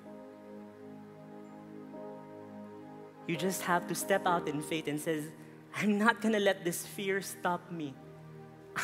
You 3.28 3.38
just 3.38 3.62
have 3.62 3.88
to 3.88 3.96
step 3.96 4.28
out 4.28 4.50
in 4.50 4.62
faith 4.62 4.88
and 4.88 5.00
says, 5.00 5.24
I'm 5.76 5.98
not 5.98 6.22
going 6.22 6.34
to 6.34 6.40
let 6.40 6.64
this 6.64 6.86
fear 6.86 7.22
stop 7.22 7.72
me. 7.72 7.94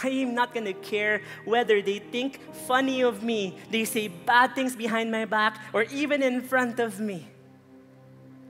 I 0.03 0.09
am 0.09 0.35
not 0.35 0.53
going 0.53 0.65
to 0.65 0.73
care 0.73 1.21
whether 1.45 1.81
they 1.81 1.99
think 1.99 2.39
funny 2.67 3.01
of 3.01 3.23
me, 3.23 3.57
they 3.71 3.85
say 3.85 4.09
bad 4.09 4.53
things 4.53 4.75
behind 4.75 5.11
my 5.11 5.25
back, 5.25 5.61
or 5.73 5.83
even 5.83 6.21
in 6.21 6.41
front 6.41 6.79
of 6.79 6.99
me. 6.99 7.27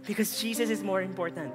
Because 0.06 0.42
Jesus 0.42 0.70
is 0.70 0.84
more 0.84 1.02
important. 1.02 1.54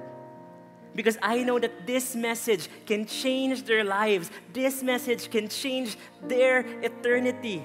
Because 0.95 1.17
I 1.21 1.43
know 1.43 1.57
that 1.57 1.87
this 1.87 2.15
message 2.15 2.69
can 2.85 3.05
change 3.05 3.63
their 3.63 3.83
lives. 3.83 4.29
This 4.53 4.83
message 4.83 5.29
can 5.29 5.49
change 5.49 5.97
their 6.21 6.59
eternity. 6.81 7.63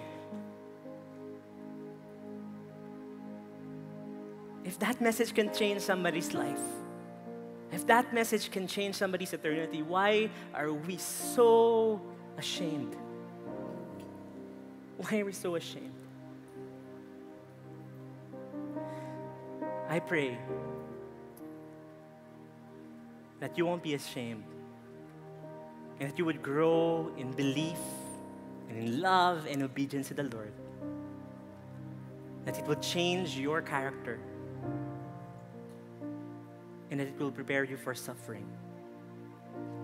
If 4.64 4.78
that 4.78 5.00
message 5.00 5.34
can 5.34 5.52
change 5.52 5.82
somebody's 5.82 6.32
life, 6.32 6.60
if 7.78 7.86
that 7.86 8.12
message 8.12 8.50
can 8.50 8.66
change 8.66 8.96
somebody's 8.96 9.32
eternity, 9.32 9.82
why 9.82 10.28
are 10.52 10.72
we 10.72 10.96
so 10.96 12.00
ashamed? 12.36 12.96
Why 14.96 15.20
are 15.20 15.24
we 15.24 15.32
so 15.32 15.54
ashamed? 15.54 15.94
I 19.88 20.00
pray 20.00 20.36
that 23.38 23.56
you 23.56 23.64
won't 23.64 23.84
be 23.84 23.94
ashamed 23.94 24.42
and 26.00 26.10
that 26.10 26.18
you 26.18 26.24
would 26.24 26.42
grow 26.42 27.12
in 27.16 27.30
belief 27.30 27.78
and 28.68 28.76
in 28.76 29.00
love 29.00 29.46
and 29.46 29.62
obedience 29.62 30.08
to 30.08 30.14
the 30.14 30.24
Lord. 30.24 30.52
That 32.44 32.58
it 32.58 32.66
will 32.66 32.82
change 32.82 33.38
your 33.38 33.62
character 33.62 34.18
and 36.90 37.00
it 37.00 37.18
will 37.18 37.30
prepare 37.30 37.64
you 37.64 37.76
for 37.76 37.94
suffering, 37.94 38.46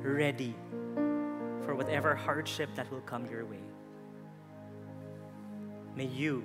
ready 0.02 0.54
for 1.64 1.74
whatever 1.74 2.14
hardship 2.14 2.68
that 2.74 2.90
will 2.90 3.00
come 3.02 3.26
your 3.30 3.44
way. 3.44 3.64
May 5.96 6.06
you 6.06 6.42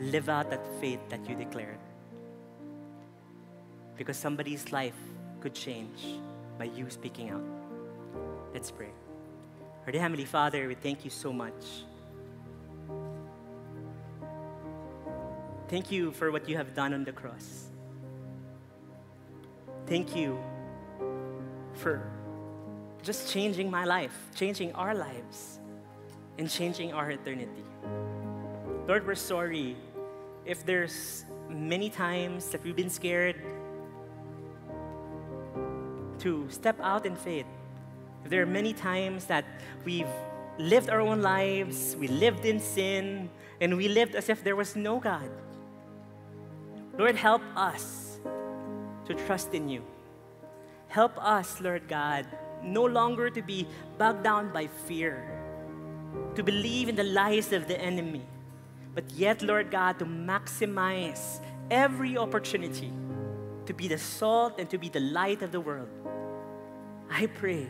live 0.00 0.28
out 0.28 0.50
that 0.50 0.66
faith 0.80 1.00
that 1.08 1.28
you 1.28 1.34
declared. 1.34 1.78
Because 3.96 4.16
somebody's 4.16 4.72
life 4.72 4.96
could 5.40 5.54
change 5.54 6.04
by 6.58 6.64
you 6.64 6.88
speaking 6.90 7.30
out. 7.30 7.44
Let's 8.52 8.70
pray. 8.70 8.90
Our 9.86 9.92
dear 9.92 10.00
Heavenly 10.00 10.24
Father, 10.24 10.66
we 10.68 10.74
thank 10.74 11.04
you 11.04 11.10
so 11.10 11.32
much. 11.32 11.84
Thank 15.68 15.92
you 15.92 16.10
for 16.12 16.32
what 16.32 16.48
you 16.48 16.56
have 16.56 16.74
done 16.74 16.92
on 16.94 17.04
the 17.04 17.12
cross. 17.12 17.69
Thank 19.90 20.14
you 20.14 20.38
for 21.74 22.00
just 23.02 23.32
changing 23.32 23.68
my 23.68 23.84
life, 23.84 24.14
changing 24.36 24.72
our 24.74 24.94
lives, 24.94 25.58
and 26.38 26.48
changing 26.48 26.92
our 26.92 27.10
eternity. 27.10 27.64
Lord, 28.86 29.04
we're 29.04 29.16
sorry 29.16 29.76
if 30.46 30.64
there's 30.64 31.24
many 31.48 31.90
times 31.90 32.50
that 32.50 32.62
we've 32.62 32.76
been 32.76 32.88
scared 32.88 33.34
to 36.20 36.46
step 36.50 36.78
out 36.80 37.04
in 37.04 37.16
faith. 37.16 37.46
If 38.22 38.30
There 38.30 38.42
are 38.42 38.46
many 38.46 38.72
times 38.72 39.24
that 39.24 39.44
we've 39.84 40.14
lived 40.56 40.88
our 40.88 41.00
own 41.00 41.20
lives, 41.20 41.96
we 41.98 42.06
lived 42.06 42.44
in 42.44 42.60
sin, 42.60 43.28
and 43.60 43.76
we 43.76 43.88
lived 43.88 44.14
as 44.14 44.28
if 44.28 44.44
there 44.44 44.54
was 44.54 44.76
no 44.76 45.00
God. 45.00 45.28
Lord, 46.96 47.16
help 47.16 47.42
us 47.56 48.09
to 49.10 49.26
trust 49.26 49.54
in 49.54 49.68
you. 49.68 49.82
Help 50.86 51.18
us, 51.18 51.60
Lord 51.60 51.88
God, 51.88 52.26
no 52.62 52.84
longer 52.84 53.28
to 53.28 53.42
be 53.42 53.66
bogged 53.98 54.22
down 54.22 54.52
by 54.52 54.68
fear, 54.86 55.26
to 56.36 56.42
believe 56.42 56.88
in 56.88 56.94
the 56.94 57.04
lies 57.04 57.52
of 57.52 57.66
the 57.66 57.80
enemy, 57.80 58.22
but 58.94 59.04
yet, 59.12 59.42
Lord 59.42 59.70
God, 59.70 59.98
to 59.98 60.04
maximize 60.04 61.42
every 61.70 62.16
opportunity 62.16 62.92
to 63.66 63.74
be 63.74 63.88
the 63.88 63.98
salt 63.98 64.58
and 64.58 64.70
to 64.70 64.78
be 64.78 64.88
the 64.88 65.00
light 65.00 65.42
of 65.42 65.50
the 65.50 65.60
world. 65.60 65.88
I 67.10 67.26
pray 67.26 67.66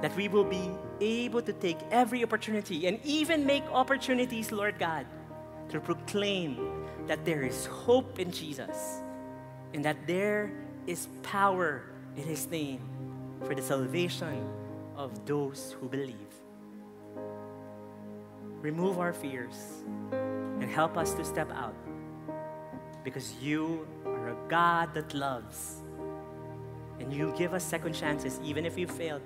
that 0.00 0.16
we 0.16 0.28
will 0.28 0.44
be 0.44 0.70
able 1.00 1.42
to 1.42 1.52
take 1.52 1.78
every 1.90 2.24
opportunity 2.24 2.86
and 2.86 2.98
even 3.04 3.44
make 3.44 3.64
opportunities, 3.64 4.52
Lord 4.52 4.78
God, 4.78 5.04
to 5.68 5.80
proclaim 5.80 6.86
that 7.06 7.26
there 7.26 7.42
is 7.42 7.66
hope 7.66 8.18
in 8.18 8.30
Jesus 8.30 9.02
and 9.74 9.84
that 9.84 10.06
there 10.06 10.52
is 10.86 11.08
power 11.22 11.82
in 12.16 12.24
His 12.24 12.46
name 12.48 12.80
for 13.44 13.54
the 13.54 13.62
salvation 13.62 14.48
of 14.96 15.24
those 15.26 15.76
who 15.80 15.88
believe. 15.88 16.34
Remove 18.60 18.98
our 18.98 19.12
fears 19.12 19.82
and 20.12 20.70
help 20.70 20.96
us 20.96 21.14
to 21.14 21.24
step 21.24 21.50
out 21.52 21.74
because 23.02 23.34
you 23.40 23.86
are 24.04 24.28
a 24.28 24.36
God 24.48 24.92
that 24.92 25.14
loves 25.14 25.80
and 26.98 27.12
you 27.12 27.32
give 27.38 27.54
us 27.54 27.64
second 27.64 27.94
chances 27.94 28.38
even 28.44 28.66
if 28.66 28.76
we 28.76 28.84
failed. 28.84 29.22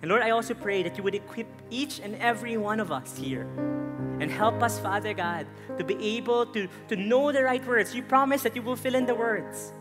And 0.00 0.10
Lord, 0.10 0.22
I 0.22 0.30
also 0.30 0.54
pray 0.54 0.82
that 0.82 0.96
you 0.96 1.02
would 1.02 1.14
equip 1.14 1.46
each 1.68 2.00
and 2.00 2.16
every 2.16 2.56
one 2.56 2.80
of 2.80 2.90
us 2.90 3.16
here 3.16 3.46
and 4.20 4.30
help 4.30 4.62
us, 4.62 4.78
Father 4.78 5.14
God, 5.14 5.46
to 5.78 5.84
be 5.84 5.96
able 6.16 6.46
to, 6.46 6.68
to 6.88 6.96
know 6.96 7.32
the 7.32 7.42
right 7.42 7.64
words. 7.66 7.94
You 7.94 8.02
promise 8.02 8.42
that 8.42 8.56
you 8.56 8.62
will 8.62 8.76
fill 8.76 8.94
in 8.94 9.06
the 9.06 9.14
words. 9.14 9.72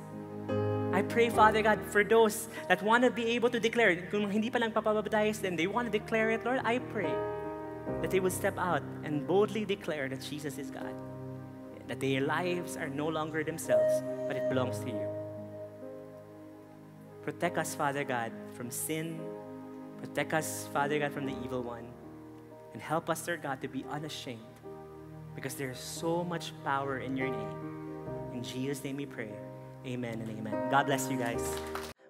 I 0.95 1.01
pray, 1.01 1.29
Father 1.29 1.61
God, 1.61 1.79
for 1.91 2.03
those 2.03 2.47
that 2.69 2.81
want 2.81 3.03
to 3.03 3.11
be 3.11 3.25
able 3.35 3.49
to 3.49 3.59
declare, 3.59 3.95
kung 4.07 4.31
hindi 4.31 4.49
pa 4.49 4.59
lang 4.59 4.71
papabaptize, 4.71 5.43
they 5.43 5.67
want 5.67 5.91
to 5.91 5.99
declare 5.99 6.31
it, 6.31 6.45
Lord, 6.45 6.61
I 6.63 6.79
pray 6.79 7.11
that 8.01 8.11
they 8.11 8.19
will 8.19 8.31
step 8.31 8.57
out 8.57 8.81
and 9.03 9.27
boldly 9.27 9.65
declare 9.65 10.07
that 10.09 10.21
Jesus 10.21 10.57
is 10.57 10.71
God, 10.71 10.95
that 11.87 11.99
their 11.99 12.21
lives 12.21 12.77
are 12.77 12.87
no 12.87 13.07
longer 13.07 13.43
themselves, 13.43 14.03
but 14.27 14.37
it 14.37 14.47
belongs 14.47 14.79
to 14.79 14.87
you. 14.87 15.07
Protect 17.23 17.57
us, 17.57 17.75
Father 17.75 18.03
God, 18.03 18.31
from 18.53 18.71
sin. 18.71 19.19
Protect 19.99 20.33
us, 20.33 20.69
Father 20.71 20.99
God, 20.99 21.11
from 21.11 21.25
the 21.25 21.35
evil 21.43 21.63
one. 21.63 21.94
And 22.75 22.81
help 22.81 23.09
us, 23.09 23.25
Lord 23.25 23.41
God, 23.41 23.61
to 23.61 23.69
be 23.69 23.85
unashamed 23.89 24.43
because 25.33 25.55
there's 25.55 25.79
so 25.79 26.25
much 26.25 26.51
power 26.65 26.99
in 26.99 27.15
your 27.15 27.29
name. 27.29 28.03
In 28.33 28.43
Jesus' 28.43 28.83
name 28.83 28.97
we 28.97 29.05
pray. 29.05 29.29
Amen 29.87 30.19
and 30.19 30.29
amen. 30.29 30.69
God 30.69 30.87
bless 30.87 31.09
you 31.09 31.15
guys. 31.17 31.39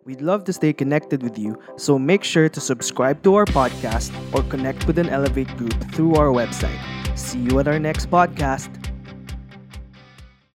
We'd 0.05 0.21
love 0.21 0.43
to 0.45 0.53
stay 0.53 0.73
connected 0.73 1.21
with 1.21 1.37
you, 1.37 1.61
so 1.77 1.99
make 1.99 2.23
sure 2.23 2.49
to 2.49 2.59
subscribe 2.59 3.21
to 3.21 3.35
our 3.35 3.45
podcast 3.45 4.09
or 4.33 4.41
connect 4.49 4.87
with 4.87 4.97
an 4.97 5.07
Elevate 5.07 5.55
group 5.55 5.75
through 5.93 6.15
our 6.15 6.29
website. 6.29 6.81
See 7.15 7.37
you 7.41 7.59
at 7.59 7.67
our 7.67 7.77
next 7.77 8.09
podcast. 8.09 8.84